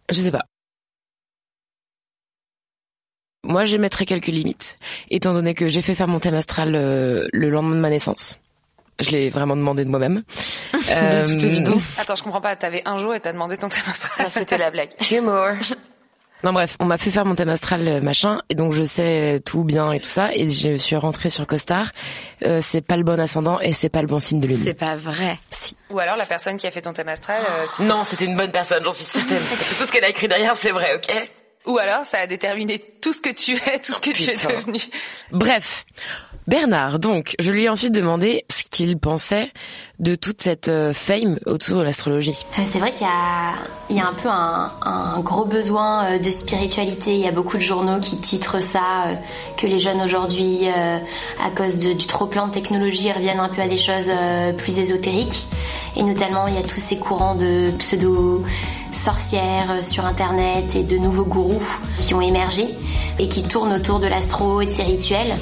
Je 0.10 0.22
sais 0.22 0.32
pas. 0.32 0.46
Moi, 3.44 3.66
je 3.66 3.78
mettrais 3.78 4.06
quelques 4.06 4.28
limites, 4.28 4.78
étant 5.10 5.34
donné 5.34 5.54
que 5.54 5.68
j'ai 5.68 5.82
fait 5.82 5.96
faire 5.96 6.08
mon 6.08 6.20
thème 6.20 6.36
astral 6.36 6.76
euh, 6.76 7.28
le 7.34 7.50
lendemain 7.50 7.76
de 7.76 7.82
ma 7.82 7.90
naissance. 7.90 8.38
Je 9.00 9.10
l'ai 9.10 9.30
vraiment 9.30 9.56
demandé 9.58 9.84
de 9.84 9.90
moi-même. 9.90 10.24
évidence. 11.44 11.94
Attends, 11.98 12.16
je 12.16 12.24
comprends 12.24 12.42
pas. 12.42 12.56
T'avais 12.56 12.82
un 12.86 12.98
jour 13.00 13.14
et 13.16 13.20
t'as 13.20 13.34
demandé 13.34 13.58
ton 13.58 13.68
thème 13.70 13.84
astral. 13.88 14.28
C'était 14.30 14.58
la 14.58 14.72
blague. 14.72 14.92
Humour. 15.12 15.50
Non 16.44 16.52
bref, 16.52 16.76
on 16.82 16.86
m'a 16.86 16.98
fait 16.98 17.10
faire 17.10 17.24
mon 17.26 17.36
thème 17.36 17.48
astral 17.48 17.88
euh, 17.88 18.02
machin 18.02 18.42
et 18.50 18.56
donc 18.56 18.74
je 18.74 18.84
sais 18.84 19.42
tout 19.46 19.64
bien 19.64 19.94
et 19.94 20.02
tout 20.02 20.10
ça 20.10 20.34
et 20.34 20.50
je 20.50 20.76
suis 20.76 20.98
rentrée 20.98 21.30
sur 21.30 21.48
Costar. 21.48 21.92
Euh, 22.44 22.60
c'est 22.62 22.82
pas 22.82 22.98
le 22.98 23.04
bon 23.04 23.18
ascendant 23.18 23.62
et 23.62 23.72
c'est 23.72 23.88
pas 23.88 24.02
le 24.02 24.08
bon 24.08 24.20
signe 24.20 24.42
de 24.42 24.48
lune. 24.48 24.58
C'est 24.58 24.74
pas 24.74 24.98
vrai. 24.98 25.40
Si. 25.50 25.78
Ou 25.90 26.00
alors 26.00 26.18
la 26.18 26.26
personne 26.26 26.58
qui 26.58 26.68
a 26.68 26.72
fait 26.72 26.82
ton 26.82 26.92
thème 26.92 27.08
astral. 27.08 27.42
euh, 27.44 27.66
c'est- 27.78 27.84
Non, 27.84 28.04
c'était 28.04 28.26
une 28.26 28.36
bonne 28.36 28.52
personne, 28.52 28.84
j'en 28.84 28.92
suis 28.92 29.06
certaine. 29.06 29.40
Parce 29.58 29.70
que 29.74 29.80
tout 29.80 29.88
ce 29.88 29.92
qu'elle 29.94 30.04
a 30.04 30.10
écrit 30.10 30.28
derrière, 30.28 30.54
c'est 30.58 30.72
vrai, 30.72 30.94
ok? 30.96 31.30
Ou 31.66 31.78
alors 31.78 32.04
ça 32.06 32.20
a 32.20 32.28
déterminé 32.28 32.80
tout 33.02 33.14
ce 33.14 33.22
que 33.22 33.30
tu 33.34 33.56
es, 33.56 33.80
tout 33.80 33.94
ce 33.94 34.00
que 34.00 34.12
tu 34.12 34.24
es 34.30 34.36
devenu. 34.36 34.80
Bref, 35.32 35.86
Bernard, 36.46 37.00
donc, 37.00 37.36
je 37.40 37.52
lui 37.52 37.64
ai 37.64 37.70
ensuite 37.70 37.94
demandé 37.94 38.44
ce 38.50 38.64
qu'il 38.70 38.98
pensait 38.98 39.50
de 40.00 40.16
toute 40.16 40.42
cette 40.42 40.68
euh, 40.68 40.92
fame 40.94 41.40
autour 41.46 41.78
de 41.80 41.84
l'astrologie. 41.84 42.36
Euh, 42.60 42.64
C'est 42.66 42.80
vrai 42.80 42.92
qu'il 42.92 43.08
y 43.08 43.10
a, 43.10 43.54
il 43.90 43.96
y 43.96 44.02
a 44.02 44.08
un 44.08 44.14
peu 44.14 44.28
un, 44.28 44.74
un 44.82 45.20
gros 45.22 45.46
besoin 45.46 46.04
euh, 46.06 46.20
de 46.20 46.30
spiritualité. 46.30 47.14
Il 47.14 47.22
y 47.22 47.28
a 47.28 47.32
beaucoup 47.32 47.56
de 47.56 47.62
journaux 47.62 48.02
qui 48.02 48.18
titrent 48.20 48.62
ça, 48.62 49.06
que 49.58 49.68
les 49.68 49.80
jeunes 49.80 50.02
aujourd'hui, 50.02 50.68
à 50.68 51.50
cause 51.56 51.78
de- 51.78 51.94
du 51.94 52.08
trop 52.08 52.26
plein 52.26 52.48
de 52.48 52.54
technologie, 52.54 53.10
reviennent 53.14 53.40
un 53.40 53.48
peu 53.50 53.62
à 53.62 53.68
des 53.70 53.78
choses 53.78 54.10
plus 54.58 54.80
ésotériques. 54.80 55.46
Et 55.96 56.04
notamment, 56.04 56.48
il 56.48 56.56
y 56.56 56.58
a 56.58 56.64
tous 56.64 56.80
ces 56.82 56.98
courants 56.98 57.36
de 57.36 57.72
pseudo 57.78 58.44
sorcières 58.94 59.72
euh, 59.72 59.82
sur 59.82 60.06
Internet 60.06 60.76
et 60.76 60.84
de 60.84 60.98
nouveaux 60.98 61.26
gourous 61.26 61.78
qui 61.98 62.14
ont 62.14 62.22
émergé 62.22 62.68
et 63.20 63.28
qui 63.28 63.44
tournent 63.44 63.74
autour 63.74 64.00
de 64.00 64.08
l'astro 64.08 64.62
et 64.62 64.66
de 64.66 64.72
ses 64.72 64.84
rituels. 64.84 65.36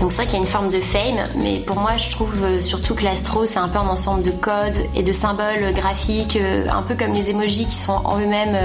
Donc 0.00 0.12
c'est 0.12 0.18
vrai 0.18 0.26
qu'il 0.26 0.34
y 0.34 0.38
a 0.38 0.44
une 0.44 0.50
forme 0.50 0.70
de 0.70 0.80
fame, 0.80 1.28
mais 1.36 1.60
pour 1.60 1.76
moi 1.80 1.96
je 1.96 2.10
trouve 2.10 2.42
euh, 2.42 2.60
surtout 2.60 2.94
que 2.94 3.04
l'astro 3.04 3.46
c'est 3.46 3.58
un 3.58 3.68
peu 3.68 3.78
un 3.78 3.88
ensemble 3.88 4.22
de 4.22 4.30
codes 4.30 4.78
et 4.94 5.02
de 5.02 5.12
symboles 5.12 5.72
graphiques, 5.74 6.36
euh, 6.36 6.66
un 6.70 6.82
peu 6.82 6.94
comme 6.94 7.12
les 7.12 7.30
emojis 7.30 7.66
qui 7.66 7.76
sont 7.76 8.00
en 8.04 8.18
eux-mêmes 8.18 8.56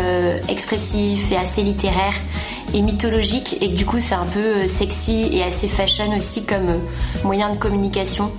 expressifs 0.50 1.32
et 1.32 1.38
assez 1.38 1.62
littéraires 1.64 2.16
et 2.74 2.82
mythologiques 2.82 3.58
et 3.62 3.72
que 3.72 3.76
du 3.76 3.86
coup 3.86 4.00
c'est 4.00 4.16
un 4.16 4.26
peu 4.26 4.68
sexy 4.68 5.30
et 5.32 5.44
assez 5.44 5.68
fashion 5.68 6.16
aussi 6.16 6.46
comme 6.46 6.80
moyen 7.24 7.54
de 7.54 7.58
communication 7.58 8.32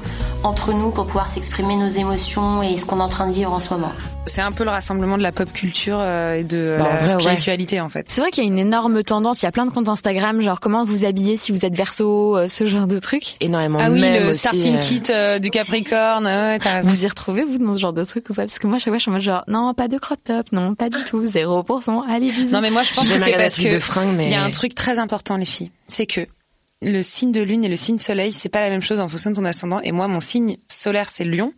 entre 0.44 0.72
nous 0.72 0.90
pour 0.90 1.07
pouvoir 1.07 1.28
s'exprimer 1.28 1.76
nos 1.76 1.88
émotions 1.88 2.62
et 2.62 2.76
ce 2.76 2.85
qu'on 2.85 2.98
est 2.98 3.02
en 3.02 3.09
train 3.09 3.28
de 3.28 3.33
vivre 3.33 3.52
en 3.52 3.61
ce 3.61 3.72
moment. 3.74 3.92
C'est 4.26 4.40
un 4.40 4.52
peu 4.52 4.62
le 4.64 4.70
rassemblement 4.70 5.18
de 5.18 5.22
la 5.22 5.33
pop 5.33 5.52
culture 5.52 5.98
euh, 6.00 6.35
et 6.35 6.44
de 6.44 6.57
euh, 6.57 6.78
Bah, 6.78 6.85
en 6.85 6.88
la 6.88 6.96
vrai, 7.02 7.14
ouais. 7.14 7.20
spiritualité 7.20 7.81
en 7.81 7.88
fait. 7.88 8.07
C'est 8.09 8.20
vrai 8.20 8.31
qu'il 8.31 8.44
y 8.44 8.46
a 8.46 8.50
une 8.50 8.59
énorme 8.59 9.02
tendance, 9.02 9.42
il 9.42 9.46
y 9.46 9.48
a 9.48 9.52
plein 9.52 9.66
de 9.66 9.70
comptes 9.70 9.88
Instagram, 9.88 10.40
genre 10.40 10.61
comment 10.61 10.85
vous 10.85 11.05
habillez 11.05 11.37
si 11.37 11.50
vous 11.52 11.64
êtes 11.64 11.74
verso, 11.74 12.37
euh, 12.37 12.46
ce 12.48 12.64
genre 12.66 12.87
de 12.87 12.98
trucs. 13.00 13.37
Énormément 13.40 13.78
Ah 13.81 13.90
oui, 13.90 14.00
mèmes 14.00 14.22
le 14.24 14.28
aussi, 14.31 14.38
starting 14.40 14.76
euh, 14.76 14.81
kit 14.81 15.02
euh, 15.11 15.38
du 15.40 15.50
Capricorne, 15.50 16.24
ouais. 16.26 16.59
Vous 16.83 17.05
y 17.05 17.09
retrouvez, 17.09 17.42
vous, 17.44 17.59
dans 17.59 17.74
ce 17.74 17.81
genre 17.81 17.92
de 17.92 18.05
trucs 18.05 18.31
ou 18.31 18.35
pas? 18.35 18.42
Parce 18.42 18.59
que 18.61 18.66
moi, 18.68 18.78
chaque 18.78 18.88
fois, 18.92 18.98
je 18.98 19.02
suis 19.02 19.11
en 19.11 19.14
mode 19.14 19.22
genre, 19.22 19.44
non, 19.48 19.74
pas 19.74 19.88
de 19.88 19.98
crop 19.98 20.18
top, 20.22 20.46
non, 20.52 20.74
pas 20.76 20.88
du 20.88 21.02
tout, 21.05 21.24
0%, 21.24 22.02
allez, 22.09 22.31
bisous. 22.31 22.52
Non 22.55 22.61
mais 22.61 22.70
moi 22.70 22.83
je 22.85 22.94
pense 22.94 23.11
que 23.11 23.18
c'est 23.18 23.33
parce 23.33 23.55
ce 23.55 23.61
truc 23.61 23.70
que 23.70 23.74
de 23.76 23.81
fringues, 23.81 24.14
mais- 24.16 24.26
il 24.26 24.33
y 24.33 24.35
a 24.35 24.42
un 24.42 24.50
truc 24.50 24.74
très 24.74 24.98
important 24.98 25.37
les 25.37 25.44
filles, 25.44 25.70
c'est 25.88 26.07
que 26.07 26.20
le 26.83 27.03
signe 27.03 27.33
de 27.33 27.40
lune 27.40 27.64
et 27.64 27.68
le 27.68 27.77
signe 27.77 27.99
soleil, 27.99 28.33
c'est 28.33 28.49
pas 28.49 28.61
la 28.61 28.68
même 28.68 28.83
chose 28.83 29.01
en 29.01 29.09
fonction 29.09 29.31
de 29.31 29.37
ton 29.37 29.45
ascendant. 29.45 29.81
Et 29.81 29.92
moi 29.92 30.09
mon 30.09 30.21
signe 30.21 30.57
solaire 30.68 31.09
c'est 31.09 31.25
lion 31.25 31.53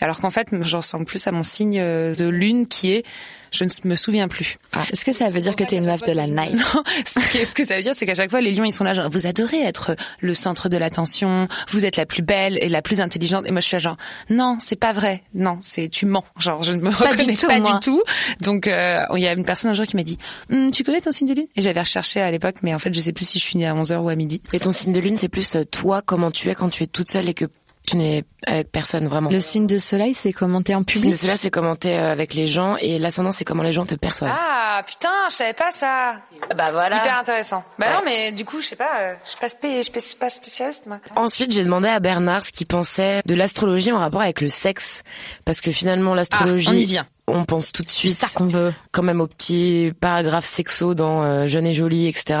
alors 0.00 0.18
qu'en 0.20 0.30
fait 0.30 0.48
je 0.60 0.76
ressemble 0.76 1.04
plus 1.04 1.26
à 1.26 1.32
mon 1.32 1.42
signe 1.42 1.78
euh, 1.80 2.14
de 2.14 2.28
lune 2.28 2.66
qui 2.66 2.92
est 2.92 3.04
je 3.52 3.64
ne 3.64 3.88
me 3.88 3.94
souviens 3.94 4.28
plus. 4.28 4.56
Est-ce 4.92 5.04
que 5.04 5.12
ça 5.12 5.28
veut 5.30 5.40
dire 5.40 5.56
que 5.56 5.64
t'es 5.64 5.76
une 5.76 5.86
meuf 5.86 6.02
de 6.02 6.12
la 6.12 6.26
night? 6.26 6.54
Non, 6.74 6.82
ce 7.04 7.32
que, 7.32 7.44
ce 7.44 7.54
que 7.54 7.64
ça 7.64 7.76
veut 7.76 7.82
dire, 7.82 7.94
c'est 7.94 8.06
qu'à 8.06 8.14
chaque 8.14 8.30
fois, 8.30 8.40
les 8.40 8.52
lions, 8.54 8.64
ils 8.64 8.72
sont 8.72 8.84
là, 8.84 8.92
genre, 8.94 9.08
vous 9.10 9.26
adorez 9.26 9.60
être 9.62 9.96
le 10.20 10.34
centre 10.34 10.68
de 10.68 10.76
l'attention, 10.76 11.48
vous 11.70 11.84
êtes 11.84 11.96
la 11.96 12.06
plus 12.06 12.22
belle 12.22 12.58
et 12.60 12.68
la 12.68 12.82
plus 12.82 13.00
intelligente. 13.00 13.46
Et 13.46 13.50
moi, 13.50 13.60
je 13.60 13.66
suis 13.68 13.74
là, 13.74 13.78
genre, 13.78 13.96
non, 14.28 14.58
c'est 14.60 14.76
pas 14.76 14.92
vrai. 14.92 15.22
Non, 15.34 15.58
c'est, 15.60 15.88
tu 15.88 16.06
mens. 16.06 16.24
Genre, 16.38 16.62
je 16.62 16.72
ne 16.72 16.80
me 16.80 16.90
Pas 16.90 17.06
du 17.06 17.22
reconnais 17.22 17.34
tout, 17.34 17.46
pas 17.46 17.60
moi. 17.60 17.74
du 17.74 17.80
tout. 17.80 18.02
Donc, 18.40 18.66
euh, 18.66 19.04
il 19.16 19.22
y 19.22 19.26
a 19.26 19.32
une 19.32 19.44
personne 19.44 19.70
un 19.70 19.74
jour 19.74 19.86
qui 19.86 19.96
m'a 19.96 20.02
dit, 20.02 20.18
Hum, 20.52 20.70
tu 20.70 20.84
connais 20.84 21.00
ton 21.00 21.10
signe 21.12 21.28
de 21.28 21.34
lune? 21.34 21.46
Et 21.56 21.62
j'avais 21.62 21.80
recherché 21.80 22.20
à 22.20 22.30
l'époque, 22.30 22.56
mais 22.62 22.74
en 22.74 22.78
fait, 22.78 22.92
je 22.94 23.00
sais 23.00 23.12
plus 23.12 23.24
si 23.24 23.38
je 23.38 23.44
suis 23.44 23.58
née 23.58 23.66
à 23.66 23.74
11h 23.74 23.96
ou 23.98 24.08
à 24.08 24.14
midi. 24.14 24.42
Et 24.52 24.60
ton 24.60 24.72
signe 24.72 24.92
de 24.92 25.00
lune, 25.00 25.16
c'est 25.16 25.28
plus 25.28 25.56
euh, 25.56 25.64
toi, 25.64 26.02
comment 26.02 26.30
tu 26.30 26.50
es 26.50 26.54
quand 26.54 26.68
tu 26.68 26.82
es 26.84 26.86
toute 26.86 27.10
seule 27.10 27.28
et 27.28 27.34
que 27.34 27.46
tu 27.90 27.96
n'es 27.96 28.24
avec 28.46 28.70
personne 28.72 29.06
vraiment. 29.06 29.30
Le 29.30 29.40
signe 29.40 29.66
de 29.66 29.78
soleil, 29.78 30.14
c'est 30.14 30.32
commenter 30.32 30.74
en 30.74 30.78
Le 30.78 30.84
signe 30.84 31.02
public. 31.02 31.12
de 31.12 31.16
cela, 31.16 31.36
c'est 31.36 31.50
comment 31.50 31.76
t'es 31.76 31.96
euh, 31.96 32.10
avec 32.12 32.34
les 32.34 32.46
gens 32.46 32.76
et 32.76 32.98
l'ascendant, 32.98 33.32
c'est 33.32 33.44
comment 33.44 33.62
les 33.62 33.72
gens 33.72 33.84
te 33.86 33.94
perçoivent. 33.94 34.32
Ah, 34.34 34.82
putain, 34.86 35.10
je 35.30 35.34
savais 35.36 35.52
pas 35.52 35.70
ça. 35.70 36.14
bah 36.56 36.70
voilà. 36.72 36.96
Hyper 36.98 37.18
intéressant. 37.18 37.64
Bah 37.78 37.86
Ouais. 37.86 37.92
non, 37.94 38.00
mais 38.04 38.32
du 38.32 38.44
coup, 38.44 38.60
je 38.60 38.66
sais 38.68 38.76
pas, 38.76 38.90
euh, 39.00 39.14
je 39.24 39.30
suis 39.30 39.38
pas, 39.38 39.48
spé- 39.48 39.82
je 39.82 40.00
suis 40.00 40.16
pas 40.16 40.30
spécialiste, 40.30 40.86
moi. 40.86 40.98
Ensuite, 41.16 41.52
j'ai 41.52 41.64
demandé 41.64 41.88
à 41.88 42.00
Bernard 42.00 42.44
ce 42.44 42.52
qu'il 42.52 42.66
pensait 42.66 43.20
de 43.26 43.34
l'astrologie 43.34 43.92
en 43.92 43.98
rapport 43.98 44.22
avec 44.22 44.40
le 44.40 44.48
sexe, 44.48 45.02
parce 45.44 45.60
que 45.60 45.70
finalement 45.72 46.14
l'astrologie, 46.14 46.66
Ah, 46.68 46.74
on 46.74 46.78
y 46.78 46.84
vient. 46.86 47.06
on 47.26 47.44
pense 47.44 47.72
tout 47.72 47.82
de 47.82 47.90
suite 47.90 48.14
ça 48.16 48.28
qu'on 48.34 48.46
veut. 48.46 48.72
quand 48.92 49.02
même 49.02 49.20
au 49.20 49.26
petit 49.26 49.92
paragraphe 50.00 50.44
sexo 50.46 50.94
dans 50.94 51.22
euh, 51.22 51.46
Jeune 51.46 51.66
et 51.66 51.74
Jolie, 51.74 52.06
etc. 52.08 52.38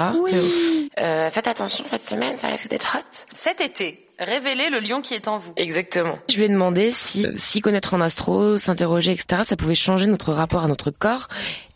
Euh, 0.98 1.30
faites 1.30 1.46
attention 1.46 1.84
cette 1.86 2.06
semaine, 2.08 2.36
ça 2.38 2.48
risque 2.48 2.68
d'être 2.68 2.96
hot. 2.98 3.24
Cet 3.32 3.60
été, 3.60 4.06
révélez 4.20 4.70
le 4.70 4.78
lion 4.80 5.00
qui 5.00 5.14
est 5.14 5.26
en 5.28 5.38
vous. 5.38 5.52
Exactement. 5.56 6.18
Je 6.30 6.36
lui 6.36 6.44
ai 6.44 6.48
demandé 6.48 6.90
si 6.92 7.26
euh, 7.26 7.32
s'y 7.36 7.60
connaître 7.60 7.94
en 7.94 8.00
astro, 8.00 8.58
s'interroger, 8.58 9.12
etc., 9.12 9.42
ça 9.44 9.56
pouvait 9.56 9.74
changer 9.74 10.06
notre 10.06 10.32
rapport 10.32 10.62
à 10.62 10.68
notre 10.68 10.90
corps 10.90 11.28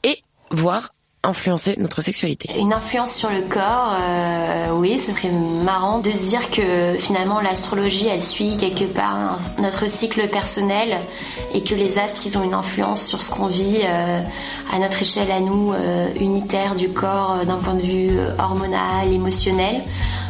et 0.03 0.23
voire 0.51 0.91
influencer 1.27 1.75
notre 1.79 2.03
sexualité. 2.03 2.51
Une 2.59 2.75
influence 2.75 3.15
sur 3.15 3.31
le 3.31 3.41
corps, 3.49 3.97
euh, 3.99 4.69
oui, 4.73 4.99
ce 4.99 5.11
serait 5.11 5.31
marrant 5.31 6.01
de 6.01 6.11
se 6.11 6.19
dire 6.29 6.51
que 6.51 6.97
finalement 6.99 7.41
l'astrologie, 7.41 8.09
elle 8.09 8.21
suit 8.21 8.59
quelque 8.59 8.85
part 8.85 9.15
un- 9.15 9.63
notre 9.63 9.89
cycle 9.89 10.29
personnel 10.29 10.99
et 11.55 11.65
que 11.65 11.75
les 11.75 11.99
astres, 11.99 12.21
ils 12.27 12.37
ont 12.37 12.43
une 12.45 12.53
influence 12.53 13.07
sur 13.07 13.23
ce 13.23 13.31
qu'on 13.31 13.47
vit 13.47 13.79
euh, 13.85 14.21
à 14.71 14.79
notre 14.79 15.01
échelle 15.01 15.31
à 15.31 15.41
nous, 15.41 15.73
euh, 15.73 16.09
unitaire 16.21 16.75
du 16.75 16.91
corps 16.91 17.39
euh, 17.41 17.45
d'un 17.47 17.57
point 17.57 17.75
de 17.75 17.83
vue 17.83 18.19
euh, 18.19 18.37
hormonal, 18.39 19.11
émotionnel. 19.11 19.83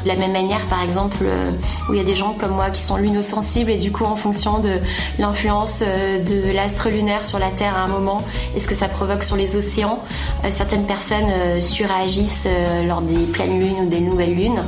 De 0.05 0.09
la 0.09 0.17
même 0.17 0.33
manière, 0.33 0.64
par 0.67 0.83
exemple, 0.83 1.19
euh, 1.23 1.51
où 1.88 1.95
il 1.95 1.97
y 1.97 2.01
a 2.01 2.05
des 2.05 2.14
gens 2.14 2.35
comme 2.38 2.53
moi 2.53 2.71
qui 2.71 2.83
sont 2.83 2.97
lunosensibles 2.97 3.71
et 3.71 3.79
du 3.79 3.90
coup, 3.90 4.05
en 4.05 4.17
fonction 4.17 4.59
de 4.59 4.79
l'influence 5.19 5.83
euh, 5.83 6.23
de 6.23 6.53
l'astre 6.53 6.88
lunaire 6.90 7.25
sur 7.25 7.38
la 7.38 7.51
Terre 7.51 7.77
à 7.77 7.81
un 7.81 7.88
moment 7.88 8.23
et 8.55 8.61
ce 8.61 8.69
que 8.69 8.75
ça 8.75 8.88
provoque 8.88 9.23
sur 9.23 9.37
les 9.37 9.57
océans, 9.57 10.03
euh, 10.45 10.49
certaines 10.51 10.87
personnes 10.87 11.61
surréagissent 11.61 12.47
euh, 12.47 12.85
lors 12.85 13.03
des 13.03 13.25
pleines 13.27 13.59
lunes 13.59 13.81
ou 13.81 13.88
des 13.88 14.01
nouvelles 14.01 14.35
lunes. 14.35 14.62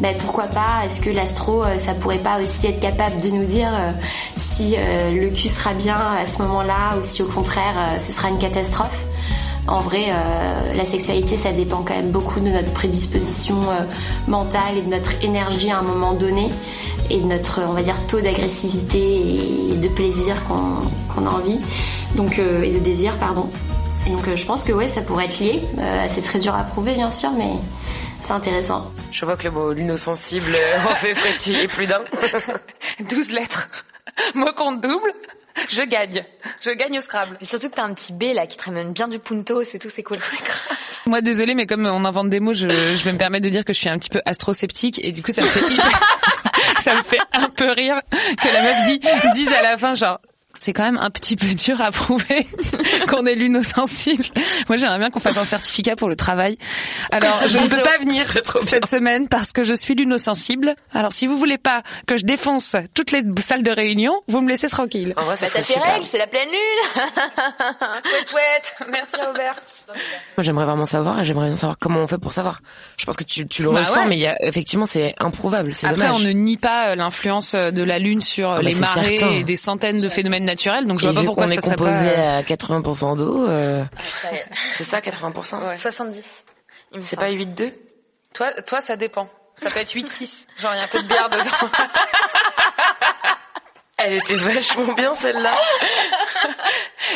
Ben, 0.00 0.14
pourquoi 0.16 0.44
pas? 0.44 0.84
Est-ce 0.84 1.00
que 1.00 1.10
l'astro, 1.10 1.64
ça 1.76 1.92
pourrait 1.92 2.18
pas 2.18 2.40
aussi 2.40 2.68
être 2.68 2.78
capable 2.78 3.20
de 3.20 3.30
nous 3.30 3.46
dire 3.46 3.72
si 4.36 4.76
le 4.76 5.28
cul 5.30 5.48
sera 5.48 5.74
bien 5.74 5.96
à 5.96 6.24
ce 6.24 6.40
moment-là 6.42 6.96
ou 6.96 7.02
si 7.02 7.20
au 7.20 7.26
contraire 7.26 7.74
ce 7.98 8.12
sera 8.12 8.28
une 8.28 8.38
catastrophe? 8.38 9.07
En 9.68 9.80
vrai, 9.80 10.06
euh, 10.08 10.74
la 10.74 10.84
sexualité, 10.84 11.36
ça 11.36 11.52
dépend 11.52 11.82
quand 11.82 11.94
même 11.94 12.10
beaucoup 12.10 12.40
de 12.40 12.48
notre 12.48 12.72
prédisposition 12.72 13.56
euh, 13.70 13.84
mentale 14.26 14.78
et 14.78 14.82
de 14.82 14.88
notre 14.88 15.22
énergie 15.22 15.70
à 15.70 15.78
un 15.78 15.82
moment 15.82 16.14
donné 16.14 16.48
et 17.10 17.20
de 17.20 17.24
notre, 17.24 17.60
on 17.62 17.72
va 17.72 17.82
dire, 17.82 18.06
taux 18.06 18.20
d'agressivité 18.20 19.72
et 19.72 19.76
de 19.76 19.88
plaisir 19.88 20.34
qu'on 20.46 21.26
a 21.26 21.30
envie, 21.30 21.58
donc 22.14 22.38
euh, 22.38 22.62
et 22.62 22.70
de 22.70 22.78
désir, 22.78 23.16
pardon. 23.16 23.48
Et 24.06 24.10
donc, 24.10 24.26
euh, 24.28 24.36
je 24.36 24.44
pense 24.44 24.64
que 24.64 24.72
ouais, 24.72 24.88
ça 24.88 25.02
pourrait 25.02 25.26
être 25.26 25.38
lié. 25.38 25.62
Euh, 25.78 26.06
c'est 26.08 26.22
très 26.22 26.38
dur 26.38 26.54
à 26.54 26.64
prouver, 26.64 26.94
bien 26.94 27.10
sûr, 27.10 27.30
mais 27.32 27.52
c'est 28.20 28.32
intéressant. 28.32 28.90
Je 29.10 29.24
vois 29.24 29.36
que 29.36 29.44
le 29.44 29.50
mot 29.50 29.72
lunosensible 29.72 30.56
en 30.90 30.94
fait 30.94 31.14
frétiller 31.14 31.68
plus 31.68 31.86
d'un. 31.86 32.00
12 33.08 33.32
lettres. 33.32 33.68
Mot 34.34 34.52
compte 34.56 34.80
double. 34.80 35.12
Je 35.68 35.82
gagne. 35.82 36.24
Je 36.60 36.70
gagne 36.70 36.98
au 36.98 37.00
Scrabble. 37.00 37.36
Et 37.40 37.46
surtout 37.46 37.68
que 37.68 37.74
t'as 37.74 37.84
un 37.84 37.94
petit 37.94 38.12
B 38.12 38.24
là 38.34 38.46
qui 38.46 38.56
te 38.56 38.64
ramène 38.64 38.92
bien 38.92 39.08
du 39.08 39.18
punto, 39.18 39.62
c'est 39.64 39.78
tout, 39.78 39.88
c'est 39.94 40.02
cool. 40.02 40.18
Moi, 41.06 41.20
désolé, 41.20 41.54
mais 41.54 41.66
comme 41.66 41.86
on 41.86 42.04
invente 42.04 42.28
des 42.30 42.40
mots, 42.40 42.52
je, 42.52 42.68
je 42.68 43.04
vais 43.04 43.12
me 43.12 43.18
permettre 43.18 43.44
de 43.44 43.50
dire 43.50 43.64
que 43.64 43.72
je 43.72 43.78
suis 43.78 43.88
un 43.88 43.98
petit 43.98 44.10
peu 44.10 44.20
astrosceptique 44.26 45.00
et 45.02 45.12
du 45.12 45.22
coup, 45.22 45.32
ça 45.32 45.42
me 45.42 45.46
fait 45.46 45.60
hyper- 45.60 46.00
ça 46.78 46.94
me 46.96 47.02
fait 47.02 47.18
un 47.32 47.48
peu 47.48 47.70
rire 47.72 48.00
que 48.42 48.48
la 48.48 48.62
meuf 48.62 48.76
dit, 48.86 49.00
dise 49.32 49.52
à 49.52 49.62
la 49.62 49.76
fin, 49.78 49.94
genre, 49.94 50.20
c'est 50.58 50.72
quand 50.72 50.84
même 50.84 50.98
un 51.00 51.10
petit 51.10 51.36
peu 51.36 51.46
dur 51.54 51.80
à 51.80 51.90
prouver 51.90 52.46
qu'on 53.08 53.26
est 53.26 53.34
lunosensible. 53.34 54.24
Moi, 54.68 54.76
j'aimerais 54.76 54.98
bien 54.98 55.10
qu'on 55.10 55.20
fasse 55.20 55.36
un 55.36 55.44
certificat 55.44 55.96
pour 55.96 56.08
le 56.08 56.16
travail. 56.16 56.58
Alors, 57.10 57.46
je 57.46 57.58
ne 57.58 57.68
peux 57.68 57.76
pas 57.82 57.98
venir 57.98 58.24
cette 58.62 58.86
semaine 58.86 59.28
parce 59.28 59.52
que 59.52 59.62
je 59.64 59.74
suis 59.74 59.94
lunosensible. 59.94 60.74
Alors, 60.92 61.12
si 61.12 61.26
vous 61.26 61.36
voulez 61.36 61.58
pas 61.58 61.82
que 62.06 62.16
je 62.16 62.24
défonce 62.24 62.76
toutes 62.94 63.12
les 63.12 63.22
salles 63.40 63.62
de 63.62 63.70
réunion, 63.70 64.14
vous 64.28 64.40
me 64.40 64.48
laissez 64.48 64.68
tranquille. 64.68 65.14
En 65.16 65.24
vrai, 65.24 65.36
ça 65.36 65.46
Bah 65.54 65.62
super. 65.62 65.82
règles, 65.94 66.06
c'est 66.06 66.18
la 66.18 66.26
pleine 66.26 66.48
lune 66.48 67.02
pouette. 68.30 68.74
Merci 68.90 69.16
Robert. 69.24 69.54
Moi, 69.88 70.42
j'aimerais 70.44 70.64
vraiment 70.66 70.84
savoir 70.84 71.20
et 71.20 71.24
j'aimerais 71.24 71.46
bien 71.48 71.56
savoir 71.56 71.78
comment 71.78 72.00
on 72.00 72.06
fait 72.06 72.18
pour 72.18 72.32
savoir. 72.32 72.60
Je 72.96 73.04
pense 73.06 73.16
que 73.16 73.24
tu, 73.24 73.46
tu 73.46 73.62
le 73.62 73.70
Bah 73.70 73.80
ressens, 73.80 74.02
ouais. 74.02 74.08
mais 74.08 74.16
il 74.16 74.20
y 74.20 74.26
a, 74.26 74.36
effectivement, 74.44 74.86
c'est 74.86 75.14
improuvable. 75.18 75.74
C'est 75.74 75.86
Après, 75.86 76.06
dommage. 76.06 76.20
on 76.22 76.24
ne 76.24 76.30
nie 76.30 76.56
pas 76.56 76.88
euh, 76.88 76.94
l'influence 76.94 77.54
euh, 77.54 77.70
de 77.70 77.82
la 77.82 77.98
Lune 77.98 78.20
sur 78.20 78.50
Ah 78.50 78.56
bah, 78.56 78.62
les 78.62 78.72
c'est 78.72 78.80
marées 78.80 79.18
certain. 79.18 79.34
et 79.34 79.44
des 79.44 79.56
centaines 79.56 80.00
de 80.00 80.08
phénomènes 80.08 80.44
naturels. 80.48 80.86
Donc, 80.86 80.98
je 81.00 81.04
Et 81.06 81.08
vois 81.08 81.14
pas 81.14 81.20
vu 81.20 81.26
pourquoi 81.26 81.46
ça 81.46 81.54
est 81.54 81.60
serait 81.60 81.76
composé 81.76 82.10
pas... 82.14 82.36
à 82.38 82.42
80% 82.42 83.16
d'eau, 83.18 83.48
euh, 83.48 83.84
c'est 84.72 84.84
ça 84.84 85.00
80% 85.00 85.76
70. 85.76 86.44
il 86.92 86.98
me 86.98 87.02
Ah. 87.02 87.06
C'est 87.06 87.16
semble. 87.16 87.26
pas 87.28 87.32
8-2 87.32 87.72
Toi, 88.34 88.52
toi, 88.62 88.80
ça 88.80 88.96
dépend. 88.96 89.28
Ça 89.54 89.70
peut 89.70 89.80
être 89.80 89.92
8-6. 89.94 90.46
Genre, 90.58 90.74
il 90.74 90.78
y 90.78 90.80
a 90.80 90.84
un 90.84 90.88
peu 90.88 91.02
de 91.02 91.08
bière 91.08 91.28
dedans. 91.30 91.68
Elle 93.96 94.14
était 94.14 94.36
vachement 94.36 94.92
bien 94.94 95.12
celle-là. 95.14 95.54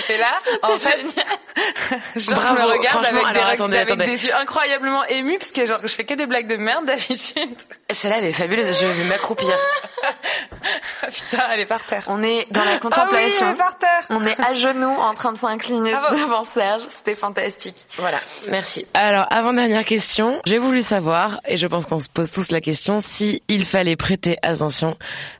Et 0.08 0.16
là, 0.18 0.32
en 0.62 0.78
fait, 0.78 1.00
genre, 2.16 2.40
Bravo, 2.40 2.56
je 2.56 2.62
me 2.62 2.72
regarde 2.72 3.04
avec, 3.04 3.12
des, 3.32 3.38
alors, 3.38 3.50
reg- 3.50 3.54
attendez, 3.54 3.76
avec 3.76 3.90
attendez. 3.90 4.04
des 4.10 4.26
yeux 4.26 4.34
incroyablement 4.34 5.04
émus 5.06 5.38
parce 5.38 5.52
que 5.52 5.66
genre 5.66 5.78
je 5.82 5.88
fais 5.88 6.04
que 6.04 6.14
des 6.14 6.26
blagues 6.26 6.48
de 6.48 6.56
merde 6.56 6.86
d'habitude. 6.86 7.56
Celle-là, 7.90 8.18
elle 8.18 8.26
est 8.26 8.32
fabuleuse. 8.32 8.78
Je 8.80 8.86
vais 8.86 9.04
m'accroupir. 9.04 9.48
Putain, 11.12 11.42
elle 11.52 11.60
est 11.60 11.66
par 11.66 11.84
terre. 11.84 12.04
On 12.08 12.22
est 12.22 12.46
dans 12.50 12.64
la 12.64 12.70
Ah 12.70 12.74
oui, 12.74 12.80
contemplation. 12.80 13.46
elle 13.48 13.54
est 13.54 13.58
par 13.58 13.78
terre. 13.78 14.06
On 14.10 14.24
est 14.26 14.40
à 14.40 14.54
genoux 14.54 14.88
en 14.98 15.14
train 15.14 15.32
de 15.32 15.38
s'incliner 15.38 15.92
Ah 15.94 16.10
bon 16.10 16.18
devant 16.18 16.44
Serge. 16.44 16.82
C'était 16.88 17.14
fantastique. 17.14 17.86
Voilà, 17.98 18.18
merci. 18.48 18.86
Alors, 18.94 19.26
avant-dernière 19.30 19.84
question, 19.84 20.40
j'ai 20.46 20.58
voulu 20.58 20.82
savoir, 20.82 21.40
et 21.46 21.56
je 21.56 21.66
pense 21.66 21.86
qu'on 21.86 21.98
se 22.00 22.08
pose 22.08 22.30
tous 22.30 22.50
la 22.50 22.60
question, 22.60 22.98
si 23.00 23.42
il 23.48 23.64
fallait 23.64 23.96
prêter 23.96 24.38
attention 24.42 24.96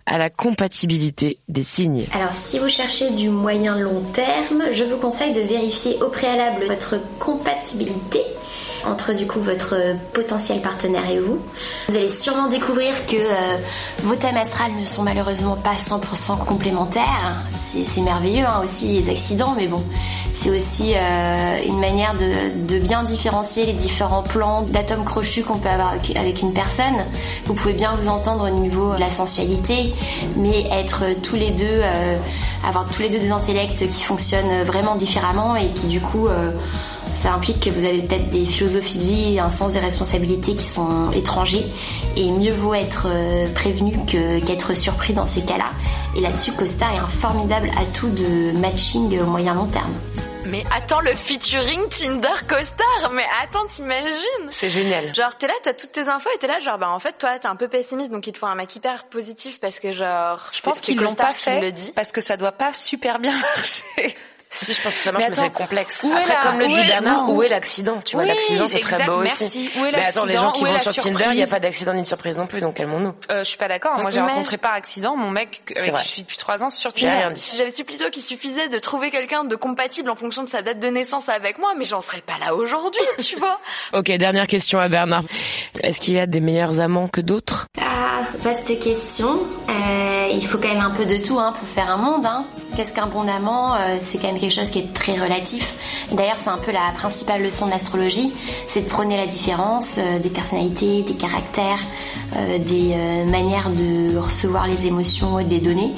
à 0.06 0.18
la 0.18 0.30
compatibilité 0.30 1.38
des 1.48 1.62
signes. 1.62 2.06
Alors 2.12 2.32
si 2.32 2.58
vous 2.58 2.68
cherchez 2.68 3.10
du 3.10 3.28
moyen 3.28 3.76
long 3.76 4.00
terme, 4.12 4.41
je 4.70 4.84
vous 4.84 4.96
conseille 4.96 5.32
de 5.32 5.40
vérifier 5.40 6.02
au 6.02 6.08
préalable 6.08 6.66
votre 6.66 6.96
compatibilité 7.18 8.22
entre 8.86 9.12
du 9.12 9.26
coup 9.26 9.40
votre 9.40 9.74
potentiel 10.12 10.60
partenaire 10.60 11.08
et 11.10 11.18
vous. 11.18 11.38
Vous 11.88 11.96
allez 11.96 12.08
sûrement 12.08 12.48
découvrir 12.48 12.94
que 13.06 13.16
euh, 13.16 13.56
vos 14.02 14.14
thèmes 14.16 14.36
astrales 14.36 14.72
ne 14.78 14.84
sont 14.84 15.02
malheureusement 15.02 15.56
pas 15.56 15.74
100% 15.74 16.44
complémentaires. 16.44 17.40
C'est 17.84 18.00
merveilleux 18.00 18.44
hein, 18.44 18.60
aussi 18.62 18.88
les 18.92 19.08
accidents, 19.08 19.54
mais 19.56 19.66
bon, 19.66 19.82
c'est 20.34 20.50
aussi 20.50 20.92
euh, 20.94 21.58
une 21.64 21.78
manière 21.80 22.14
de, 22.14 22.78
bien 22.78 23.02
différencier 23.04 23.64
les 23.66 23.72
différents 23.72 24.22
plans 24.22 24.62
d'atomes 24.62 25.04
crochus 25.04 25.42
qu'on 25.42 25.58
peut 25.58 25.68
avoir 25.68 25.90
avec- 26.16 26.42
une 26.42 26.52
personne. 26.52 26.96
Vous 27.46 27.54
pouvez 27.54 27.74
bien 27.74 27.92
vous 27.94 28.08
entendre 28.08 28.46
au 28.50 28.50
niveau 28.50 28.94
de 28.94 29.00
la 29.00 29.10
sensualité, 29.10 29.94
mais 30.36 30.66
être 30.70 31.04
tous 31.22 31.36
les 31.36 31.50
deux, 31.50 31.64
euh, 31.66 32.16
avoir 32.66 32.88
tous 32.88 33.02
les 33.02 33.08
deux 33.08 33.18
des 33.18 33.30
intellects 33.30 33.88
qui 33.90 34.02
fonctionnent 34.02 34.62
vraiment 34.64 34.96
différemment 34.96 35.56
et 35.56 35.68
qui 35.68 35.86
du 35.86 36.00
coup 36.00 36.26
euh, 36.28 36.50
ça 37.14 37.32
implique 37.32 37.60
que 37.60 37.70
vous 37.70 37.84
avez 37.84 38.02
peut-être 38.02 38.30
des 38.30 38.44
philosophies 38.44 38.98
de 38.98 39.04
vie 39.04 39.34
et 39.34 39.40
un 39.40 39.50
sens 39.50 39.72
des 39.72 39.80
responsabilités 39.80 40.54
qui 40.54 40.64
sont 40.64 41.10
étrangers 41.12 41.64
et 42.16 42.30
mieux 42.30 42.52
vaut 42.52 42.74
être 42.74 43.06
euh, 43.08 43.46
prévenu 43.54 43.94
qu'être 44.06 44.74
surpris 44.74 45.12
dans 45.12 45.26
ces 45.26 45.42
cas-là. 45.42 45.66
Et 46.16 46.20
là-dessus, 46.20 46.52
Costa 46.52 46.86
est 46.94 46.98
un 46.98 47.08
formidable 47.08 47.70
atout 47.78 48.08
de 48.10 48.52
matching 48.58 49.18
au 49.20 49.26
moyen 49.26 49.54
long 49.54 49.66
terme. 49.66 49.92
Mais 50.46 50.64
attends, 50.76 51.00
le 51.00 51.14
featuring 51.14 51.88
Tinder 51.88 52.28
Costar 52.48 53.12
Mais 53.12 53.24
attends, 53.42 53.64
t'imagines? 53.68 54.48
C'est 54.50 54.68
génial. 54.68 55.14
Genre, 55.14 55.36
t'es 55.38 55.46
là, 55.46 55.54
t'as 55.62 55.72
toutes 55.72 55.92
tes 55.92 56.08
infos 56.08 56.28
et 56.34 56.38
t'es 56.38 56.48
là, 56.48 56.58
genre, 56.60 56.78
bah 56.78 56.90
en 56.90 56.98
fait, 56.98 57.14
toi, 57.16 57.38
t'es 57.38 57.46
un 57.46 57.54
peu 57.56 57.68
pessimiste, 57.68 58.10
donc 58.10 58.26
il 58.26 58.32
te 58.32 58.38
faut 58.38 58.46
un 58.46 58.56
mec 58.56 58.74
hyper 58.74 59.04
positif 59.04 59.60
parce 59.60 59.78
que, 59.78 59.92
genre, 59.92 60.50
Je 60.52 60.60
pense 60.60 60.80
qu'ils 60.80 60.98
l'ont 60.98 61.14
pas 61.14 61.32
fait 61.32 61.60
le 61.60 61.70
dit. 61.70 61.92
parce 61.94 62.10
que 62.10 62.20
ça 62.20 62.36
doit 62.36 62.52
pas 62.52 62.72
super 62.74 63.20
bien 63.20 63.38
marcher. 63.56 64.16
Si, 64.54 64.74
je 64.74 64.82
pense 64.82 64.94
que 64.94 65.00
ça 65.00 65.12
marche, 65.12 65.24
mais, 65.24 65.32
attends, 65.32 65.42
c'est 65.44 65.50
complexe. 65.52 65.98
où 66.02 66.12
Après, 66.12 66.26
la- 66.34 66.40
comme 66.40 66.58
le 66.58 66.68
dit 66.68 66.86
Bernard, 66.86 67.28
où- 67.30 67.42
est 67.42 67.48
l'accident? 67.48 68.02
Tu 68.04 68.16
vois, 68.16 68.24
Oui, 68.24 68.28
l'accident, 68.28 68.66
c'est 68.66 68.80
très 68.80 69.02
beau 69.04 69.20
merci. 69.22 69.44
aussi. 69.44 69.70
Où 69.80 69.84
est 69.86 69.92
mais 69.92 70.04
attends, 70.04 70.26
les 70.26 70.34
gens 70.36 70.52
qui 70.52 70.64
vont 70.64 70.76
sur 70.78 70.94
Tinder, 70.94 71.24
il 71.30 71.36
n'y 71.36 71.42
a 71.42 71.46
pas 71.46 71.58
d'accident 71.58 71.94
ni 71.94 72.02
de 72.02 72.06
surprise 72.06 72.36
non 72.36 72.46
plus, 72.46 72.60
donc 72.60 72.74
calmons-nous. 72.74 73.14
Euh, 73.30 73.38
je 73.38 73.44
suis 73.48 73.56
pas 73.56 73.68
d'accord. 73.68 73.98
Moi, 73.98 74.10
j'ai 74.10 74.20
rencontré 74.20 74.58
par 74.58 74.74
accident 74.74 75.16
mon 75.16 75.30
mec 75.30 75.62
C'est 75.68 75.78
avec 75.80 75.94
qui 75.94 76.02
je 76.02 76.08
suis 76.08 76.22
depuis 76.22 76.36
trois 76.36 76.62
ans 76.62 76.68
sur 76.70 76.90
J'ai 76.94 77.06
Tinder. 77.06 77.16
rien 77.18 77.30
dit. 77.30 77.40
Si 77.40 77.56
j'avais 77.56 77.70
su 77.70 77.84
plutôt 77.84 78.10
qu'il 78.10 78.22
suffisait 78.22 78.68
de 78.68 78.78
trouver 78.78 79.10
quelqu'un 79.10 79.44
de 79.44 79.56
compatible 79.56 80.10
en 80.10 80.16
fonction 80.16 80.42
de 80.44 80.48
sa 80.50 80.60
date 80.60 80.78
de 80.80 80.88
naissance 80.88 81.28
avec 81.30 81.58
moi, 81.58 81.72
mais 81.78 81.86
j'en 81.86 82.02
serais 82.02 82.20
pas 82.20 82.36
là 82.38 82.54
aujourd'hui, 82.54 83.00
tu 83.26 83.36
vois. 83.36 83.58
Ok, 83.94 84.10
dernière 84.12 84.46
question 84.46 84.78
à 84.78 84.88
Bernard. 84.88 85.22
Est-ce 85.82 85.98
qu'il 85.98 86.12
y 86.14 86.18
a 86.20 86.26
des 86.26 86.40
meilleurs 86.40 86.78
amants 86.80 87.08
que 87.08 87.22
d'autres? 87.22 87.66
Ah, 87.80 88.20
vaste 88.40 88.78
question. 88.80 89.46
Euh, 89.70 90.21
il 90.34 90.46
faut 90.46 90.58
quand 90.58 90.68
même 90.68 90.80
un 90.80 90.90
peu 90.90 91.04
de 91.04 91.16
tout 91.16 91.38
hein, 91.38 91.52
pour 91.58 91.68
faire 91.68 91.90
un 91.90 91.96
monde. 91.96 92.26
Hein. 92.26 92.44
Qu'est-ce 92.76 92.92
qu'un 92.92 93.06
bon 93.06 93.28
amant 93.28 93.74
Euh, 93.74 93.98
C'est 94.02 94.18
quand 94.18 94.28
même 94.28 94.40
quelque 94.40 94.54
chose 94.54 94.70
qui 94.70 94.78
est 94.78 94.92
très 94.92 95.18
relatif. 95.20 95.74
D'ailleurs, 96.12 96.36
c'est 96.38 96.50
un 96.50 96.58
peu 96.58 96.72
la 96.72 96.90
principale 96.96 97.42
leçon 97.42 97.66
de 97.66 97.70
l'astrologie, 97.70 98.32
c'est 98.66 98.82
de 98.82 98.88
prôner 98.88 99.16
la 99.16 99.26
différence 99.26 99.96
euh, 99.98 100.18
des 100.18 100.30
personnalités, 100.30 101.02
des 101.02 101.14
caractères, 101.14 101.80
euh, 102.36 102.58
des 102.58 102.94
manières 103.30 103.70
de 103.70 104.16
recevoir 104.16 104.66
les 104.66 104.86
émotions 104.86 105.38
et 105.38 105.44
de 105.44 105.50
les 105.50 105.60
donner. 105.60 105.92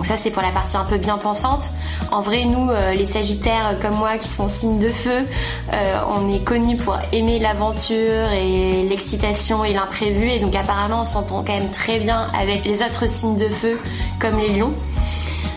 Donc 0.00 0.06
ça 0.06 0.16
c'est 0.16 0.30
pour 0.30 0.40
la 0.40 0.50
partie 0.50 0.78
un 0.78 0.84
peu 0.84 0.96
bien 0.96 1.18
pensante. 1.18 1.68
En 2.10 2.22
vrai 2.22 2.46
nous 2.46 2.70
euh, 2.70 2.94
les 2.94 3.04
Sagittaires 3.04 3.72
euh, 3.74 3.82
comme 3.82 3.96
moi 3.96 4.16
qui 4.16 4.28
sont 4.28 4.48
signes 4.48 4.78
de 4.78 4.88
feu, 4.88 5.26
euh, 5.74 5.94
on 6.08 6.26
est 6.32 6.42
connus 6.42 6.78
pour 6.78 6.96
aimer 7.12 7.38
l'aventure 7.38 8.32
et 8.32 8.82
l'excitation 8.88 9.62
et 9.62 9.74
l'imprévu 9.74 10.30
et 10.30 10.38
donc 10.38 10.56
apparemment 10.56 11.02
on 11.02 11.04
s'entend 11.04 11.44
quand 11.46 11.52
même 11.52 11.70
très 11.70 11.98
bien 11.98 12.30
avec 12.32 12.64
les 12.64 12.80
autres 12.80 13.06
signes 13.06 13.36
de 13.36 13.50
feu 13.50 13.78
comme 14.18 14.38
les 14.38 14.48
lions. 14.48 14.72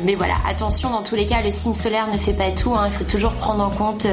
Mais 0.04 0.16
voilà, 0.16 0.34
attention, 0.46 0.90
dans 0.90 1.04
tous 1.04 1.16
les 1.16 1.26
cas, 1.26 1.42
le 1.42 1.50
signe 1.50 1.74
solaire 1.74 2.08
ne 2.12 2.18
fait 2.18 2.34
pas 2.34 2.52
tout. 2.52 2.74
hein. 2.76 2.88
Il 2.88 2.92
faut 2.92 3.06
toujours 3.06 3.32
prendre 3.32 3.64
en 3.64 3.70
compte 3.70 4.06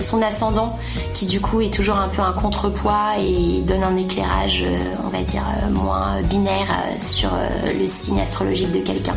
son 0.00 0.22
ascendant, 0.22 0.78
qui 1.12 1.26
du 1.26 1.42
coup 1.42 1.60
est 1.60 1.74
toujours 1.74 1.98
un 1.98 2.08
peu 2.08 2.22
un 2.22 2.32
contrepoids 2.32 3.18
et 3.20 3.60
donne 3.60 3.82
un 3.84 3.96
éclairage, 3.98 4.64
on 5.04 5.08
va 5.08 5.20
dire, 5.20 5.42
moins 5.70 6.22
binaire 6.22 6.68
sur 6.98 7.28
le 7.78 7.86
signe 7.86 8.18
astrologique 8.18 8.72
de 8.72 8.78
quelqu'un. 8.78 9.16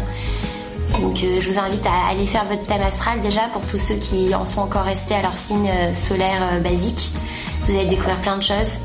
Donc 1.02 1.24
euh, 1.24 1.40
je 1.42 1.48
vous 1.50 1.60
invite 1.60 1.86
à 1.86 2.10
aller 2.10 2.26
faire 2.26 2.46
votre 2.46 2.66
thème 2.66 2.82
astral 2.82 3.22
déjà 3.22 3.42
pour 3.54 3.66
tous 3.68 3.80
ceux 3.80 3.96
qui 3.96 4.34
en 4.36 4.46
sont 4.46 4.62
encore 4.62 4.84
restés 4.84 5.16
à 5.16 5.22
leur 5.22 5.38
signe 5.38 5.70
euh, 5.70 5.94
solaire 5.94 6.54
euh, 6.54 6.60
basique. 6.60 7.12
Vous 7.68 7.76
allez 7.76 7.88
découvrir 7.88 8.18
plein 8.22 8.38
de 8.38 8.44
choses. 8.44 8.80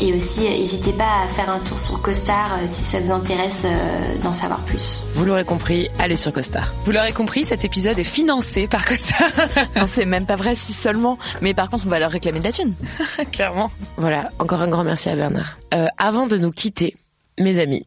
Et 0.00 0.12
aussi, 0.12 0.42
n'hésitez 0.48 0.92
pas 0.92 1.22
à 1.22 1.26
faire 1.28 1.48
un 1.48 1.60
tour 1.60 1.78
sur 1.78 2.02
Costar 2.02 2.54
euh, 2.54 2.64
si 2.66 2.82
ça 2.82 2.98
vous 3.00 3.12
intéresse 3.12 3.62
euh, 3.64 4.22
d'en 4.22 4.34
savoir 4.34 4.60
plus. 4.64 5.00
Vous 5.14 5.24
l'aurez 5.24 5.44
compris, 5.44 5.88
allez 6.00 6.16
sur 6.16 6.32
Costar. 6.32 6.74
Vous 6.84 6.90
l'aurez 6.90 7.12
compris, 7.12 7.44
cet 7.44 7.64
épisode 7.64 7.98
est 7.98 8.04
financé 8.04 8.66
par 8.66 8.84
Costa. 8.84 9.14
Non, 9.76 9.86
c'est 9.86 10.04
même 10.04 10.26
pas 10.26 10.36
vrai 10.36 10.54
si 10.56 10.72
seulement. 10.72 11.18
Mais 11.42 11.54
par 11.54 11.68
contre, 11.70 11.84
on 11.86 11.90
va 11.90 11.98
leur 12.00 12.10
réclamer 12.10 12.40
de 12.40 12.44
la 12.44 12.52
thune. 12.52 12.74
Clairement. 13.32 13.70
Voilà, 13.96 14.30
encore 14.40 14.62
un 14.62 14.68
grand 14.68 14.84
merci 14.84 15.08
à 15.10 15.16
Bernard. 15.16 15.58
Euh, 15.72 15.86
avant 15.96 16.26
de 16.26 16.38
nous 16.38 16.50
quitter, 16.50 16.96
mes 17.38 17.60
amis, 17.60 17.86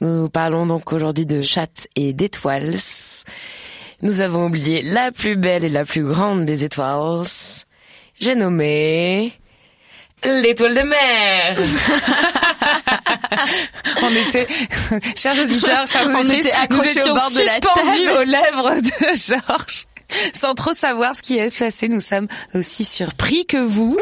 nous 0.00 0.28
parlons 0.28 0.66
donc 0.66 0.92
aujourd'hui 0.92 1.26
de 1.26 1.42
chattes 1.42 1.88
et 1.96 2.12
d'étoiles. 2.12 2.76
Nous 4.02 4.20
avons 4.20 4.46
oublié 4.46 4.82
la 4.82 5.10
plus 5.10 5.34
belle 5.36 5.64
et 5.64 5.68
la 5.68 5.84
plus 5.84 6.04
grande 6.04 6.44
des 6.44 6.64
étoiles. 6.64 7.24
J'ai 8.20 8.36
nommé 8.36 9.32
l'étoile 10.24 10.74
de 10.74 10.82
mer. 10.82 11.58
On 14.02 14.10
était, 14.10 14.46
chers 15.16 15.38
auditeurs, 15.40 15.86
chers 15.86 16.06
auditrices, 16.06 16.50
nous 16.70 16.78
au 16.78 16.82
étions 16.84 17.14
bord 17.14 17.30
de 17.30 17.40
la 17.40 17.52
suspendus 17.52 18.04
table. 18.04 18.18
aux 18.18 18.24
lèvres 18.24 18.74
de 18.80 19.16
Georges. 19.16 19.86
Sans 20.34 20.54
trop 20.54 20.74
savoir 20.74 21.16
ce 21.16 21.22
qui 21.22 21.38
allait 21.38 21.48
se 21.48 21.58
passer, 21.58 21.88
nous 21.88 22.00
sommes 22.00 22.28
aussi 22.54 22.84
surpris 22.84 23.46
que 23.46 23.58
vous. 23.58 23.98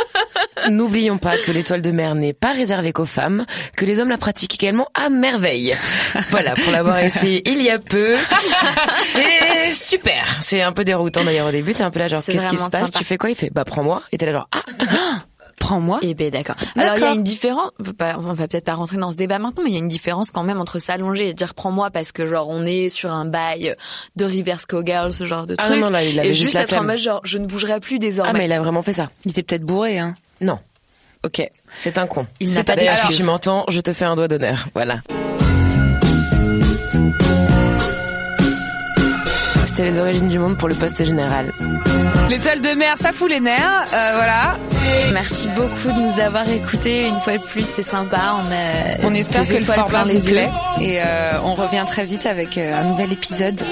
N'oublions 0.70 1.18
pas 1.18 1.36
que 1.36 1.50
l'étoile 1.52 1.82
de 1.82 1.90
mer 1.90 2.14
n'est 2.14 2.32
pas 2.32 2.52
réservée 2.52 2.92
qu'aux 2.92 3.06
femmes, 3.06 3.44
que 3.76 3.84
les 3.84 4.00
hommes 4.00 4.08
la 4.08 4.18
pratiquent 4.18 4.54
également 4.54 4.88
à 4.94 5.08
merveille. 5.08 5.74
Voilà, 6.30 6.54
pour 6.54 6.72
l'avoir 6.72 6.98
essayé 6.98 7.42
il 7.48 7.62
y 7.62 7.70
a 7.70 7.78
peu, 7.78 8.14
c'est 9.04 9.72
super. 9.72 10.26
C'est 10.40 10.62
un 10.62 10.72
peu 10.72 10.84
déroutant 10.84 11.24
d'ailleurs 11.24 11.48
au 11.48 11.52
début, 11.52 11.74
t'es 11.74 11.82
un 11.82 11.90
peu 11.90 11.98
là 11.98 12.08
genre 12.08 12.22
qu'est-ce 12.24 12.48
qui 12.48 12.56
se 12.56 12.68
passe? 12.70 12.86
Sympa. 12.86 12.98
Tu 12.98 13.04
fais 13.04 13.16
quoi? 13.18 13.30
Il 13.30 13.36
fait 13.36 13.50
bah 13.50 13.64
prends-moi. 13.64 14.02
Et 14.12 14.18
t'es 14.18 14.26
là 14.26 14.32
genre 14.32 14.48
ah 14.52 15.22
Prends-moi. 15.58 15.98
Eh 16.02 16.14
ben 16.14 16.30
d'accord. 16.30 16.54
Alors 16.76 16.96
il 16.96 17.00
y 17.00 17.04
a 17.04 17.12
une 17.14 17.22
différence. 17.22 17.70
on 17.80 17.84
va 17.84 17.92
pas- 17.94 18.16
On 18.18 18.32
va 18.34 18.46
peut-être 18.46 18.64
pas 18.66 18.74
rentrer 18.74 18.98
dans 18.98 19.10
ce 19.10 19.16
débat 19.16 19.38
maintenant, 19.38 19.62
mais 19.64 19.70
il 19.70 19.72
y 19.72 19.76
a 19.76 19.80
une 19.80 19.88
différence 19.88 20.30
quand 20.30 20.42
même 20.44 20.60
entre 20.60 20.78
s'allonger 20.78 21.30
et 21.30 21.34
dire 21.34 21.54
prends-moi 21.54 21.90
parce 21.90 22.12
que 22.12 22.26
genre 22.26 22.48
on 22.48 22.64
est 22.66 22.88
sur 22.88 23.10
un 23.12 23.24
bail 23.24 23.74
de 24.16 24.24
Reverse 24.24 24.66
Cowgirl, 24.66 25.12
ce 25.12 25.24
genre 25.24 25.46
de 25.46 25.54
Ah 25.58 25.64
truc. 25.64 25.76
non, 25.78 25.86
non, 25.86 25.90
là, 25.90 26.04
il 26.04 26.18
avait 26.20 26.28
et 26.28 26.32
juste 26.32 26.42
juste 26.44 26.54
la 26.54 26.62
être 26.62 26.76
en 26.78 26.84
mode 26.84 26.98
genre 26.98 27.20
je 27.24 27.38
ne 27.38 27.46
bougerai 27.46 27.80
plus 27.80 27.98
désormais. 27.98 28.30
ah 28.34 28.38
mais 28.38 28.44
il 28.44 28.52
a 28.52 28.60
vraiment 28.60 28.82
fait 28.82 28.92
ça. 28.92 29.10
Il 29.24 29.30
était 29.32 29.42
peut-être 29.42 29.64
bourré, 29.64 29.98
hein. 29.98 30.14
Non, 30.40 30.58
Ok. 31.24 31.42
c'est 31.76 31.96
un 31.98 32.06
con. 32.06 32.26
Il 32.38 32.52
n'a 32.52 32.62
pas 32.62 32.76
D'ailleurs. 32.76 32.92
Si 33.10 33.16
tu 33.16 33.22
m'entends, 33.24 33.64
je 33.68 33.80
te 33.80 33.92
fais 33.92 34.04
un 34.04 34.14
doigt 34.14 34.28
d'honneur. 34.28 34.68
Voilà. 34.74 34.96
C'était 39.66 39.90
les 39.90 39.98
origines 39.98 40.28
du 40.28 40.38
monde 40.38 40.56
pour 40.58 40.68
le 40.68 40.74
poste 40.74 41.04
général. 41.04 41.52
L'étoile 42.28 42.60
de 42.60 42.74
mer, 42.74 42.98
ça 42.98 43.12
fout 43.12 43.30
les 43.30 43.40
nerfs, 43.40 43.86
euh, 43.92 44.12
voilà. 44.14 44.58
Merci 45.12 45.48
beaucoup 45.48 45.88
de 45.88 46.00
nous 46.00 46.20
avoir 46.20 46.48
écoutés 46.48 47.06
une 47.06 47.18
fois 47.20 47.38
de 47.38 47.42
plus, 47.42 47.66
c'est 47.72 47.82
sympa. 47.82 48.36
On, 48.38 48.50
a 48.50 49.08
On 49.08 49.14
espère 49.14 49.46
que 49.46 49.54
le 49.54 49.62
format 49.62 50.04
vous 50.04 50.20
plaît 50.20 50.50
et 50.80 51.00
euh, 51.00 51.32
on 51.44 51.54
revient 51.54 51.84
très 51.86 52.04
vite 52.04 52.26
avec 52.26 52.58
euh, 52.58 52.80
un 52.80 52.84
nouvel 52.84 53.12
épisode. 53.12 53.62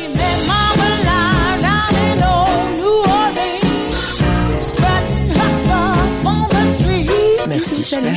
Merci. 7.47 7.85
Salut. 7.85 8.17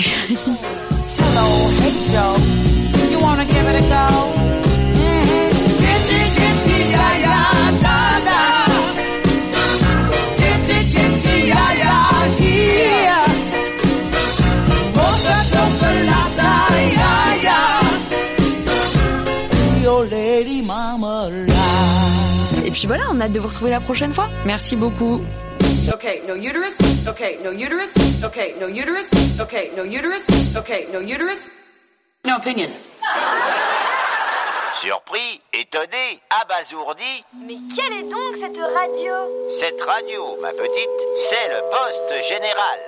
Puis 22.87 22.95
voilà, 22.95 23.11
on 23.11 23.19
a 23.19 23.25
hâte 23.25 23.33
de 23.33 23.39
vous 23.39 23.49
retrouver 23.49 23.71
la 23.71 23.81
prochaine 23.81 24.13
fois. 24.13 24.29
Merci 24.45 24.77
beaucoup. 24.77 25.21
Okay, 25.93 26.21
no 26.25 26.35
uterus. 26.35 26.79
Okay, 27.05 27.37
no 27.43 27.51
uterus. 27.51 27.97
Okay, 28.23 28.55
no 28.61 28.69
uterus. 28.69 29.11
Okay, 29.41 29.71
no 29.75 29.83
uterus. 29.83 30.29
Okay, 30.55 30.87
no 30.93 31.01
uterus. 31.01 31.49
No 32.25 32.37
opinion. 32.37 32.69
Surpris, 34.79 35.41
étonné, 35.51 36.21
abasourdi, 36.29 37.25
Mais 37.45 37.57
quelle 37.75 37.91
est 37.91 38.09
donc 38.09 38.37
cette 38.39 38.57
radio? 38.57 39.13
Cette 39.59 39.81
radio, 39.81 40.37
ma 40.41 40.51
petite, 40.51 40.97
c'est 41.29 41.49
le 41.49 41.61
poste 41.69 42.27
général. 42.29 42.79